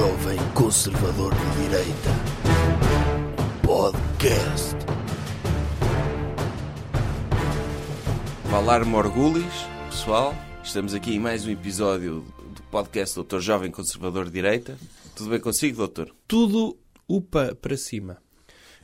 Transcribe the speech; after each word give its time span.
jovem 0.00 0.38
conservador 0.54 1.30
de 1.34 1.62
direita. 1.62 2.10
Podcast. 3.62 4.74
Valar 8.44 8.86
Morgulis, 8.86 9.44
pessoal. 9.90 10.34
Estamos 10.64 10.94
aqui 10.94 11.16
em 11.16 11.18
mais 11.18 11.46
um 11.46 11.50
episódio 11.50 12.24
do 12.54 12.62
podcast 12.70 13.14
Doutor 13.14 13.42
Jovem 13.42 13.70
Conservador 13.70 14.24
de 14.24 14.30
Direita. 14.30 14.78
Tudo 15.14 15.28
bem 15.28 15.38
consigo, 15.38 15.76
doutor? 15.76 16.10
Tudo 16.26 16.78
upa 17.06 17.54
para 17.60 17.76
cima. 17.76 18.16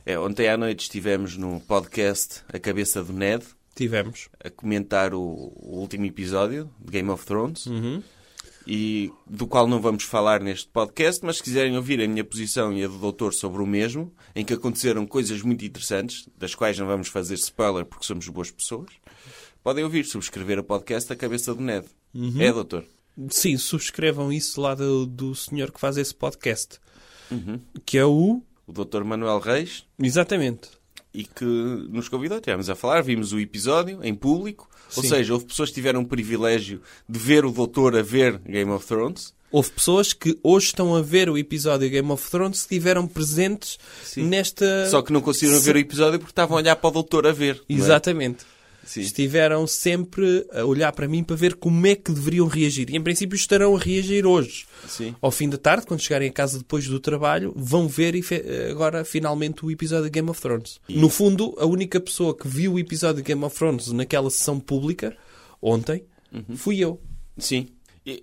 É, 0.05 0.19
ontem 0.19 0.47
à 0.47 0.55
noite 0.55 0.81
estivemos 0.81 1.35
no 1.35 1.59
podcast 1.61 2.43
A 2.53 2.59
Cabeça 2.59 3.03
do 3.03 3.11
Ned 3.11 3.43
Tivemos. 3.73 4.29
a 4.39 4.51
comentar 4.51 5.15
o, 5.15 5.19
o 5.19 5.79
último 5.79 6.05
episódio 6.05 6.69
de 6.79 6.91
Game 6.91 7.09
of 7.09 7.25
Thrones. 7.25 7.65
E 8.69 9.11
do 9.25 9.47
qual 9.47 9.65
não 9.65 9.79
vamos 9.79 10.03
falar 10.03 10.41
neste 10.41 10.67
podcast, 10.67 11.23
mas 11.23 11.37
se 11.37 11.43
quiserem 11.43 11.77
ouvir 11.77 12.01
a 12.01 12.07
minha 12.07 12.23
posição 12.23 12.73
e 12.73 12.83
a 12.83 12.87
do 12.87 12.97
doutor 12.97 13.33
sobre 13.33 13.61
o 13.61 13.65
mesmo, 13.65 14.13
em 14.35 14.43
que 14.43 14.53
aconteceram 14.53 15.07
coisas 15.07 15.41
muito 15.41 15.63
interessantes, 15.63 16.27
das 16.37 16.53
quais 16.53 16.77
não 16.77 16.85
vamos 16.85 17.07
fazer 17.07 17.35
spoiler 17.35 17.85
porque 17.85 18.05
somos 18.05 18.27
boas 18.27 18.51
pessoas, 18.51 18.89
podem 19.63 19.85
ouvir, 19.85 20.03
subscrever 20.05 20.59
o 20.59 20.63
podcast 20.63 21.11
A 21.13 21.15
Cabeça 21.15 21.55
do 21.55 21.61
Ned. 21.61 21.87
É, 22.39 22.51
doutor? 22.51 22.83
Sim, 23.29 23.57
subscrevam 23.57 24.33
isso 24.33 24.59
lá 24.59 24.75
do, 24.75 25.05
do 25.05 25.33
senhor 25.33 25.71
que 25.71 25.79
faz 25.79 25.95
esse 25.97 26.13
podcast. 26.13 26.79
Que 27.85 27.97
é 27.97 28.05
o. 28.05 28.41
O 28.65 28.73
doutor 28.73 29.03
Manuel 29.05 29.39
Reis, 29.39 29.85
Exatamente. 29.97 30.69
e 31.13 31.23
que 31.23 31.45
nos 31.45 32.09
convidou. 32.09 32.37
Estivemos 32.37 32.69
a 32.69 32.75
falar, 32.75 33.01
vimos 33.01 33.31
o 33.31 33.39
episódio 33.39 34.03
em 34.03 34.13
público. 34.13 34.69
Ou 34.95 35.03
Sim. 35.03 35.09
seja, 35.09 35.33
houve 35.33 35.45
pessoas 35.45 35.69
que 35.69 35.75
tiveram 35.75 36.01
o 36.01 36.05
privilégio 36.07 36.81
de 37.07 37.19
ver 37.19 37.45
o 37.45 37.51
doutor 37.51 37.95
a 37.95 38.01
ver 38.01 38.39
Game 38.39 38.71
of 38.71 38.85
Thrones. 38.85 39.33
Houve 39.49 39.71
pessoas 39.71 40.11
que 40.11 40.37
hoje 40.43 40.67
estão 40.67 40.93
a 40.95 41.01
ver 41.01 41.29
o 41.29 41.37
episódio 41.37 41.89
Game 41.89 42.11
of 42.11 42.29
Thrones 42.29 42.59
que 42.65 42.75
estiveram 42.75 43.07
presentes 43.07 43.77
nesta. 44.17 44.89
Só 44.89 45.01
que 45.01 45.13
não 45.13 45.21
conseguiram 45.21 45.59
ver 45.61 45.75
o 45.75 45.79
episódio 45.79 46.19
porque 46.19 46.31
estavam 46.31 46.57
a 46.57 46.59
olhar 46.61 46.75
para 46.75 46.89
o 46.89 46.91
doutor 46.91 47.25
a 47.25 47.31
ver. 47.31 47.61
não 47.69 47.85
é? 47.85 47.87
Sim. 48.87 49.01
Estiveram 49.01 49.67
sempre 49.67 50.47
a 50.53 50.63
olhar 50.63 50.93
para 50.93 51.09
mim 51.09 51.21
para 51.21 51.35
ver 51.35 51.55
como 51.55 51.85
é 51.85 51.93
que 51.93 52.09
deveriam 52.09 52.47
reagir. 52.47 52.89
E 52.89 52.95
em 52.95 53.03
princípio 53.03 53.35
estarão 53.35 53.75
a 53.75 53.79
reagir 53.79 54.25
hoje. 54.25 54.65
Sim. 54.87 55.13
Ao 55.21 55.29
fim 55.29 55.49
da 55.49 55.57
tarde, 55.57 55.85
quando 55.85 55.99
chegarem 55.99 56.29
a 56.29 56.31
casa 56.31 56.57
depois 56.57 56.87
do 56.87 56.97
trabalho, 56.97 57.53
vão 57.55 57.85
ver 57.87 58.15
agora 58.71 59.03
finalmente 59.03 59.65
o 59.65 59.69
episódio 59.69 60.05
de 60.05 60.11
Game 60.11 60.29
of 60.29 60.41
Thrones. 60.41 60.79
No 60.87 61.09
fundo, 61.09 61.53
a 61.59 61.65
única 61.65 61.99
pessoa 61.99 62.35
que 62.35 62.47
viu 62.47 62.73
o 62.73 62.79
episódio 62.79 63.17
de 63.17 63.27
Game 63.27 63.43
of 63.43 63.57
Thrones 63.57 63.91
naquela 63.91 64.29
sessão 64.29 64.57
pública, 64.57 65.15
ontem, 65.61 66.05
fui 66.55 66.79
eu. 66.79 67.01
Sim. 67.37 67.67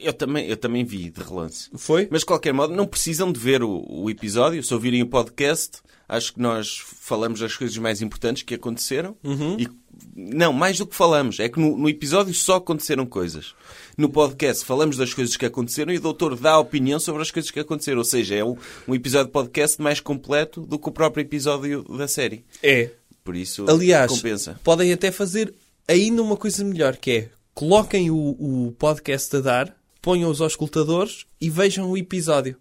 Eu, 0.00 0.14
também, 0.14 0.48
eu 0.48 0.56
também 0.56 0.82
vi 0.82 1.10
de 1.10 1.20
relance. 1.20 1.68
Foi? 1.74 2.08
Mas, 2.10 2.20
de 2.20 2.26
qualquer 2.26 2.54
modo, 2.54 2.74
não 2.74 2.86
precisam 2.86 3.30
de 3.30 3.38
ver 3.38 3.62
o, 3.62 3.84
o 3.86 4.08
episódio. 4.08 4.62
Se 4.62 4.72
ouvirem 4.72 5.02
o 5.02 5.06
podcast, 5.06 5.82
acho 6.08 6.32
que 6.32 6.40
nós 6.40 6.78
falamos 6.78 7.40
das 7.40 7.54
coisas 7.54 7.76
mais 7.76 8.00
importantes 8.00 8.42
que 8.42 8.54
aconteceram. 8.54 9.14
E, 9.58 9.68
não, 10.14 10.52
mais 10.52 10.78
do 10.78 10.86
que 10.86 10.94
falamos. 10.94 11.38
É 11.40 11.48
que 11.48 11.58
no, 11.58 11.76
no 11.76 11.88
episódio 11.88 12.32
só 12.34 12.56
aconteceram 12.56 13.06
coisas. 13.06 13.54
No 13.96 14.08
podcast 14.08 14.64
falamos 14.64 14.96
das 14.96 15.14
coisas 15.14 15.36
que 15.36 15.46
aconteceram 15.46 15.92
e 15.92 15.98
o 15.98 16.00
doutor 16.00 16.36
dá 16.36 16.52
a 16.52 16.58
opinião 16.58 16.98
sobre 16.98 17.22
as 17.22 17.30
coisas 17.30 17.50
que 17.50 17.60
aconteceram. 17.60 17.98
Ou 17.98 18.04
seja, 18.04 18.34
é 18.34 18.44
um, 18.44 18.56
um 18.88 18.94
episódio 18.94 19.26
de 19.26 19.32
podcast 19.32 19.80
mais 19.80 20.00
completo 20.00 20.60
do 20.62 20.78
que 20.78 20.88
o 20.88 20.92
próprio 20.92 21.22
episódio 21.22 21.82
da 21.84 22.08
série. 22.08 22.44
É. 22.62 22.90
Por 23.22 23.34
isso, 23.36 23.64
Aliás, 23.68 24.12
compensa. 24.12 24.60
podem 24.62 24.92
até 24.92 25.10
fazer 25.10 25.54
ainda 25.88 26.22
uma 26.22 26.36
coisa 26.36 26.62
melhor, 26.62 26.96
que 26.96 27.10
é 27.10 27.28
coloquem 27.54 28.10
o, 28.10 28.16
o 28.16 28.72
podcast 28.78 29.34
a 29.36 29.40
dar, 29.40 29.76
ponham 30.02 30.30
os 30.30 30.42
auscultadores 30.42 31.24
e 31.40 31.48
vejam 31.48 31.90
o 31.90 31.96
episódio. 31.96 32.56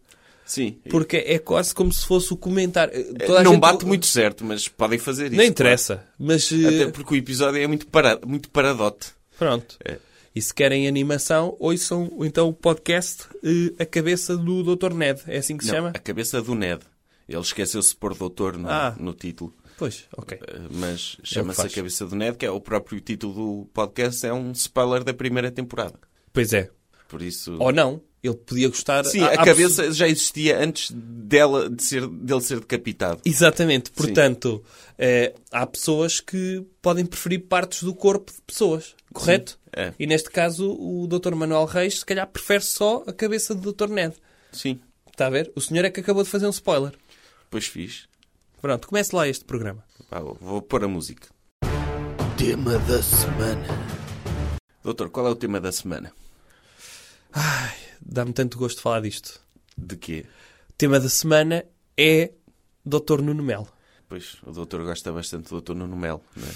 Sim. 0.45 0.77
Porque 0.89 1.17
é 1.17 1.39
quase 1.39 1.73
como 1.73 1.91
se 1.91 2.05
fosse 2.05 2.33
o 2.33 2.37
comentário. 2.37 2.93
Toda 3.25 3.39
a 3.39 3.43
não 3.43 3.51
gente- 3.53 3.61
bate 3.61 3.85
muito 3.85 4.05
certo, 4.05 4.43
mas 4.43 4.67
podem 4.67 4.99
fazer 4.99 5.27
isso. 5.27 5.35
Não 5.37 5.43
interessa. 5.43 6.05
Mas 6.19 6.49
claro. 6.49 6.63
eh, 6.75 6.81
Até 6.83 6.91
porque 6.91 7.13
o 7.13 7.17
episódio 7.17 7.61
é 7.61 7.67
muito, 7.67 7.87
para, 7.87 8.19
muito 8.25 8.49
paradote. 8.49 9.07
Pronto. 9.37 9.77
É. 9.85 9.97
E 10.35 10.41
se 10.41 10.53
querem 10.53 10.87
animação, 10.87 11.55
ouçam 11.59 12.11
então 12.21 12.49
o 12.49 12.53
podcast 12.53 13.23
eh, 13.43 13.83
A 13.83 13.85
Cabeça 13.85 14.35
do 14.35 14.75
Dr. 14.75 14.93
Ned. 14.93 15.21
É 15.27 15.37
assim 15.37 15.55
que 15.57 15.63
se 15.63 15.69
Não, 15.71 15.77
chama? 15.77 15.89
a 15.89 15.99
cabeça 15.99 16.41
do 16.41 16.55
Ned. 16.55 16.81
Ele 17.29 17.39
esqueceu-se 17.39 17.89
de 17.91 17.95
pôr 17.95 18.13
doutor 18.15 18.57
no, 18.57 18.69
Ah. 18.69 18.95
no 18.99 19.13
título. 19.13 19.53
Pois, 19.77 20.05
ok. 20.17 20.37
Eh, 20.45 20.59
Mas 20.71 21.17
chama-se 21.23 21.61
a 21.61 21.63
faz. 21.63 21.73
cabeça 21.75 22.05
do 22.05 22.15
Ned, 22.15 22.37
que 22.37 22.45
é 22.45 22.51
o 22.51 22.59
próprio 22.59 22.99
título 22.99 23.33
do 23.33 23.65
podcast, 23.73 24.25
é 24.25 24.33
um 24.33 24.51
spoiler 24.51 25.03
da 25.03 25.13
primeira 25.13 25.49
temporada. 25.51 25.95
Pois 26.31 26.51
é. 26.53 26.69
Por 27.13 27.21
isso. 27.21 27.55
Ou 27.59 27.71
não. 27.71 28.01
Ele 28.23 28.33
podia 28.33 28.67
gostar... 28.69 29.03
Sim, 29.05 29.21
a 29.21 29.33
há 29.33 29.45
cabeça 29.45 29.91
já 29.91 30.07
existia 30.07 30.57
antes 30.57 30.89
dela, 30.91 31.69
de 31.69 31.83
ser, 31.83 32.07
dele 32.07 32.41
ser 32.41 32.59
decapitado. 32.59 33.21
Exatamente. 33.23 33.91
Portanto, 33.91 34.63
eh, 34.97 35.35
há 35.51 35.67
pessoas 35.67 36.19
que 36.19 36.65
podem 36.81 37.05
preferir 37.05 37.41
partes 37.47 37.83
do 37.83 37.93
corpo 37.93 38.31
de 38.33 38.41
pessoas. 38.41 38.95
Correto? 39.13 39.59
é. 39.75 39.93
E 39.99 40.07
neste 40.07 40.31
caso, 40.31 40.71
o 40.71 41.05
Dr. 41.05 41.35
Manuel 41.35 41.65
Reis, 41.65 41.99
se 41.99 42.05
calhar, 42.05 42.25
prefere 42.25 42.63
só 42.63 43.03
a 43.05 43.13
cabeça 43.13 43.53
do 43.53 43.71
Dr. 43.71 43.89
Ned. 43.89 44.15
Sim, 44.51 44.79
Está 45.11 45.27
a 45.27 45.29
ver? 45.29 45.51
O 45.55 45.61
senhor 45.61 45.85
é 45.85 45.91
que 45.91 45.99
acabou 45.99 46.23
de 46.23 46.29
fazer 46.29 46.47
um 46.47 46.49
spoiler. 46.49 46.93
depois 47.43 47.67
fiz. 47.67 48.07
Pronto, 48.59 48.87
comece 48.87 49.15
lá 49.15 49.27
este 49.27 49.45
programa. 49.45 49.83
Pá, 50.09 50.19
vou 50.19 50.59
pôr 50.59 50.83
a 50.83 50.87
música. 50.87 51.27
Tema 52.35 52.79
da 52.79 53.03
semana. 53.03 53.67
Doutor, 54.83 55.11
qual 55.11 55.27
é 55.27 55.29
o 55.29 55.35
tema 55.35 55.59
da 55.59 55.71
semana? 55.71 56.11
Dá-me 58.01 58.33
tanto 58.33 58.57
gosto 58.57 58.77
de 58.77 58.83
falar 58.83 59.01
disto. 59.01 59.41
De 59.77 59.95
quê? 59.95 60.25
O 60.69 60.73
tema 60.73 60.99
da 60.99 61.09
semana 61.09 61.65
é 61.97 62.31
Dr. 62.85 63.21
Nuno 63.21 63.43
Melo. 63.43 63.67
Pois, 64.07 64.37
o 64.45 64.51
doutor 64.51 64.83
gosta 64.83 65.11
bastante 65.11 65.45
do 65.45 65.49
doutor 65.49 65.75
Nuno 65.75 65.95
Melo, 65.95 66.21
não 66.35 66.47
é? 66.47 66.51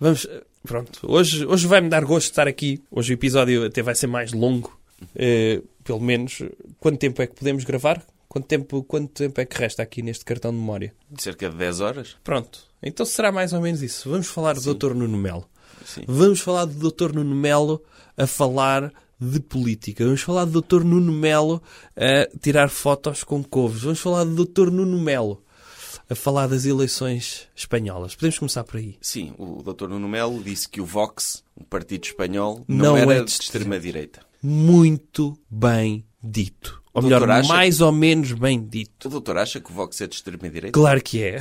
Vamos, 0.00 0.26
pronto. 0.64 1.00
Hoje, 1.04 1.46
hoje 1.46 1.66
vai-me 1.66 1.88
dar 1.88 2.04
gosto 2.04 2.26
de 2.26 2.32
estar 2.32 2.48
aqui. 2.48 2.82
Hoje 2.90 3.12
o 3.12 3.14
episódio 3.14 3.64
até 3.66 3.82
vai 3.82 3.94
ser 3.94 4.08
mais 4.08 4.32
longo. 4.32 4.76
Eh, 5.14 5.62
pelo 5.84 6.00
menos, 6.00 6.42
quanto 6.80 6.98
tempo 6.98 7.22
é 7.22 7.26
que 7.26 7.34
podemos 7.34 7.62
gravar? 7.62 8.04
Quanto 8.28 8.46
tempo, 8.46 8.82
quanto 8.82 9.12
tempo 9.12 9.40
é 9.40 9.44
que 9.44 9.56
resta 9.56 9.82
aqui 9.82 10.02
neste 10.02 10.24
cartão 10.24 10.50
de 10.50 10.56
memória? 10.56 10.92
De 11.08 11.22
cerca 11.22 11.48
de 11.50 11.56
10 11.56 11.80
horas? 11.80 12.16
Pronto. 12.24 12.60
Então 12.82 13.06
será 13.06 13.30
mais 13.30 13.52
ou 13.52 13.60
menos 13.60 13.82
isso. 13.82 14.10
Vamos 14.10 14.26
falar 14.26 14.54
do 14.54 14.74
Dr. 14.74 14.94
Nuno 14.94 15.18
Melo. 15.18 15.48
Sim. 15.84 16.02
Vamos 16.08 16.40
falar 16.40 16.64
do 16.64 16.90
Dr. 16.90 17.12
Nuno 17.12 17.36
Melo 17.36 17.84
a 18.16 18.26
falar 18.26 18.92
de 19.22 19.40
política. 19.40 20.04
Vamos 20.04 20.22
falar 20.22 20.44
do 20.44 20.60
Dr. 20.60 20.82
Nuno 20.82 21.12
Melo 21.12 21.62
a 21.96 22.26
tirar 22.38 22.68
fotos 22.68 23.22
com 23.22 23.42
couves. 23.44 23.82
Vamos 23.82 24.00
falar 24.00 24.24
do 24.24 24.44
Dr. 24.44 24.70
Nuno 24.70 25.00
Melo 25.00 25.42
a 26.10 26.14
falar 26.14 26.46
das 26.48 26.66
eleições 26.66 27.48
espanholas. 27.54 28.14
Podemos 28.14 28.38
começar 28.38 28.64
por 28.64 28.76
aí. 28.76 28.96
Sim, 29.00 29.32
o 29.38 29.62
doutor 29.62 29.88
Nuno 29.88 30.08
Melo 30.08 30.42
disse 30.42 30.68
que 30.68 30.80
o 30.80 30.84
Vox, 30.84 31.42
o 31.56 31.64
partido 31.64 32.04
espanhol, 32.04 32.64
não, 32.68 32.90
Não 32.90 32.96
era 32.96 33.14
é 33.14 33.18
de 33.20 33.24
de 33.24 33.30
extrema-direita. 33.30 34.20
Muito 34.42 35.38
bem 35.48 36.04
dito. 36.22 36.82
Ou 36.92 37.00
doutor 37.00 37.26
melhor, 37.26 37.46
mais 37.46 37.80
ou 37.80 37.92
menos 37.92 38.32
bem 38.32 38.62
dito. 38.62 39.06
O 39.06 39.10
doutor 39.10 39.38
acha 39.38 39.60
que 39.60 39.70
o 39.70 39.74
Vox 39.74 40.00
é 40.00 40.06
de 40.06 40.16
extrema-direita? 40.16 40.72
Claro 40.72 41.02
que 41.02 41.22
é. 41.22 41.40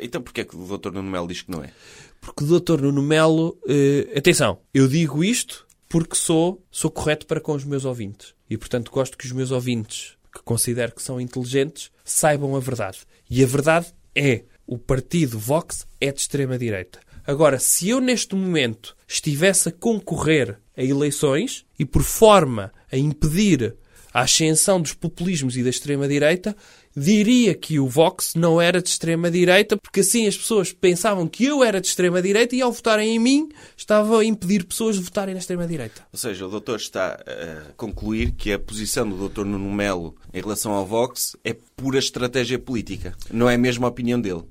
Então 0.00 0.22
porquê 0.22 0.42
é 0.42 0.44
que 0.44 0.54
o 0.54 0.66
doutor 0.66 0.92
Nuno 0.92 1.10
Melo 1.10 1.26
diz 1.26 1.42
que 1.42 1.50
não 1.50 1.64
é? 1.64 1.72
Porque 2.20 2.44
o 2.44 2.60
Dr. 2.60 2.82
Nuno 2.82 3.02
Melo... 3.02 3.58
eh, 3.66 4.12
atenção, 4.16 4.58
eu 4.72 4.86
digo 4.86 5.24
isto 5.24 5.66
porque 5.90 6.14
sou, 6.14 6.64
sou 6.70 6.88
correto 6.88 7.26
para 7.26 7.40
com 7.40 7.52
os 7.52 7.64
meus 7.64 7.84
ouvintes. 7.84 8.32
E, 8.48 8.56
portanto, 8.56 8.92
gosto 8.92 9.18
que 9.18 9.26
os 9.26 9.32
meus 9.32 9.50
ouvintes, 9.50 10.16
que 10.32 10.40
considero 10.44 10.94
que 10.94 11.02
são 11.02 11.20
inteligentes, 11.20 11.90
saibam 12.04 12.54
a 12.54 12.60
verdade. 12.60 13.00
E 13.28 13.42
a 13.42 13.46
verdade 13.46 13.92
é, 14.14 14.44
o 14.64 14.78
partido 14.78 15.36
Vox 15.36 15.84
é 16.00 16.12
de 16.12 16.20
extrema-direita. 16.20 17.00
Agora, 17.26 17.58
se 17.58 17.88
eu 17.88 18.00
neste 18.00 18.36
momento 18.36 18.96
estivesse 19.06 19.68
a 19.68 19.72
concorrer 19.72 20.60
a 20.76 20.82
eleições 20.82 21.66
e 21.76 21.84
por 21.84 22.02
forma 22.02 22.72
a 22.90 22.96
impedir 22.96 23.74
a 24.14 24.22
ascensão 24.22 24.80
dos 24.80 24.94
populismos 24.94 25.56
e 25.56 25.62
da 25.62 25.70
extrema-direita, 25.70 26.56
diria 26.96 27.54
que 27.54 27.78
o 27.78 27.86
Vox 27.86 28.34
não 28.34 28.60
era 28.60 28.82
de 28.82 28.88
extrema-direita, 28.88 29.76
porque 29.76 30.00
assim 30.00 30.26
as 30.26 30.36
pessoas 30.36 30.72
pensavam 30.72 31.26
que 31.28 31.44
eu 31.44 31.62
era 31.62 31.80
de 31.80 31.86
extrema-direita 31.86 32.56
e 32.56 32.62
ao 32.62 32.72
votarem 32.72 33.14
em 33.14 33.18
mim 33.18 33.48
estava 33.76 34.20
a 34.20 34.24
impedir 34.24 34.64
pessoas 34.64 34.96
de 34.96 35.02
votarem 35.02 35.34
na 35.34 35.40
extrema-direita. 35.40 36.02
Ou 36.12 36.18
seja, 36.18 36.46
o 36.46 36.50
doutor 36.50 36.76
está 36.76 37.12
a 37.26 37.72
concluir 37.76 38.32
que 38.32 38.52
a 38.52 38.58
posição 38.58 39.08
do 39.08 39.16
doutor 39.16 39.46
Nuno 39.46 39.72
Melo 39.72 40.16
em 40.32 40.40
relação 40.40 40.72
ao 40.72 40.84
Vox 40.86 41.36
é 41.44 41.54
pura 41.76 41.98
estratégia 41.98 42.58
política. 42.58 43.14
Não 43.32 43.48
é 43.48 43.56
mesmo 43.56 43.86
a 43.86 43.88
opinião 43.88 44.20
dele. 44.20 44.42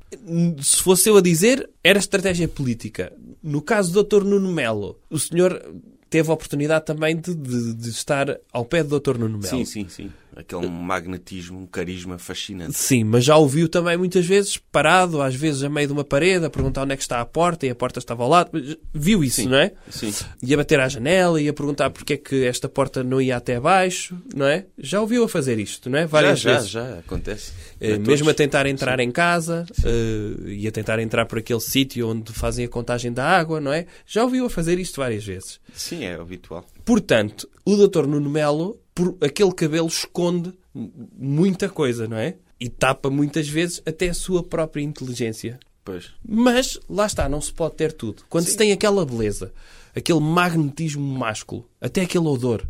Se 0.62 0.78
fosse 0.82 1.10
eu 1.10 1.18
a 1.18 1.22
dizer, 1.22 1.70
era 1.84 2.00
estratégia 2.00 2.48
política. 2.48 3.12
No 3.44 3.62
caso 3.62 3.92
do 3.92 4.04
Dr. 4.04 4.24
Nuno 4.26 4.52
Melo, 4.52 4.98
o 5.10 5.20
senhor 5.20 5.62
teve 6.10 6.30
a 6.30 6.34
oportunidade 6.34 6.86
também 6.86 7.16
de, 7.16 7.36
de- 7.36 7.74
de 7.76 7.90
estar 7.90 8.36
ao 8.52 8.66
pé 8.66 8.84
do 8.84 9.00
Dr. 9.00 9.18
Nuno 9.18 9.38
Melo. 9.38 9.48
Sim, 9.48 9.66
sim, 9.66 9.88
sim. 9.88 10.12
Aquele 10.36 10.68
magnetismo, 10.70 11.60
um 11.60 11.66
carisma 11.66 12.18
fascinante. 12.18 12.74
Sim, 12.74 13.04
mas 13.04 13.26
já 13.26 13.36
ouviu 13.36 13.68
também 13.68 13.98
muitas 13.98 14.26
vezes 14.26 14.58
parado, 14.58 15.22
às 15.22 15.36
vezes 15.36 15.64
a 15.64 15.70
meio 15.70 15.88
de 15.88 15.94
uma 15.94 16.04
parede, 16.04 16.46
a 16.46 16.50
perguntar 16.50 16.84
onde 16.84 16.94
é 16.94 16.96
que 16.96 17.02
está 17.02 17.20
a 17.20 17.26
porta 17.26 17.66
e 17.66 17.70
a 17.70 17.76
porta 17.76 18.00
estava 18.00 18.24
ao 18.24 18.30
lado. 18.30 18.52
Viu 18.94 19.24
isso, 19.24 19.48
não 19.50 19.58
é? 19.58 19.72
Sim. 19.90 20.14
Ia 20.44 20.56
bater 20.58 20.80
à 20.80 20.88
janela, 20.88 21.42
ia 21.42 21.52
perguntar 21.52 21.90
porque 21.90 22.14
é 22.14 22.18
que 22.18 22.46
esta 22.46 22.70
porta 22.70 23.04
não 23.04 23.20
ia 23.20 23.36
até 23.38 23.60
baixo, 23.60 24.16
não 24.36 24.46
é? 24.46 24.66
Já 24.78 25.02
ouviu 25.02 25.24
a 25.24 25.30
fazer 25.30 25.60
isto, 25.60 25.90
não 25.90 25.98
é? 25.98 26.02
Já, 26.04 26.08
Várias 26.08 26.40
já, 26.40 26.54
vezes. 26.54 26.70
já, 26.70 27.00
acontece. 27.00 27.52
Eh, 27.82 27.94
A 27.96 28.00
mesmo 28.00 28.30
a 28.30 28.34
tentar 28.34 28.66
entrar 28.68 29.00
em 29.00 29.12
casa, 29.12 29.66
eh, 29.84 30.52
e 30.52 30.68
a 30.68 30.72
tentar 30.72 31.00
entrar 31.00 31.26
por 31.26 31.40
aquele 31.40 31.60
sítio 31.62 32.08
onde 32.08 32.32
fazem 32.34 32.66
a 32.66 32.70
contagem 32.70 33.12
da 33.12 33.26
água, 33.26 33.60
não 33.60 33.74
é? 33.74 33.86
Já 34.06 34.24
ouviu 34.24 34.46
a 34.46 34.50
fazer 34.50 34.80
isto 34.80 34.98
várias 35.02 35.24
vezes. 35.26 35.60
Sim, 35.74 36.04
é 36.06 36.16
habitual. 36.16 36.66
Portanto, 36.86 37.48
o 37.66 37.76
Dr. 37.76 38.06
Nuno 38.08 38.30
Melo, 38.30 38.80
por 39.00 39.18
aquele 39.22 39.54
cabelo, 39.54 39.88
esconde 39.88 40.54
muita 40.74 41.70
coisa, 41.70 42.06
não 42.06 42.18
é? 42.18 42.36
E 42.60 42.68
tapa 42.68 43.10
muitas 43.10 43.48
vezes 43.48 43.82
até 43.86 44.10
a 44.10 44.14
sua 44.14 44.44
própria 44.44 44.82
inteligência. 44.82 45.58
Pois. 45.86 46.12
Mas, 46.28 46.78
lá 46.90 47.06
está, 47.06 47.30
não 47.30 47.40
se 47.40 47.54
pode 47.54 47.76
ter 47.76 47.94
tudo. 47.94 48.24
Quando 48.28 48.48
se 48.48 48.58
tem 48.58 48.74
aquela 48.74 49.06
beleza, 49.06 49.54
aquele 49.96 50.20
magnetismo 50.20 51.02
másculo, 51.02 51.66
até 51.80 52.02
aquele 52.02 52.28
odor, 52.28 52.68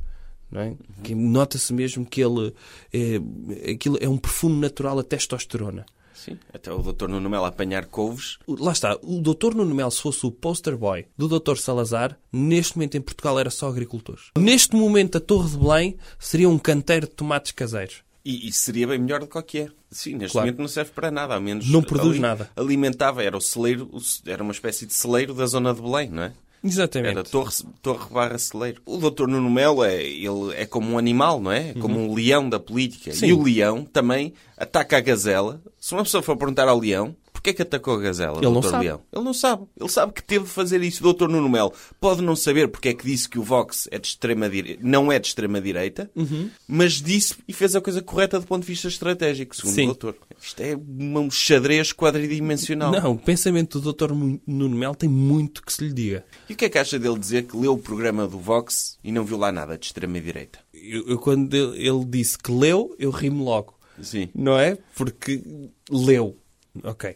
não 0.52 0.62
é? 0.62 0.76
Que 1.04 1.16
nota-se 1.16 1.74
mesmo 1.74 2.06
que 2.06 2.22
ele 2.22 2.54
é, 2.94 3.72
aquilo 3.72 3.98
é 4.00 4.08
um 4.08 4.18
perfume 4.18 4.62
natural 4.62 5.00
a 5.00 5.04
testosterona. 5.04 5.84
Sim. 6.24 6.38
Até 6.54 6.71
o 6.71 6.80
Dr. 6.81 7.07
Nuno 7.07 7.30
Melo 7.30 7.45
apanhar 7.45 7.86
couves. 7.86 8.38
Lá 8.48 8.71
está, 8.71 8.98
o 9.01 9.21
Dr. 9.21 9.56
Nuno 9.56 9.74
Melo, 9.74 9.92
se 9.92 10.01
fosse 10.01 10.25
o 10.25 10.31
poster 10.31 10.75
boy 10.77 11.06
do 11.18 11.27
Dr. 11.39 11.56
Salazar, 11.57 12.18
neste 12.31 12.75
momento 12.77 12.95
em 12.95 13.01
Portugal 13.01 13.39
era 13.39 13.50
só 13.50 13.68
agricultores. 13.69 14.31
Neste 14.38 14.75
momento, 14.75 15.18
a 15.18 15.21
Torre 15.21 15.50
de 15.50 15.57
Belém 15.57 15.98
seria 16.19 16.50
um 16.50 16.60
canteiro 16.60 17.07
de 17.07 17.13
tomates 17.13 17.51
caseiros. 17.51 18.04
E, 18.25 18.50
e 18.50 18.51
seria 18.51 18.86
bem 18.86 19.00
melhor 19.00 19.21
do 19.21 19.25
que 19.27 19.31
qualquer. 19.31 19.71
Sim, 19.89 20.16
neste 20.16 20.33
Claro. 20.33 20.48
momento 20.48 20.60
não 20.60 20.68
serve 20.68 20.92
para 20.92 21.10
nada, 21.10 21.33
ao 21.36 21.42
menos. 21.42 21.68
Não 21.69 21.81
produz 21.81 22.19
nada. 22.19 22.50
Alimentava, 22.56 23.24
era 23.24 23.36
o 23.38 23.42
celeiro, 23.42 23.89
era 24.25 24.44
uma 24.44 24.51
espécie 24.51 24.86
de 24.86 24.94
celeiro 24.94 25.33
da 25.33 25.45
zona 25.45 25.74
de 25.74 25.81
Belém, 25.81 26.10
não 26.10 26.24
é? 26.24 26.33
Exatamente. 26.64 27.12
Era 27.12 27.24
torre, 27.24 27.52
torre 27.82 28.14
barra 28.14 28.38
celeiro. 28.38 28.82
O 28.86 28.98
Dr. 28.98 29.28
Nuno 29.28 29.50
Melo 29.50 29.84
é, 29.84 30.04
ele 30.04 30.54
é 30.56 30.66
como 30.66 30.92
um 30.92 30.98
animal, 30.98 31.40
não 31.40 31.52
é? 31.52 31.70
É 31.70 31.74
como 31.74 32.00
um 32.00 32.14
leão 32.14 32.50
da 32.50 32.60
política. 32.60 33.12
Uhum. 33.12 33.16
Sim. 33.16 33.28
E 33.28 33.34
o 33.34 33.42
leão 33.42 33.86
também 33.86 34.34
ataca 34.58 34.98
a 34.98 35.02
gazela. 35.02 35.62
Se 35.80 35.94
uma 35.94 36.04
pessoa 36.04 36.22
for 36.22 36.36
perguntar 36.36 36.68
ao 36.68 36.80
leão, 36.80 37.16
porquê 37.40 37.52
é 37.52 37.54
que 37.54 37.62
atacou 37.62 37.96
a 37.96 38.00
gazela, 38.00 38.38
Ele 38.38 38.52
não 38.52 38.60
Dr. 38.60 38.78
Leão? 38.78 39.02
Ele 39.14 39.24
não 39.24 39.34
sabe. 39.34 39.66
Ele 39.80 39.90
sabe 39.90 40.12
que 40.14 40.22
teve 40.22 40.44
de 40.46 40.52
fazer 40.52 40.84
isso. 40.84 41.08
O 41.08 41.14
Dr. 41.14 41.28
Nuno 41.28 41.48
Melo 41.50 41.74
pode 42.00 42.22
não 42.22 42.36
saber 42.36 42.68
porque 42.68 42.90
é 42.90 42.94
que 42.94 43.06
disse 43.06 43.28
que 43.30 43.40
o 43.40 43.44
Vox 43.44 43.88
é 43.92 43.98
de 43.98 44.08
extrema 44.08 44.50
direita, 44.50 44.82
não 44.84 45.12
é 45.12 45.18
de 45.20 45.28
extrema-direita, 45.28 46.10
Uhum. 46.16 46.50
mas 46.68 46.94
disse 47.02 47.36
e 47.48 47.54
fez 47.54 47.76
a 47.76 47.82
coisa 47.82 48.02
correta 48.02 48.40
do 48.40 48.46
ponto 48.46 48.62
de 48.64 48.68
vista 48.68 48.88
estratégico, 48.88 49.56
segundo 49.56 49.74
Sim. 49.76 49.84
o 49.84 49.86
doutor. 49.88 50.16
Isto 50.42 50.62
é 50.62 50.76
um 50.78 51.32
xadrez 51.32 51.92
quadridimensional. 51.94 52.92
Não, 52.92 53.12
o 53.14 53.18
pensamento 53.18 53.80
do 53.80 53.94
Dr. 53.94 54.12
Nuno 54.14 54.76
Melo 54.76 54.96
tem 54.96 55.10
muito 55.10 55.64
que 55.64 55.72
se 55.74 55.84
lhe 55.84 55.94
diga. 55.94 56.26
E 56.50 56.54
o 56.54 56.56
que 56.56 56.66
é 56.66 56.70
que 56.70 56.78
acha 56.78 57.00
dele 57.00 57.18
dizer 57.18 57.44
que 57.44 57.56
leu 57.58 57.74
o 57.74 57.78
programa 57.80 58.28
do 58.28 58.38
Vox 58.40 58.98
e 59.04 59.12
não 59.12 59.24
viu 59.24 59.38
lá 59.38 59.52
nada 59.52 59.78
de 59.78 59.86
extrema-direita? 59.86 60.60
Eu, 60.74 61.08
eu, 61.10 61.18
quando 61.20 61.54
ele 61.54 61.88
ele 61.88 62.06
disse 62.06 62.38
que 62.38 62.52
leu, 62.52 62.96
eu 63.00 63.10
rimo 63.12 63.44
logo. 63.44 63.74
Sim. 64.02 64.30
Não 64.34 64.58
é? 64.58 64.78
Porque 64.96 65.42
leu. 65.90 66.38
Ok. 66.83 67.16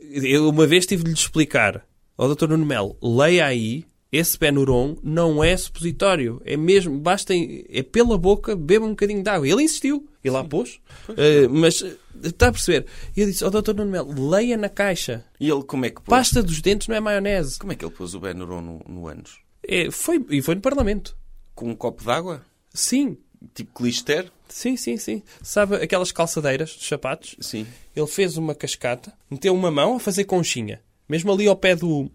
Eu 0.00 0.48
uma 0.48 0.66
vez 0.66 0.86
tive 0.86 1.04
de 1.04 1.10
lhe 1.10 1.16
explicar 1.16 1.86
ao 2.16 2.34
Dr. 2.34 2.48
Nuno 2.48 2.64
Melo, 2.64 2.96
leia 3.02 3.46
aí, 3.46 3.84
esse 4.14 4.38
Benuron 4.38 4.96
não 5.02 5.42
é 5.42 5.56
supositório. 5.56 6.40
É 6.44 6.56
mesmo, 6.56 6.96
basta, 6.98 7.34
é 7.34 7.82
pela 7.82 8.16
boca, 8.16 8.54
beba 8.54 8.86
um 8.86 8.90
bocadinho 8.90 9.24
de 9.24 9.28
água. 9.28 9.48
Ele 9.48 9.64
insistiu. 9.64 10.08
E 10.22 10.30
lá 10.30 10.44
pôs. 10.44 10.80
Eh, 11.16 11.48
mas, 11.48 11.82
eh, 11.82 11.96
está 12.22 12.46
a 12.46 12.52
perceber? 12.52 12.86
E 13.16 13.20
eu 13.20 13.26
disse 13.26 13.42
ao 13.42 13.50
Dr. 13.50 13.74
Nuno 13.74 13.90
Melo, 13.90 14.30
leia 14.30 14.56
na 14.56 14.68
caixa. 14.68 15.24
E 15.40 15.50
ele 15.50 15.64
como 15.64 15.84
é 15.84 15.90
que 15.90 15.96
pôs? 15.96 16.06
Pasta 16.06 16.42
dos 16.42 16.62
dentes 16.62 16.86
não 16.86 16.94
é 16.94 17.00
maionese. 17.00 17.58
Como 17.58 17.72
é 17.72 17.74
que 17.74 17.84
ele 17.84 17.92
pôs 17.92 18.14
o 18.14 18.20
Benuron 18.20 18.60
no, 18.60 18.78
no 18.88 19.08
ânus? 19.08 19.40
É, 19.66 19.90
foi, 19.90 20.24
e 20.30 20.40
foi 20.40 20.54
no 20.54 20.60
Parlamento. 20.60 21.16
Com 21.52 21.70
um 21.70 21.74
copo 21.74 22.04
d'água? 22.04 22.44
Sim. 22.72 23.18
Tipo 23.52 23.74
clister? 23.74 24.30
Sim, 24.48 24.76
sim, 24.76 24.96
sim. 24.96 25.22
Sabe 25.42 25.74
aquelas 25.74 26.12
calçadeiras 26.12 26.74
dos 26.74 26.86
sapatos? 26.86 27.34
Sim. 27.40 27.66
Ele 27.94 28.06
fez 28.06 28.36
uma 28.36 28.54
cascata, 28.54 29.12
meteu 29.30 29.54
uma 29.54 29.70
mão 29.70 29.96
a 29.96 30.00
fazer 30.00 30.24
conchinha. 30.24 30.80
Mesmo 31.08 31.32
ali 31.32 31.46
ao 31.46 31.56
pé 31.56 31.76
do... 31.76 32.10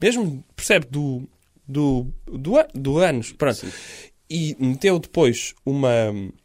Mesmo, 0.00 0.44
percebe, 0.56 0.86
do... 0.90 1.28
Do, 1.68 2.06
do, 2.26 2.54
do 2.74 2.98
ânus. 2.98 3.30
Pronto. 3.32 3.64
E 4.28 4.56
meteu 4.58 4.98
depois 4.98 5.54
uma, 5.64 5.88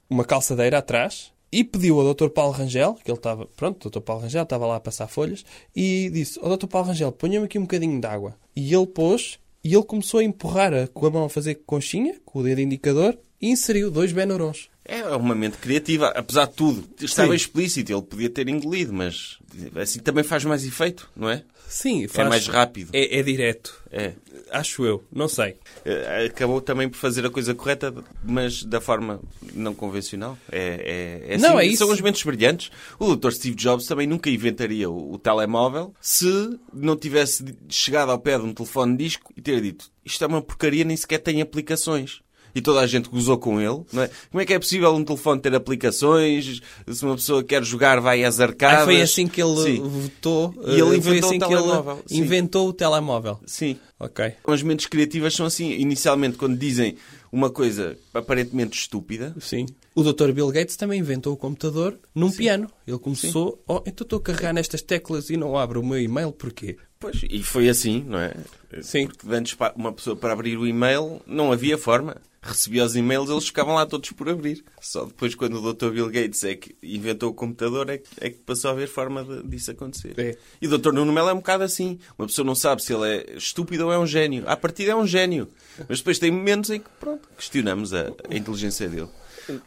uma 0.07 0.23
calçadeira 0.23 0.77
atrás 0.77 1.31
e 1.51 1.63
pediu 1.63 1.99
ao 1.99 2.13
Dr. 2.13 2.29
Paulo 2.29 2.51
Rangel, 2.51 2.93
que 3.03 3.09
ele 3.09 3.17
estava... 3.17 3.47
Pronto, 3.55 3.87
o 3.87 3.89
Dr. 3.89 4.01
Paulo 4.01 4.21
Rangel 4.21 4.43
estava 4.43 4.67
lá 4.67 4.75
a 4.75 4.79
passar 4.79 5.07
folhas, 5.07 5.43
e 5.75 6.09
disse 6.11 6.37
ao 6.39 6.55
Dr. 6.55 6.67
Paulo 6.67 6.87
Rangel, 6.89 7.11
ponha-me 7.11 7.45
aqui 7.45 7.57
um 7.57 7.61
bocadinho 7.63 7.99
de 7.99 8.05
água. 8.05 8.35
E 8.55 8.71
ele 8.73 8.85
pôs, 8.85 9.39
e 9.63 9.73
ele 9.73 9.83
começou 9.83 10.19
a 10.19 10.23
empurrar 10.23 10.73
a- 10.73 10.87
com 10.87 11.05
a 11.05 11.09
mão 11.09 11.23
a 11.25 11.29
fazer 11.29 11.55
conchinha, 11.65 12.19
com 12.25 12.39
o 12.39 12.43
dedo 12.43 12.61
indicador, 12.61 13.17
e 13.41 13.49
inseriu 13.49 13.89
dois 13.89 14.11
Benurons. 14.11 14.69
É 14.85 15.03
uma 15.15 15.33
mente 15.33 15.57
criativa, 15.57 16.09
apesar 16.09 16.45
de 16.45 16.53
tudo. 16.53 16.87
Estava 17.01 17.29
Sim. 17.29 17.35
explícito, 17.35 17.91
ele 17.91 18.01
podia 18.03 18.29
ter 18.29 18.47
engolido, 18.47 18.93
mas 18.93 19.39
assim 19.75 19.99
também 19.99 20.23
faz 20.23 20.45
mais 20.45 20.63
efeito, 20.63 21.09
não 21.15 21.29
é? 21.29 21.43
Sim, 21.67 22.07
faz... 22.07 22.29
mais 22.29 22.47
rápido. 22.47 22.91
É, 22.93 23.19
é 23.19 23.23
direto. 23.23 23.81
É. 23.91 24.13
Acho 24.51 24.85
eu. 24.85 25.03
Não 25.11 25.27
sei. 25.27 25.55
Eh, 25.83 26.27
Acabou 26.27 26.61
também 26.61 26.87
por 26.87 26.97
fazer 26.97 27.25
a 27.25 27.29
coisa 27.29 27.55
correta, 27.55 27.93
mas 28.23 28.63
da 28.63 28.79
forma 28.79 29.19
não 29.53 29.73
convencional. 29.73 30.37
É, 30.51 31.23
é, 31.27 31.33
é 31.33 31.37
Não, 31.37 31.57
assim, 31.57 31.67
é 31.67 31.69
isso. 31.69 31.77
São 31.79 31.91
os 31.91 32.01
mentes 32.01 32.21
brilhantes. 32.21 32.71
O 32.99 33.15
Dr. 33.15 33.31
Steve 33.31 33.55
Jobs 33.55 33.87
também 33.87 34.05
nunca 34.05 34.29
inventaria 34.29 34.89
o, 34.89 35.13
o 35.13 35.17
telemóvel 35.17 35.93
se 35.99 36.59
não 36.71 36.95
tivesse 36.95 37.43
chegado 37.67 38.11
ao 38.11 38.19
pé 38.19 38.37
de 38.37 38.45
um 38.45 38.53
telefone 38.53 38.95
disco 38.95 39.33
e 39.35 39.41
ter 39.41 39.59
dito 39.59 39.89
isto 40.05 40.23
é 40.23 40.27
uma 40.27 40.41
porcaria, 40.41 40.85
nem 40.85 40.95
sequer 40.95 41.17
tem 41.17 41.41
aplicações. 41.41 42.21
E 42.55 42.61
toda 42.61 42.79
a 42.79 42.87
gente 42.87 43.09
gozou 43.09 43.37
com 43.37 43.59
ele. 43.59 43.83
Não 43.91 44.03
é? 44.03 44.09
Como 44.31 44.41
é 44.41 44.45
que 44.45 44.53
é 44.53 44.59
possível 44.59 44.95
um 44.95 45.03
telefone 45.03 45.41
ter 45.41 45.53
aplicações? 45.53 46.61
Se 46.87 47.03
uma 47.03 47.15
pessoa 47.15 47.43
quer 47.43 47.61
jogar, 47.63 47.99
vai 47.99 48.23
às 48.23 48.39
arcadas. 48.39 48.83
Ah, 48.83 48.85
foi 48.85 49.01
assim 49.01 49.27
que 49.27 49.43
ele 49.43 49.57
Sim. 49.57 49.81
votou. 49.81 50.53
E 50.65 50.71
ele 50.71 50.81
foi 50.81 51.17
inventou 51.17 51.29
assim 51.29 51.37
o 51.37 51.41
que 51.41 51.47
telemóvel, 51.47 51.93
ele 51.93 52.03
sim. 52.07 52.17
inventou 52.17 52.69
o 52.69 52.73
telemóvel. 52.73 53.39
Sim. 53.45 53.77
Ok. 53.99 54.33
As 54.47 54.63
mentes 54.63 54.85
criativas 54.85 55.33
são 55.33 55.45
assim. 55.45 55.71
Inicialmente, 55.71 56.37
quando 56.37 56.57
dizem 56.57 56.95
uma 57.31 57.49
coisa 57.49 57.97
aparentemente 58.13 58.79
estúpida, 58.79 59.35
Sim. 59.41 59.65
O 59.93 60.03
Dr. 60.03 60.31
Bill 60.31 60.51
Gates 60.51 60.75
também 60.75 60.99
inventou 60.99 61.33
o 61.33 61.37
computador 61.37 61.97
num 62.13 62.29
piano. 62.29 62.69
Ele 62.85 62.97
começou, 62.97 63.63
oh, 63.67 63.81
então 63.85 64.03
estou 64.03 64.19
a 64.19 64.21
carregar 64.21 64.53
nestas 64.53 64.81
teclas 64.81 65.29
e 65.29 65.37
não 65.37 65.57
abro 65.57 65.81
o 65.81 65.85
meu 65.85 65.99
e-mail, 65.99 66.31
porquê? 66.33 66.77
Pois, 67.11 67.21
e 67.29 67.43
foi 67.43 67.69
assim, 67.69 68.03
não 68.07 68.19
é? 68.19 68.33
Sim. 68.81 69.07
Porque 69.07 69.27
antes 69.33 69.55
uma 69.75 69.93
pessoa 69.93 70.15
para 70.15 70.33
abrir 70.33 70.57
o 70.57 70.65
e-mail 70.67 71.21
não 71.27 71.51
havia 71.51 71.77
forma. 71.77 72.17
Recebia 72.41 72.83
os 72.85 72.95
e-mails, 72.95 73.27
eles 73.29 73.47
ficavam 73.47 73.73
lá 73.73 73.87
todos 73.87 74.11
por 74.11 74.29
abrir. 74.29 74.63
Só 74.79 75.05
depois, 75.05 75.33
quando 75.33 75.55
o 75.59 75.73
Dr. 75.73 75.89
Bill 75.89 76.09
Gates 76.11 76.43
é 76.43 76.53
que 76.55 76.75
inventou 76.83 77.31
o 77.31 77.33
computador, 77.33 77.89
é 77.89 77.97
que, 77.97 78.07
é 78.21 78.29
que 78.29 78.37
passou 78.37 78.69
a 78.69 78.73
haver 78.73 78.87
forma 78.87 79.23
de- 79.23 79.41
disso 79.47 79.71
acontecer. 79.71 80.13
É. 80.19 80.37
E 80.61 80.67
o 80.67 80.77
Dr. 80.77 80.91
Nuno 80.91 81.11
Melo 81.11 81.29
é 81.29 81.33
um 81.33 81.37
bocado 81.37 81.63
assim. 81.63 81.97
Uma 82.19 82.27
pessoa 82.27 82.45
não 82.45 82.53
sabe 82.53 82.83
se 82.83 82.93
ele 82.93 83.07
é 83.07 83.35
estúpido 83.35 83.85
ou 83.85 83.91
é 83.91 83.97
um 83.97 84.05
gênio. 84.05 84.43
À 84.47 84.55
partida 84.55 84.91
é 84.91 84.95
um 84.95 85.07
gênio. 85.07 85.47
Mas 85.89 85.97
depois 85.99 86.19
tem 86.19 86.29
momentos 86.29 86.69
em 86.69 86.79
que, 86.79 86.89
pronto, 86.99 87.27
questionamos 87.35 87.93
a, 87.95 88.11
a 88.29 88.35
inteligência 88.35 88.87
dele. 88.87 89.09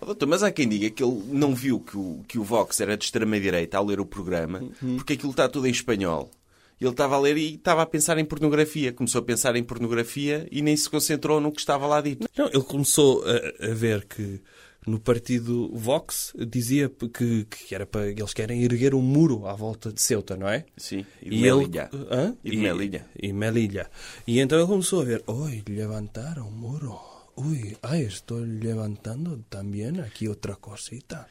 Oh, 0.00 0.06
doutor, 0.06 0.26
mas 0.26 0.42
há 0.44 0.50
quem 0.52 0.68
diga 0.68 0.88
que 0.90 1.02
ele 1.02 1.20
não 1.32 1.54
viu 1.54 1.78
que 1.80 1.96
o, 1.96 2.24
que 2.28 2.38
o 2.38 2.44
Vox 2.44 2.80
era 2.80 2.96
de 2.96 3.04
extrema-direita 3.04 3.76
ao 3.78 3.84
ler 3.86 4.00
o 4.00 4.06
programa, 4.06 4.60
porque 4.96 5.12
aquilo 5.12 5.30
está 5.30 5.48
tudo 5.48 5.66
em 5.66 5.70
espanhol. 5.70 6.30
Ele 6.80 6.90
estava 6.90 7.16
a 7.16 7.20
ler 7.20 7.36
e 7.36 7.54
estava 7.54 7.82
a 7.82 7.86
pensar 7.86 8.18
em 8.18 8.24
pornografia. 8.24 8.92
Começou 8.92 9.20
a 9.20 9.24
pensar 9.24 9.56
em 9.56 9.64
pornografia 9.64 10.46
e 10.50 10.62
nem 10.62 10.76
se 10.76 10.88
concentrou 10.88 11.40
no 11.40 11.50
que 11.50 11.60
estava 11.60 11.86
lá 11.86 12.00
dito. 12.00 12.28
Não, 12.36 12.46
ele 12.46 12.62
começou 12.62 13.24
a, 13.24 13.70
a 13.70 13.74
ver 13.74 14.04
que 14.04 14.40
no 14.86 14.98
partido 14.98 15.70
Vox 15.74 16.32
dizia 16.48 16.88
que, 16.88 17.44
que 17.44 17.74
era 17.74 17.84
para 17.84 18.08
eles 18.08 18.32
querem 18.32 18.62
erguer 18.62 18.94
um 18.94 19.02
muro 19.02 19.46
à 19.46 19.54
volta 19.54 19.92
de 19.92 20.00
Ceuta, 20.00 20.36
não 20.36 20.48
é? 20.48 20.64
Sim, 20.76 21.04
e 21.20 21.30
de 21.30 21.36
E 21.36 21.46
ele, 21.46 21.56
Melilla. 21.58 21.90
Hã? 22.10 22.36
E 22.42 22.50
de 22.50 22.56
Melilla. 22.56 23.06
E 23.20 23.32
Melilla. 23.32 23.90
E 24.26 24.40
então 24.40 24.58
ele 24.58 24.66
começou 24.66 25.02
a 25.02 25.04
ver, 25.04 25.22
oi, 25.26 25.62
levantaram 25.68 26.48
um 26.48 26.52
muro. 26.52 26.98
Ui, 27.40 27.76
ai, 27.82 28.02
estou 28.02 28.38
levantando 28.38 29.44
também 29.48 30.00
aqui 30.00 30.28
outra 30.28 30.56
cosita. 30.56 31.26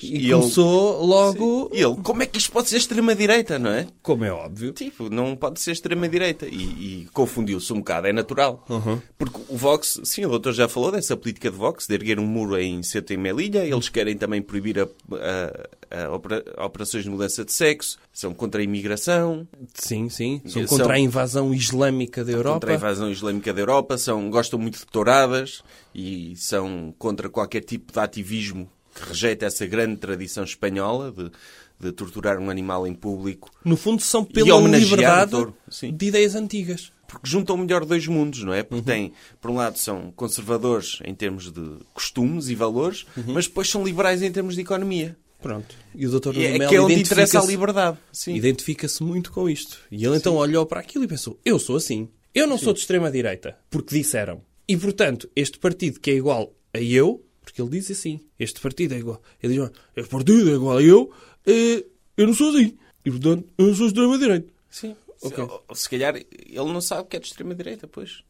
e 0.00 0.06
e 0.06 0.16
ele- 0.26 0.32
começou 0.34 1.04
logo, 1.04 1.70
E 1.74 1.80
ele, 1.82 1.96
como 2.02 2.22
é 2.22 2.26
que 2.26 2.38
isto 2.38 2.52
pode 2.52 2.68
ser 2.68 2.76
extrema-direita, 2.76 3.58
não 3.58 3.70
é? 3.70 3.86
como 4.02 4.24
é 4.24 4.30
óbvio, 4.32 4.72
Tipo, 4.72 5.10
não 5.10 5.34
pode 5.34 5.60
ser 5.60 5.72
extrema-direita. 5.72 6.46
E, 6.46 7.02
e 7.02 7.08
confundiu-se 7.12 7.72
um 7.72 7.78
bocado, 7.78 8.06
é 8.06 8.12
natural. 8.12 8.64
Uhum. 8.68 9.00
Porque 9.18 9.40
o 9.48 9.56
Vox, 9.56 10.00
sim, 10.04 10.24
o 10.24 10.28
doutor 10.28 10.52
já 10.52 10.68
falou 10.68 10.92
dessa 10.92 11.16
política 11.16 11.50
de 11.50 11.56
Vox, 11.56 11.86
de 11.88 11.94
erguer 11.94 12.20
um 12.20 12.26
muro 12.26 12.56
em 12.58 12.82
Ceuta 12.82 13.12
e 13.12 13.16
Melilla. 13.16 13.64
Eles 13.64 13.88
querem 13.88 14.16
também 14.16 14.40
proibir 14.40 14.78
a, 14.78 14.84
a- 15.14 16.04
a 16.04 16.14
opera- 16.14 16.44
operações 16.64 17.02
de 17.04 17.10
mudança 17.10 17.44
de 17.44 17.52
sexo, 17.52 17.98
são 18.12 18.32
contra 18.34 18.60
a 18.60 18.64
imigração, 18.64 19.48
sim, 19.74 20.08
sim, 20.08 20.40
são 20.46 20.66
São- 20.66 20.78
contra 20.78 20.94
a 20.94 20.98
invasão 20.98 21.52
islâmica 21.54 22.24
da 22.24 22.30
Europa. 22.32 22.54
contra 22.60 22.72
a 22.72 22.74
invasão 22.76 23.10
islâmica 23.10 23.52
da 23.52 23.60
Europa, 23.60 23.96
são, 23.98 24.28
gostam 24.30 24.58
muito 24.58 24.78
de 24.80 24.86
touradas 24.86 25.47
e 25.94 26.34
são 26.36 26.94
contra 26.98 27.28
qualquer 27.28 27.62
tipo 27.64 27.92
de 27.92 27.98
ativismo 27.98 28.70
que 28.94 29.08
rejeita 29.08 29.46
essa 29.46 29.66
grande 29.66 29.96
tradição 29.96 30.42
espanhola 30.44 31.12
de, 31.12 31.30
de 31.78 31.92
torturar 31.92 32.38
um 32.38 32.50
animal 32.50 32.86
em 32.86 32.94
público, 32.94 33.50
No 33.64 33.76
fundo, 33.76 34.02
são 34.02 34.24
pela 34.24 34.58
liberdade 34.60 35.32
sim. 35.70 35.92
de 35.94 36.06
ideias 36.06 36.34
antigas. 36.34 36.90
porque 37.06 37.28
juntam 37.28 37.54
o 37.54 37.58
melhor 37.58 37.84
dois 37.84 38.06
mundos, 38.06 38.42
não 38.42 38.52
é? 38.52 38.58
Uhum. 38.58 38.64
Porque 38.64 38.82
tem, 38.82 39.12
por 39.40 39.50
um 39.50 39.54
lado, 39.54 39.78
são 39.78 40.12
conservadores 40.16 40.98
em 41.04 41.14
termos 41.14 41.50
de 41.52 41.78
costumes 41.94 42.48
e 42.48 42.54
valores, 42.54 43.06
Uhum. 43.16 43.34
mas 43.34 43.46
depois 43.46 43.68
são 43.70 43.84
liberais 43.84 44.22
em 44.22 44.30
termos 44.32 44.54
de 44.56 44.60
economia. 44.62 45.16
Pronto. 45.40 45.76
E 45.94 46.04
o 46.04 46.10
Dr. 46.20 46.36
É, 46.36 46.58
Melo 46.58 46.68
que 46.68 46.74
é 46.76 46.80
onde 46.80 46.94
interessa 47.00 47.40
a 47.40 47.44
liberdade. 47.46 47.96
Sim. 48.12 48.34
Identifica-se 48.34 49.04
muito 49.04 49.30
com 49.30 49.48
isto. 49.48 49.78
E 49.88 50.04
ele 50.04 50.16
então 50.16 50.34
olhou 50.34 50.66
para 50.66 50.80
aquilo 50.80 51.04
e 51.04 51.06
pensou: 51.08 51.38
eu 51.44 51.60
sou 51.60 51.76
assim. 51.76 52.08
Eu 52.34 52.44
não 52.48 52.58
sou 52.58 52.72
de 52.72 52.80
extrema-direita, 52.80 53.56
porque 53.70 53.96
disseram. 53.96 54.42
E 54.68 54.76
portanto, 54.76 55.28
este 55.34 55.58
partido 55.58 55.98
que 55.98 56.10
é 56.10 56.14
igual 56.14 56.54
a 56.74 56.80
eu, 56.80 57.24
porque 57.42 57.60
ele 57.62 57.70
diz 57.70 57.90
assim: 57.90 58.20
este 58.38 58.60
partido 58.60 58.94
é 58.94 58.98
igual. 58.98 59.22
Ele 59.42 59.54
diz: 59.54 59.62
"Ah, 59.64 59.72
este 59.96 60.10
partido 60.10 60.50
é 60.50 60.54
igual 60.54 60.76
a 60.76 60.82
eu, 60.82 61.10
eh, 61.46 61.84
eu 62.16 62.26
não 62.26 62.34
sou 62.34 62.50
assim. 62.50 62.76
E 63.04 63.10
portanto, 63.10 63.48
eu 63.56 63.66
não 63.66 63.74
sou 63.74 63.86
de 63.86 63.92
extrema-direita. 63.94 64.52
Sim. 64.70 64.94
Ok. 65.22 65.44
Se, 65.72 65.82
se 65.82 65.88
calhar 65.88 66.16
ele 66.16 66.72
não 66.72 66.80
sabe 66.80 67.08
que 67.08 67.16
é 67.16 67.20
de 67.20 67.26
extrema-direita, 67.26 67.88
pois. 67.88 68.22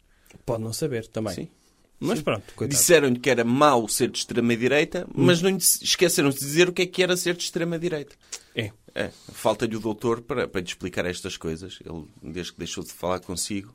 Pode 0.47 0.62
não 0.62 0.73
saber 0.73 1.07
também. 1.09 1.35
Sim. 1.35 1.49
Mas 2.00 2.23
pronto, 2.23 2.45
coitado. 2.54 2.78
Disseram-lhe 2.78 3.18
que 3.18 3.28
era 3.28 3.45
mau 3.45 3.88
ser 3.88 4.09
de 4.09 4.18
extrema-direita, 4.18 5.07
mas 5.12 5.42
não 5.42 5.50
lhe 5.50 5.57
esqueceram-se 5.57 6.38
de 6.38 6.45
dizer 6.45 6.68
o 6.68 6.73
que 6.73 6.83
é 6.83 6.87
que 6.87 7.02
era 7.02 7.16
ser 7.16 7.35
de 7.35 7.42
extrema-direita. 7.42 8.14
É. 8.54 8.71
É, 8.95 9.11
falta-lhe 9.33 9.76
o 9.76 9.80
doutor 9.80 10.21
para, 10.23 10.49
para 10.49 10.61
lhe 10.61 10.66
explicar 10.66 11.04
estas 11.07 11.37
coisas. 11.37 11.78
Ele, 11.85 12.04
desde 12.23 12.52
que 12.52 12.59
deixou 12.59 12.85
de 12.85 12.92
falar 12.92 13.21
consigo. 13.21 13.73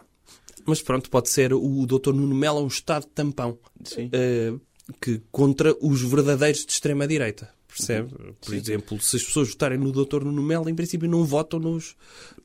Mas 0.66 0.82
pronto, 0.82 1.10
pode 1.10 1.30
ser 1.30 1.54
o 1.54 1.86
Dr. 1.86 2.14
Nuno 2.14 2.36
Melo 2.36 2.60
é 2.60 2.64
um 2.64 2.68
estado 2.68 3.06
tampão. 3.06 3.58
Sim. 3.84 4.10
eh, 4.12 4.54
que 5.02 5.22
contra 5.32 5.76
os 5.82 6.02
verdadeiros 6.02 6.66
de 6.66 6.72
extrema-direita. 6.72 7.50
Percebe? 7.68 8.14
Por 8.40 8.54
exemplo, 8.54 9.02
se 9.02 9.16
as 9.16 9.24
pessoas 9.24 9.50
votarem 9.50 9.80
no 9.80 9.92
Dr. 9.92 10.24
Nuno 10.24 10.44
Melo, 10.44 10.70
em 10.70 10.76
princípio 10.76 11.10
não 11.10 11.24
votam 11.26 11.60
nos, 11.60 11.96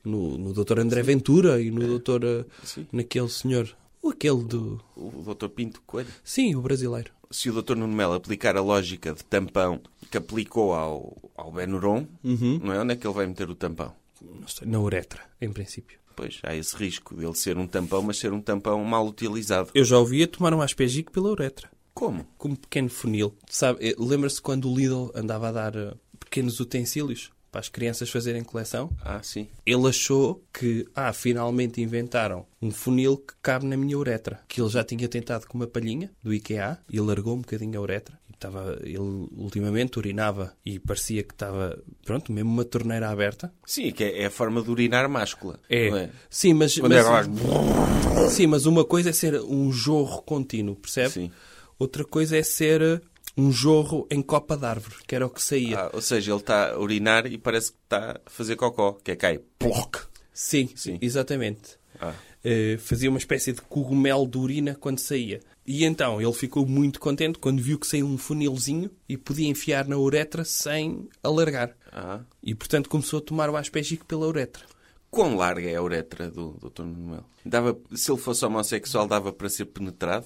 no, 0.03 0.39
no 0.39 0.53
Dr. 0.55 0.79
André 0.79 1.03
Ventura 1.03 1.61
e 1.61 1.71
no 1.71 1.99
Dr. 1.99 2.25
eh, 2.25 2.45
Sim. 2.65 2.87
naquele 2.91 3.29
senhor. 3.29 3.77
Ou 4.01 4.11
aquele 4.11 4.43
do. 4.45 4.81
O 4.97 5.23
doutor 5.23 5.51
Pinto 5.51 5.83
Coelho. 5.87 6.09
Sim, 6.25 6.55
o 6.55 6.63
brasileiro. 6.63 7.11
Se 7.31 7.51
o 7.51 7.53
doutor 7.53 7.77
Nuno 7.77 7.93
Melo 7.93 8.15
aplicar 8.15 8.57
a 8.57 8.63
lógica 8.63 9.13
de 9.13 9.23
tampão 9.25 9.81
que 10.11 10.17
aplicou 10.17 10.73
ao, 10.73 11.31
ao 11.37 11.53
Benuron, 11.53 12.07
não 12.25 12.73
é? 12.73 12.81
Onde 12.81 12.95
é 12.95 12.97
que 12.97 13.07
ele 13.07 13.15
vai 13.15 13.27
meter 13.27 13.51
o 13.51 13.55
tampão? 13.55 13.93
Não 14.23 14.49
sei, 14.49 14.67
na 14.67 14.81
uretra, 14.81 15.21
em 15.41 15.53
princípio. 15.53 15.99
Pois, 16.19 16.41
há 16.43 16.53
esse 16.53 16.75
risco 16.75 17.15
dele 17.15 17.37
ser 17.37 17.57
um 17.57 17.65
tampão, 17.65 18.03
mas 18.03 18.19
ser 18.19 18.33
um 18.33 18.41
tampão 18.41 18.85
mal 18.85 19.07
utilizado. 19.07 19.71
Eu 19.73 19.85
já 19.85 19.97
ouvia 19.97 20.27
tomar 20.27 20.53
um 20.53 20.61
aspegico 20.61 21.13
pela 21.13 21.31
uretra. 21.31 21.71
Como? 21.95 22.27
Com 22.37 22.49
um 22.49 22.57
pequeno 22.57 22.91
funil. 22.91 23.37
Sabe, 23.49 23.89
eh, 23.89 23.95
lembra-se 23.97 24.43
quando 24.43 24.69
o 24.69 24.77
Lidl 24.77 25.13
andava 25.15 25.49
a 25.49 25.53
dar 25.53 25.77
eh, 25.77 25.95
pequenos 26.19 26.59
utensílios 26.59 27.31
para 27.53 27.61
as 27.61 27.69
crianças 27.69 28.11
fazerem 28.11 28.43
coleção? 28.43 28.91
Ah, 29.01 29.23
sim. 29.23 29.47
Ele 29.65 29.87
achou 29.87 30.43
que, 30.53 30.89
ah, 30.93 31.13
finalmente 31.13 31.81
inventaram 31.81 32.45
um 32.61 32.73
funil 32.73 33.19
que 33.19 33.35
cabe 33.41 33.65
na 33.65 33.77
minha 33.77 33.97
uretra. 33.97 34.41
Que 34.49 34.61
ele 34.61 34.71
já 34.71 34.83
tinha 34.83 35.07
tentado 35.07 35.47
com 35.47 35.57
uma 35.57 35.69
palhinha 35.69 36.11
do 36.21 36.35
IKEA 36.35 36.79
e 36.91 36.99
largou 36.99 37.37
um 37.37 37.43
bocadinho 37.43 37.79
a 37.79 37.83
uretra. 37.83 38.19
Estava, 38.38 38.78
ele 38.85 39.26
ultimamente 39.37 39.99
urinava 39.99 40.54
e 40.64 40.78
parecia 40.78 41.25
que 41.25 41.35
estava, 41.35 41.76
pronto, 42.04 42.33
mesmo 42.33 42.49
uma 42.49 42.64
torneira 42.64 43.11
aberta. 43.11 43.52
Sim, 43.66 43.90
que 43.90 44.04
é, 44.04 44.23
é 44.23 44.26
a 44.26 44.30
forma 44.30 44.62
de 44.62 44.71
urinar 44.71 45.09
máscula. 45.09 45.59
É. 45.68 45.88
É? 45.88 46.11
Sim, 46.30 46.54
mas, 46.54 46.78
Quando 46.78 46.92
mas, 46.95 47.04
é 47.04 47.11
mais... 47.11 48.33
sim, 48.33 48.47
mas 48.47 48.64
uma 48.64 48.85
coisa 48.85 49.11
é 49.11 49.12
ser 49.12 49.40
um 49.40 49.73
jorro 49.73 50.23
contínuo, 50.23 50.76
percebe? 50.76 51.11
Sim. 51.11 51.33
Outra 51.80 52.04
coisa 52.04 52.37
é 52.37 52.42
ser 52.45 52.80
eh, 52.80 53.00
um 53.37 53.50
jorro 53.50 54.07
em 54.09 54.23
copa 54.23 54.57
de 54.57 54.66
árvore, 54.66 54.95
que 55.04 55.16
era 55.16 55.26
o 55.26 55.30
que 55.30 55.42
saía. 55.42 55.80
Ah, 55.80 55.90
ou 55.92 56.00
seja, 56.00 56.30
ele 56.30 56.38
está 56.38 56.71
a 56.71 56.78
urinar 56.78 57.26
e 57.26 57.38
parece 57.38 57.73
que 57.73 57.78
está 57.85 58.21
a 58.25 58.30
fazer 58.30 58.54
cocó, 58.54 58.92
que 58.92 59.11
é 59.11 59.16
cai. 59.16 59.40
Ploc. 59.59 59.97
Sim, 60.33 60.71
Sim. 60.76 60.97
exatamente. 61.00 61.76
Ah. 62.00 62.14
Eh, 62.45 62.76
fazia 62.78 63.11
uma 63.11 63.18
espécie 63.18 63.52
de 63.52 63.61
cogumelo 63.62 64.26
de 64.26 64.38
urina 64.38 64.76
quando 64.76 65.00
saía. 65.00 65.40
E 65.71 65.85
então 65.85 66.19
ele 66.19 66.33
ficou 66.33 66.65
muito 66.67 66.99
contente 66.99 67.39
quando 67.39 67.63
viu 67.63 67.79
que 67.79 67.87
saiu 67.87 68.07
um 68.07 68.17
funilzinho 68.17 68.91
e 69.07 69.19
podia 69.19 69.47
enfiar 69.47 69.87
na 69.87 69.99
uretra 69.99 70.43
sem 70.43 71.07
alargar. 71.23 71.77
Ah. 71.93 72.21
E 72.43 72.55
portanto 72.55 72.89
começou 72.89 73.19
a 73.19 73.23
tomar 73.23 73.51
o 73.51 73.57
aspegico 73.57 74.07
pela 74.07 74.27
uretra. 74.27 74.65
Quão 75.11 75.37
larga 75.37 75.69
é 75.69 75.77
a 75.77 75.83
uretra 75.83 76.31
do 76.31 76.53
Dr. 76.53 76.85
Manuel? 76.85 77.27
Dava, 77.45 77.79
se 77.95 78.11
ele 78.11 78.19
fosse 78.19 78.47
homossexual, 78.47 79.07
dava 79.07 79.31
para 79.31 79.51
ser 79.51 79.67
penetrado 79.67 80.25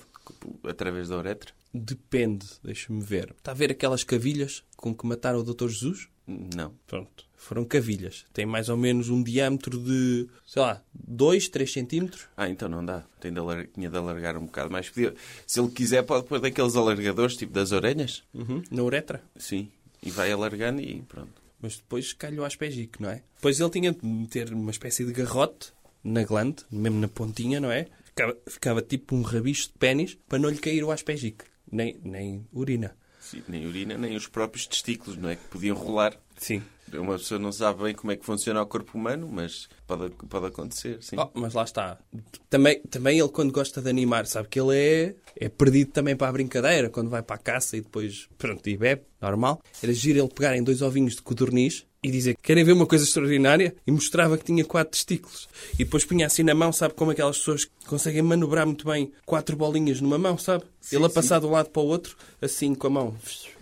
através 0.62 1.08
da 1.08 1.18
uretra? 1.18 1.52
Depende, 1.74 2.46
deixa-me 2.62 3.02
ver. 3.02 3.34
Está 3.36 3.50
a 3.50 3.54
ver 3.54 3.72
aquelas 3.72 4.04
cavilhas 4.04 4.62
com 4.76 4.94
que 4.94 5.04
mataram 5.04 5.40
o 5.40 5.42
Dr. 5.42 5.66
Jesus? 5.66 6.08
Não. 6.24 6.72
Pronto, 6.86 7.24
foram 7.42 7.64
cavilhas. 7.64 8.24
Tem 8.32 8.46
mais 8.46 8.68
ou 8.68 8.76
menos 8.76 9.08
um 9.08 9.22
diâmetro 9.22 9.78
de, 9.78 10.28
sei 10.46 10.62
lá, 10.62 10.82
2, 10.94 11.48
3 11.48 11.72
centímetros. 11.72 12.26
Ah, 12.36 12.48
então 12.48 12.68
não 12.68 12.84
dá. 12.84 13.04
Tem 13.20 13.32
de 13.32 13.38
alar... 13.38 13.66
Tinha 13.66 13.90
de 13.90 13.96
alargar 13.96 14.36
um 14.36 14.46
bocado 14.46 14.70
mais. 14.70 14.92
Se 15.46 15.60
ele 15.60 15.70
quiser, 15.70 16.02
pode 16.02 16.26
pôr 16.26 16.40
daqueles 16.40 16.76
alargadores, 16.76 17.36
tipo 17.36 17.52
das 17.52 17.72
orelhas. 17.72 18.22
Uhum, 18.32 18.62
na 18.70 18.82
uretra. 18.82 19.22
Sim. 19.36 19.70
E 20.02 20.10
vai 20.10 20.30
alargando 20.30 20.80
e 20.80 21.02
pronto. 21.02 21.32
Mas 21.60 21.76
depois 21.76 22.12
calhou 22.12 22.44
aspegico, 22.44 23.02
não 23.02 23.10
é? 23.10 23.22
Depois 23.36 23.60
ele 23.60 23.70
tinha 23.70 23.92
de 23.92 24.04
meter 24.06 24.52
uma 24.52 24.70
espécie 24.70 25.04
de 25.04 25.12
garrote 25.12 25.72
na 26.02 26.24
glande, 26.24 26.64
mesmo 26.70 26.98
na 26.98 27.08
pontinha, 27.08 27.60
não 27.60 27.70
é? 27.70 27.86
Ficava, 28.04 28.36
ficava 28.46 28.82
tipo 28.82 29.14
um 29.14 29.22
rabicho 29.22 29.68
de 29.68 29.78
pênis 29.78 30.18
para 30.28 30.38
não 30.38 30.48
lhe 30.48 30.58
cair 30.58 30.84
o 30.84 30.90
aspegico. 30.90 31.44
Nem, 31.70 31.98
nem 32.04 32.46
urina. 32.52 32.96
Sim, 33.20 33.42
nem 33.48 33.66
urina, 33.66 33.96
nem 33.96 34.16
os 34.16 34.26
próprios 34.26 34.66
testículos, 34.66 35.16
não 35.16 35.28
é? 35.28 35.36
Que 35.36 35.44
podiam 35.48 35.76
rolar. 35.76 36.18
Sim. 36.36 36.62
Uma 36.92 37.18
pessoa 37.18 37.38
não 37.38 37.52
sabe 37.52 37.84
bem 37.84 37.94
como 37.94 38.12
é 38.12 38.16
que 38.16 38.24
funciona 38.24 38.62
o 38.62 38.66
corpo 38.66 38.96
humano, 38.96 39.28
mas 39.30 39.68
pode, 39.86 40.10
pode 40.28 40.46
acontecer, 40.46 40.98
sim. 41.00 41.16
Oh, 41.18 41.28
mas 41.34 41.54
lá 41.54 41.64
está. 41.64 41.98
Também, 42.50 42.80
também 42.82 43.18
ele, 43.18 43.28
quando 43.28 43.52
gosta 43.52 43.80
de 43.80 43.88
animar, 43.88 44.26
sabe 44.26 44.48
que 44.48 44.60
ele 44.60 44.76
é, 44.76 45.14
é 45.36 45.48
perdido 45.48 45.92
também 45.92 46.16
para 46.16 46.28
a 46.28 46.32
brincadeira, 46.32 46.90
quando 46.90 47.10
vai 47.10 47.22
para 47.22 47.36
a 47.36 47.38
caça 47.38 47.76
e 47.76 47.80
depois, 47.80 48.28
pronto, 48.36 48.66
e 48.68 48.76
bebe, 48.76 49.02
normal. 49.20 49.62
Era 49.82 49.92
giro 49.92 50.18
ele 50.18 50.28
pegar 50.28 50.56
em 50.56 50.62
dois 50.62 50.82
ovinhos 50.82 51.14
de 51.14 51.22
codorniz 51.22 51.86
e 52.02 52.10
dizer 52.10 52.36
querem 52.42 52.64
ver 52.64 52.72
uma 52.72 52.86
coisa 52.86 53.04
extraordinária? 53.04 53.74
E 53.86 53.92
mostrava 53.92 54.36
que 54.36 54.44
tinha 54.44 54.64
quatro 54.64 54.90
testículos. 54.90 55.48
E 55.74 55.84
depois 55.84 56.04
punha 56.04 56.26
assim 56.26 56.42
na 56.42 56.54
mão, 56.54 56.72
sabe 56.72 56.94
como 56.94 57.12
aquelas 57.12 57.38
pessoas 57.38 57.68
conseguem 57.86 58.22
manobrar 58.22 58.66
muito 58.66 58.86
bem 58.86 59.12
quatro 59.24 59.56
bolinhas 59.56 60.00
numa 60.00 60.18
mão, 60.18 60.36
sabe? 60.36 60.64
ele 60.90 61.04
a 61.04 61.08
passar 61.10 61.38
de 61.38 61.46
um 61.46 61.50
lado 61.50 61.70
para 61.70 61.82
o 61.82 61.86
outro, 61.86 62.16
assim 62.40 62.74
com 62.74 62.88
a 62.88 62.90
mão. 62.90 63.16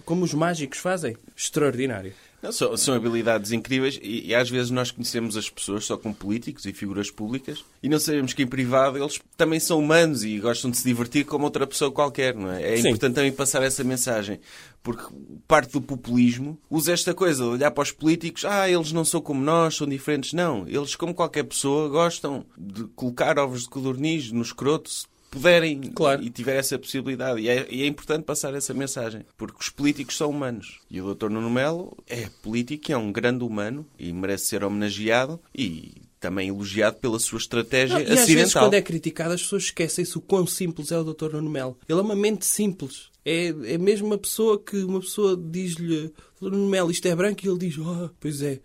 Como 0.05 0.25
os 0.25 0.33
mágicos 0.33 0.79
fazem. 0.79 1.17
Extraordinário. 1.37 2.15
Não, 2.43 2.51
são, 2.53 2.77
são 2.77 2.95
habilidades 2.95 3.53
incríveis 3.53 3.99
e, 4.03 4.29
e 4.29 4.35
às 4.35 4.49
vezes 4.49 4.71
nós 4.71 4.91
conhecemos 4.91 5.37
as 5.37 5.51
pessoas 5.51 5.85
só 5.85 5.97
como 5.97 6.15
políticos 6.15 6.65
e 6.65 6.73
figuras 6.73 7.11
públicas 7.11 7.65
e 7.83 7.89
não 7.89 7.99
sabemos 7.99 8.33
que 8.33 8.43
em 8.43 8.47
privado 8.47 8.97
eles 8.97 9.21
também 9.37 9.61
são 9.61 9.79
humanos 9.79 10.25
e 10.25 10.39
gostam 10.39 10.71
de 10.71 10.79
se 10.79 10.85
divertir 10.85 11.27
como 11.27 11.45
outra 11.45 11.67
pessoa 11.67 11.93
qualquer, 11.93 12.35
não 12.35 12.51
é? 12.51 12.75
É 12.75 12.77
Sim. 12.77 12.89
importante 12.89 13.15
também 13.15 13.33
passar 13.33 13.63
essa 13.63 13.85
mensagem 13.85 14.41
porque 14.83 15.05
parte 15.47 15.73
do 15.73 15.83
populismo 15.83 16.59
usa 16.71 16.93
esta 16.93 17.13
coisa 17.13 17.45
de 17.45 17.51
olhar 17.51 17.71
para 17.71 17.83
os 17.83 17.93
políticos, 17.93 18.45
ah, 18.45 18.69
eles 18.69 18.93
não 18.93 19.05
são 19.05 19.21
como 19.21 19.43
nós, 19.43 19.77
são 19.77 19.87
diferentes. 19.87 20.33
Não, 20.33 20.67
eles 20.67 20.97
como 20.97 21.15
qualquer 21.15 21.45
pessoa 21.45 21.89
gostam 21.89 22.45
de 22.57 22.85
colocar 22.97 23.39
ovos 23.39 23.63
de 23.63 23.69
codorniz 23.69 24.33
no 24.33 24.43
escroto 24.43 24.91
puderem 25.31 25.81
Claro. 25.95 26.23
e 26.23 26.31
tiver 26.31 26.57
essa 26.57 26.79
possibilidade. 26.79 27.41
E 27.41 27.49
é, 27.49 27.67
e 27.71 27.83
é 27.83 27.87
importante 27.87 28.25
passar 28.25 28.53
essa 28.55 28.75
mensagem, 28.75 29.25
porque 29.37 29.59
os 29.61 29.69
políticos 29.69 30.17
são 30.17 30.31
humanos. 30.31 30.79
E 30.91 31.01
o 31.01 31.15
Dr. 31.15 31.31
Nuno 31.31 31.49
Melo 31.51 31.97
é 32.09 32.29
político, 32.43 32.91
é 32.93 32.97
um 32.97 33.13
grande 33.13 33.45
humano 33.45 33.87
e 33.99 34.13
merece 34.13 34.47
ser 34.47 34.65
homenageado 34.65 35.41
e 35.55 35.93
também 36.19 36.49
elogiado 36.49 36.97
pela 36.99 37.19
sua 37.19 37.39
estratégia 37.39 37.95
Não, 37.95 38.01
e 38.03 38.05
às 38.05 38.09
vezes, 38.11 38.25
acidental. 38.25 38.65
quando 38.65 38.75
é 38.75 38.83
criticado, 38.83 39.33
as 39.33 39.43
pessoas 39.43 39.65
esquecem-se 39.65 40.19
o 40.19 40.21
quão 40.21 40.47
simples 40.47 40.93
é 40.93 40.99
o 40.99 41.05
Dr. 41.05 41.33
Nuno 41.33 41.49
Melo. 41.49 41.79
Ele 41.89 41.99
é 41.99 42.03
uma 42.03 42.17
mente 42.17 42.45
simples. 42.45 43.09
É, 43.25 43.47
é 43.49 43.79
mesmo 43.79 44.07
uma 44.09 44.19
pessoa 44.19 44.59
que 44.63 44.77
uma 44.85 45.01
pessoa 45.01 45.37
diz-lhe, 45.37 46.13
Dr. 46.41 46.51
Nuno 46.51 46.69
Melo, 46.69 46.91
isto 46.91 47.07
é 47.07 47.15
branco, 47.15 47.41
e 47.45 47.49
ele 47.49 47.59
diz, 47.59 47.77
ah, 47.79 48.11
pois 48.21 48.43
é. 48.43 48.61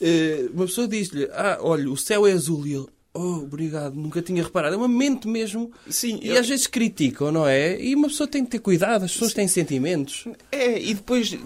Eh, 0.00 0.48
uma 0.52 0.66
pessoa 0.66 0.86
diz-lhe, 0.88 1.28
ah, 1.32 1.58
olha, 1.60 1.88
o 1.90 1.96
céu 1.96 2.26
é 2.26 2.32
azul, 2.32 2.66
e 2.66 2.74
ele, 2.74 2.86
oh, 3.14 3.42
obrigado, 3.42 3.94
nunca 3.94 4.22
tinha 4.22 4.42
reparado. 4.42 4.74
É 4.74 4.78
uma 4.78 4.88
mente 4.88 5.28
mesmo. 5.28 5.70
Sim, 5.88 6.18
e 6.22 6.28
eu- 6.28 6.38
às 6.40 6.48
vezes 6.48 6.66
criticam, 6.66 7.30
não 7.32 7.46
é? 7.46 7.80
E 7.82 7.94
uma 7.94 8.08
pessoa 8.08 8.26
tem 8.26 8.44
que 8.44 8.50
ter 8.52 8.58
cuidado, 8.60 9.04
as 9.04 9.12
pessoas 9.12 9.32
têm 9.34 9.46
sentimentos. 9.48 10.26
É, 10.50 10.80
e 10.80 10.94
depois, 10.94 11.36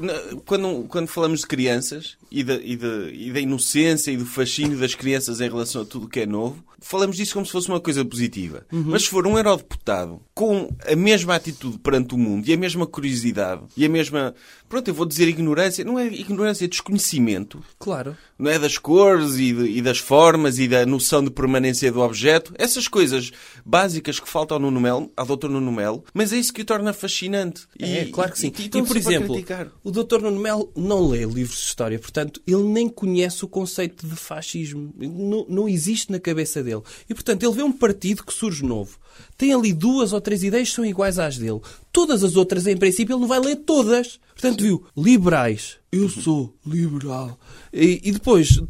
quando, 0.44 0.84
quando 0.88 1.06
falamos 1.08 1.40
de 1.40 1.46
crianças 1.46 2.16
e 2.30 2.42
da, 2.44 2.54
e, 2.54 2.76
da, 2.76 3.10
e 3.10 3.32
da 3.32 3.40
inocência 3.40 4.10
e 4.10 4.16
do 4.16 4.26
fascínio 4.26 4.78
das 4.78 4.94
crianças 4.94 5.40
em 5.40 5.48
relação 5.48 5.82
a 5.82 5.84
tudo 5.84 6.06
o 6.06 6.08
que 6.08 6.20
é 6.20 6.26
novo, 6.26 6.64
falamos 6.80 7.16
disso 7.16 7.34
como 7.34 7.44
se 7.46 7.52
fosse 7.52 7.68
uma 7.68 7.80
coisa 7.80 8.04
positiva. 8.04 8.64
Mas 8.70 9.02
se 9.02 9.08
for 9.08 9.26
um 9.26 9.36
eurodeputado 9.36 10.20
com 10.34 10.68
a 10.86 10.94
mesma 10.94 11.34
atitude 11.34 11.78
perante 11.78 12.14
o 12.14 12.18
mundo 12.18 12.46
e 12.48 12.52
a 12.52 12.56
mesma 12.56 12.86
curiosidade 12.86 13.62
e 13.76 13.84
a 13.84 13.88
mesma, 13.88 14.34
pronto, 14.68 14.86
eu 14.88 14.94
vou 14.94 15.06
dizer 15.06 15.26
ignorância, 15.28 15.84
não 15.84 15.98
é 15.98 16.06
ignorância, 16.06 16.64
é 16.64 16.68
desconhecimento, 16.68 17.62
Claro. 17.78 18.16
Não 18.38 18.50
é 18.50 18.58
das 18.58 18.76
cores 18.78 19.34
e, 19.36 19.52
de- 19.52 19.78
e 19.78 19.82
das 19.82 19.98
formas 19.98 20.58
e 20.58 20.68
da 20.68 20.84
noção 20.84 21.24
de 21.24 21.30
permanência 21.30 21.90
do 21.90 22.00
objeto, 22.00 22.52
essas 22.58 22.86
coisas 22.88 23.30
básicas 23.64 24.20
que 24.20 24.28
faltam 24.28 24.58
no 24.58 24.66
Nuno 24.70 24.80
Melo, 24.80 25.12
ao 25.16 25.24
Dr. 25.26 25.48
Nuno 25.48 25.72
Melo, 25.72 26.04
mas 26.12 26.32
é 26.32 26.36
isso 26.38 26.52
que 26.52 26.62
o 26.62 26.64
torna 26.64 26.92
fascinante. 26.92 27.62
É, 27.78 28.02
E- 28.04 28.06
claro 28.10 28.32
que 28.32 28.38
sim. 28.38 28.52
E, 28.58 28.62
E, 28.62 28.66
e, 28.66 28.82
por 28.82 28.96
exemplo, 28.96 29.44
o 29.82 29.90
Dr. 29.90 30.20
Nuno 30.20 30.40
Melo 30.40 30.70
não 30.76 31.06
lê 31.08 31.24
livros 31.24 31.58
de 31.58 31.64
história, 31.66 31.98
portanto, 31.98 32.40
ele 32.46 32.62
nem 32.64 32.88
conhece 32.88 33.44
o 33.44 33.48
conceito 33.48 34.06
de 34.06 34.16
fascismo. 34.16 34.92
Não, 34.98 35.46
não 35.48 35.68
existe 35.68 36.10
na 36.12 36.18
cabeça 36.20 36.62
dele. 36.62 36.82
E, 37.08 37.14
portanto, 37.14 37.42
ele 37.42 37.54
vê 37.54 37.62
um 37.62 37.72
partido 37.72 38.24
que 38.24 38.34
surge 38.34 38.64
novo. 38.64 38.98
Tem 39.38 39.54
ali 39.54 39.72
duas 39.72 40.12
ou 40.12 40.20
três 40.20 40.42
ideias 40.42 40.68
que 40.68 40.74
são 40.74 40.84
iguais 40.84 41.18
às 41.18 41.38
dele. 41.38 41.60
Todas 41.90 42.22
as 42.22 42.36
outras, 42.36 42.66
em 42.66 42.76
princípio, 42.76 43.14
ele 43.14 43.20
não 43.20 43.28
vai 43.28 43.40
ler 43.40 43.56
todas. 43.56 44.18
Portanto, 44.36 44.62
viu, 44.62 44.84
liberais. 44.94 45.78
Eu 45.90 46.10
sou 46.10 46.54
liberal. 46.64 47.40
E, 47.72 48.02
e 48.04 48.12
depois, 48.12 48.62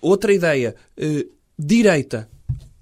outra 0.00 0.32
ideia. 0.32 0.76
eh, 0.96 1.26
direita. 1.58 2.30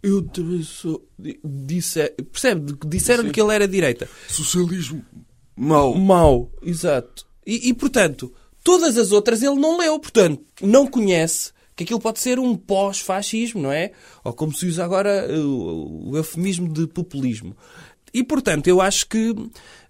Eu 0.02 0.20
também 0.23 0.62
sou. 0.62 1.08
Disse, 1.42 2.11
percebe? 2.30 2.75
Disseram-lhe 2.87 3.30
que 3.30 3.40
ele 3.40 3.54
era 3.54 3.66
direita. 3.66 4.06
Socialismo 4.28 5.02
mau. 5.56 5.94
Mau, 5.94 6.52
exato. 6.62 7.26
E, 7.46 7.70
e, 7.70 7.75
portanto, 7.75 8.30
todas 8.62 8.99
as 8.99 9.12
outras 9.12 9.42
ele 9.42 9.56
não 9.56 9.78
leu, 9.78 9.99
portanto, 9.99 10.42
não 10.61 10.87
conhece 10.87 11.52
que 11.75 11.84
aquilo 11.84 12.00
pode 12.00 12.20
ser 12.20 12.38
um 12.38 12.54
pós-fascismo, 12.54 13.62
não 13.62 13.73
é? 13.73 13.92
Ou 14.23 14.32
como 14.32 14.52
se 14.54 14.66
usa 14.66 14.84
agora 14.84 15.26
uh, 15.28 15.40
o, 15.40 16.11
o 16.11 16.16
eufemismo 16.16 16.73
de 16.73 16.87
populismo. 16.87 17.56
E, 18.14 18.23
portanto, 18.23 18.68
eu 18.68 18.80
acho 18.80 19.09
que 19.09 19.35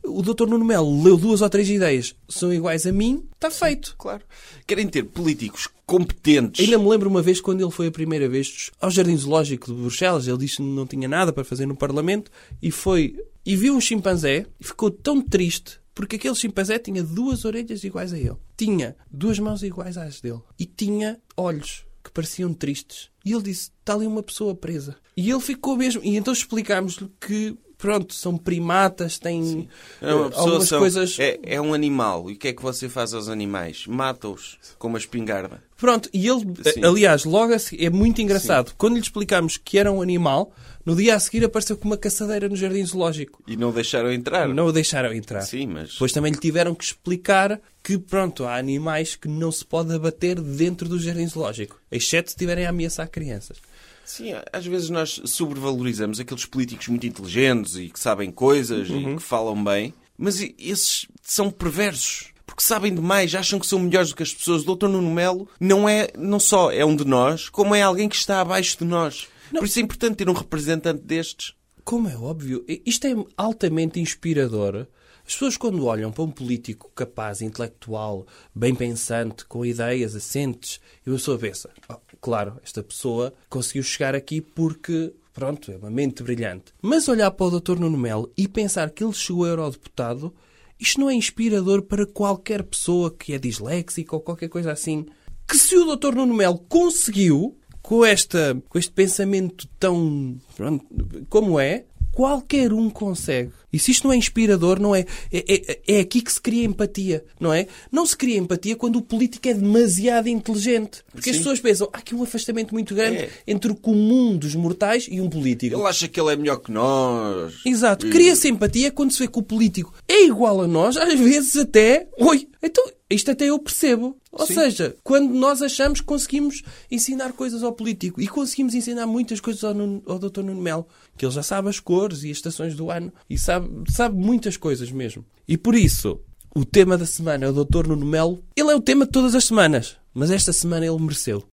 o 0.02 0.22
Dr. 0.22 0.46
Nuno 0.46 0.64
Melo 0.64 1.02
leu 1.02 1.16
duas 1.16 1.42
ou 1.42 1.48
três 1.50 1.68
ideias, 1.68 2.14
são 2.28 2.52
iguais 2.52 2.86
a 2.86 2.92
mim, 2.92 3.22
está 3.34 3.50
feito. 3.50 3.94
Claro. 3.98 4.22
Querem 4.66 4.88
ter 4.88 5.02
políticos 5.02 5.68
competentes. 5.84 6.64
Ainda 6.64 6.78
me 6.78 6.88
lembro 6.88 7.10
uma 7.10 7.20
vez 7.20 7.40
quando 7.40 7.60
ele 7.60 7.70
foi 7.70 7.88
a 7.88 7.92
primeira 7.92 8.28
vez 8.28 8.70
ao 8.80 8.90
Jardim 8.90 9.16
Zoológico 9.16 9.66
de 9.66 9.78
Bruxelas, 9.78 10.26
ele 10.26 10.38
disse 10.38 10.56
que 10.56 10.62
não 10.62 10.86
tinha 10.86 11.06
nada 11.06 11.32
para 11.32 11.44
fazer 11.44 11.66
no 11.66 11.76
Parlamento 11.76 12.30
e 12.62 12.70
foi 12.70 13.14
e 13.44 13.54
viu 13.54 13.76
um 13.76 13.80
chimpanzé 13.80 14.46
e 14.58 14.64
ficou 14.64 14.90
tão 14.90 15.20
triste 15.20 15.78
porque 15.94 16.16
aquele 16.16 16.34
chimpanzé 16.34 16.78
tinha 16.78 17.02
duas 17.02 17.44
orelhas 17.44 17.84
iguais 17.84 18.12
a 18.12 18.18
ele, 18.18 18.36
tinha 18.56 18.96
duas 19.10 19.38
mãos 19.38 19.62
iguais 19.62 19.96
às 19.96 20.20
dele 20.20 20.40
e 20.58 20.66
tinha 20.66 21.20
olhos 21.36 21.84
que 22.02 22.10
pareciam 22.10 22.52
tristes. 22.52 23.08
E 23.24 23.32
ele 23.32 23.42
disse: 23.42 23.70
está 23.78 23.94
ali 23.94 24.06
uma 24.06 24.22
pessoa 24.22 24.54
presa. 24.54 24.96
E 25.16 25.30
ele 25.30 25.40
ficou 25.40 25.76
mesmo. 25.76 26.02
E 26.04 26.16
então 26.16 26.32
explicámos-lhe 26.32 27.10
que. 27.20 27.56
Pronto, 27.84 28.14
são 28.14 28.38
primatas, 28.38 29.18
têm 29.18 29.68
É 30.00 30.06
eh, 30.06 30.28
pessoa, 30.28 30.32
algumas 30.40 30.68
são- 30.68 30.78
coisas. 30.78 31.18
é, 31.20 31.38
é 31.42 31.60
um 31.60 31.74
animal. 31.74 32.30
E 32.30 32.32
o 32.32 32.36
que 32.38 32.48
é 32.48 32.52
que 32.54 32.62
você 32.62 32.88
faz 32.88 33.12
aos 33.12 33.28
animais? 33.28 33.86
Mata-os 33.86 34.56
com 34.78 34.88
uma 34.88 34.96
espingarda. 34.96 35.62
Pronto, 35.76 36.08
e 36.10 36.26
ele, 36.26 36.46
Sim. 36.72 36.82
aliás, 36.82 37.26
logo 37.26 37.52
a 37.52 37.58
seguir, 37.58 37.84
é 37.84 37.90
muito 37.90 38.22
engraçado. 38.22 38.72
Quando 38.78 38.94
lhe 38.94 39.00
explicámos 39.02 39.58
que 39.58 39.76
era 39.78 39.92
um 39.92 40.00
animal, 40.00 40.50
no 40.82 40.96
dia 40.96 41.14
a 41.14 41.20
seguir 41.20 41.44
apareceu 41.44 41.76
com 41.76 41.84
uma 41.86 41.98
caçadeira 41.98 42.48
no 42.48 42.56
jardim 42.56 42.86
zoológico. 42.86 43.42
E 43.46 43.54
não 43.54 43.70
deixaram 43.70 44.10
entrar. 44.10 44.48
Não 44.48 44.64
o 44.68 44.72
deixaram 44.72 45.12
entrar. 45.12 45.42
Sim, 45.42 45.66
mas... 45.66 45.90
Depois 45.92 46.10
também 46.10 46.32
lhe 46.32 46.38
tiveram 46.38 46.74
que 46.74 46.84
explicar 46.84 47.60
que, 47.82 47.98
pronto, 47.98 48.44
há 48.46 48.56
animais 48.56 49.14
que 49.14 49.28
não 49.28 49.52
se 49.52 49.62
pode 49.62 49.92
abater 49.94 50.40
dentro 50.40 50.88
do 50.88 50.98
jardim 50.98 51.26
zoológico, 51.26 51.78
exceto 51.92 52.30
se 52.30 52.34
estiverem 52.34 52.64
a 52.64 52.70
ameaçar 52.70 53.06
crianças. 53.10 53.58
Sim, 54.04 54.32
às 54.52 54.66
vezes 54.66 54.90
nós 54.90 55.20
sobrevalorizamos 55.24 56.20
aqueles 56.20 56.44
políticos 56.44 56.88
muito 56.88 57.06
inteligentes 57.06 57.76
e 57.76 57.88
que 57.88 57.98
sabem 57.98 58.30
coisas 58.30 58.88
Uhum. 58.90 59.12
e 59.14 59.16
que 59.16 59.22
falam 59.22 59.62
bem, 59.62 59.94
mas 60.16 60.40
esses 60.58 61.06
são 61.22 61.50
perversos. 61.50 62.32
Porque 62.46 62.62
sabem 62.62 62.94
demais, 62.94 63.34
acham 63.34 63.58
que 63.58 63.66
são 63.66 63.78
melhores 63.78 64.10
do 64.10 64.16
que 64.16 64.22
as 64.22 64.32
pessoas. 64.32 64.62
O 64.66 64.74
Dr. 64.76 64.86
Nuno 64.88 65.10
Melo 65.12 65.48
não 65.58 65.88
é, 65.88 66.08
não 66.16 66.38
só 66.38 66.70
é 66.70 66.84
um 66.84 66.94
de 66.94 67.04
nós, 67.04 67.48
como 67.48 67.74
é 67.74 67.82
alguém 67.82 68.08
que 68.08 68.14
está 68.16 68.40
abaixo 68.40 68.78
de 68.78 68.84
nós. 68.84 69.26
Por 69.50 69.64
isso 69.64 69.78
é 69.78 69.82
importante 69.82 70.16
ter 70.16 70.28
um 70.28 70.34
representante 70.34 71.02
destes. 71.02 71.54
Como 71.84 72.08
é 72.08 72.16
óbvio, 72.16 72.64
isto 72.86 73.06
é 73.06 73.14
altamente 73.36 73.98
inspirador. 73.98 74.86
As 75.26 75.32
pessoas, 75.32 75.56
quando 75.56 75.84
olham 75.86 76.12
para 76.12 76.22
um 76.22 76.30
político 76.30 76.90
capaz, 76.94 77.40
intelectual, 77.40 78.26
bem 78.54 78.74
pensante, 78.74 79.46
com 79.46 79.64
ideias 79.64 80.14
assentes, 80.14 80.80
e 81.06 81.10
uma 81.10 81.16
pessoa 81.16 81.38
pensa: 81.38 81.70
"Oh, 81.88 81.94
claro, 82.24 82.58
esta 82.64 82.82
pessoa 82.82 83.34
conseguiu 83.50 83.82
chegar 83.82 84.14
aqui 84.14 84.40
porque, 84.40 85.12
pronto, 85.34 85.70
é 85.70 85.76
uma 85.76 85.90
mente 85.90 86.22
brilhante. 86.22 86.72
Mas 86.80 87.06
olhar 87.06 87.30
para 87.30 87.44
o 87.44 87.60
Dr. 87.60 87.78
Nuno 87.78 87.98
Melo 87.98 88.32
e 88.34 88.48
pensar 88.48 88.88
que 88.88 89.04
ele 89.04 89.12
chegou 89.12 89.44
a 89.44 89.48
eurodeputado, 89.48 90.34
isto 90.80 90.98
não 90.98 91.10
é 91.10 91.14
inspirador 91.14 91.82
para 91.82 92.06
qualquer 92.06 92.62
pessoa 92.62 93.14
que 93.14 93.34
é 93.34 93.38
disléxica 93.38 94.16
ou 94.16 94.22
qualquer 94.22 94.48
coisa 94.48 94.72
assim. 94.72 95.04
Que 95.46 95.58
se 95.58 95.76
o 95.76 95.94
Dr. 95.94 96.14
Nuno 96.14 96.32
Melo 96.32 96.56
conseguiu, 96.66 97.58
com, 97.82 98.02
esta, 98.02 98.56
com 98.70 98.78
este 98.78 98.92
pensamento 98.92 99.68
tão. 99.78 100.40
pronto, 100.56 100.86
como 101.28 101.60
é, 101.60 101.84
qualquer 102.14 102.72
um 102.72 102.88
consegue. 102.88 103.50
E 103.72 103.78
se 103.78 103.90
isto 103.90 104.04
não 104.06 104.12
é 104.12 104.16
inspirador, 104.16 104.78
não 104.78 104.94
é, 104.94 105.00
é, 105.32 105.44
é, 105.72 105.80
é 105.96 106.00
aqui 106.00 106.22
que 106.22 106.32
se 106.32 106.40
cria 106.40 106.64
empatia, 106.64 107.24
não 107.40 107.52
é? 107.52 107.66
Não 107.90 108.06
se 108.06 108.16
cria 108.16 108.38
empatia 108.38 108.76
quando 108.76 108.96
o 108.96 109.02
político 109.02 109.48
é 109.48 109.54
demasiado 109.54 110.28
inteligente. 110.28 111.02
Porque 111.10 111.30
as 111.30 111.36
Sim. 111.36 111.40
pessoas 111.42 111.58
pensam, 111.60 111.88
há 111.92 111.98
aqui 111.98 112.14
um 112.14 112.22
afastamento 112.22 112.72
muito 112.72 112.94
grande 112.94 113.18
É. 113.18 113.30
entre 113.48 113.72
o 113.72 113.74
comum 113.74 114.36
dos 114.36 114.54
mortais 114.54 115.08
e 115.10 115.20
um 115.20 115.28
político. 115.28 115.74
Ele 115.76 115.88
acha 115.88 116.06
que 116.06 116.20
ele 116.20 116.32
é 116.32 116.36
melhor 116.36 116.58
que 116.58 116.70
nós. 116.70 117.54
Exato. 117.66 118.06
E- 118.06 118.10
Cria-se 118.10 118.48
empatia 118.48 118.92
quando 118.92 119.10
se 119.12 119.18
vê 119.18 119.26
que 119.28 119.38
o 119.40 119.42
político 119.42 119.92
é 120.06 120.24
igual 120.24 120.60
a 120.62 120.68
nós, 120.68 120.96
às 120.96 121.18
vezes 121.18 121.56
até. 121.56 122.06
Oi, 122.18 122.46
então 122.62 122.84
isto 123.14 123.30
até 123.30 123.46
eu 123.46 123.58
percebo. 123.58 124.16
Ou 124.32 124.46
Sim. 124.46 124.54
seja, 124.54 124.96
quando 125.02 125.32
nós 125.32 125.62
achamos 125.62 126.00
que 126.00 126.06
conseguimos 126.06 126.62
ensinar 126.90 127.32
coisas 127.32 127.62
ao 127.62 127.72
político 127.72 128.20
e 128.20 128.26
conseguimos 128.26 128.74
ensinar 128.74 129.06
muitas 129.06 129.40
coisas 129.40 129.62
ao, 129.64 129.72
Nuno- 129.74 130.02
ao 130.06 130.18
Dr. 130.18 130.42
Nuno 130.42 130.60
Melo, 130.60 130.86
que 131.16 131.24
ele 131.24 131.32
já 131.32 131.42
sabe 131.42 131.68
as 131.68 131.78
cores 131.80 132.22
e 132.24 132.30
as 132.30 132.36
estações 132.36 132.74
do 132.74 132.90
ano 132.90 133.12
e 133.30 133.38
sabe, 133.38 133.68
sabe 133.90 134.16
muitas 134.16 134.56
coisas 134.56 134.90
mesmo. 134.90 135.24
E 135.46 135.56
por 135.56 135.74
isso, 135.74 136.20
o 136.54 136.64
tema 136.64 136.98
da 136.98 137.06
semana 137.06 137.46
é 137.46 137.48
o 137.48 137.64
Dr. 137.64 137.86
Nuno 137.88 138.04
Melo. 138.06 138.42
Ele 138.56 138.70
é 138.70 138.74
o 138.74 138.80
tema 138.80 139.04
de 139.06 139.12
todas 139.12 139.34
as 139.34 139.44
semanas, 139.44 139.96
mas 140.12 140.30
esta 140.30 140.52
semana 140.52 140.84
ele 140.86 140.98
mereceu. 141.00 141.44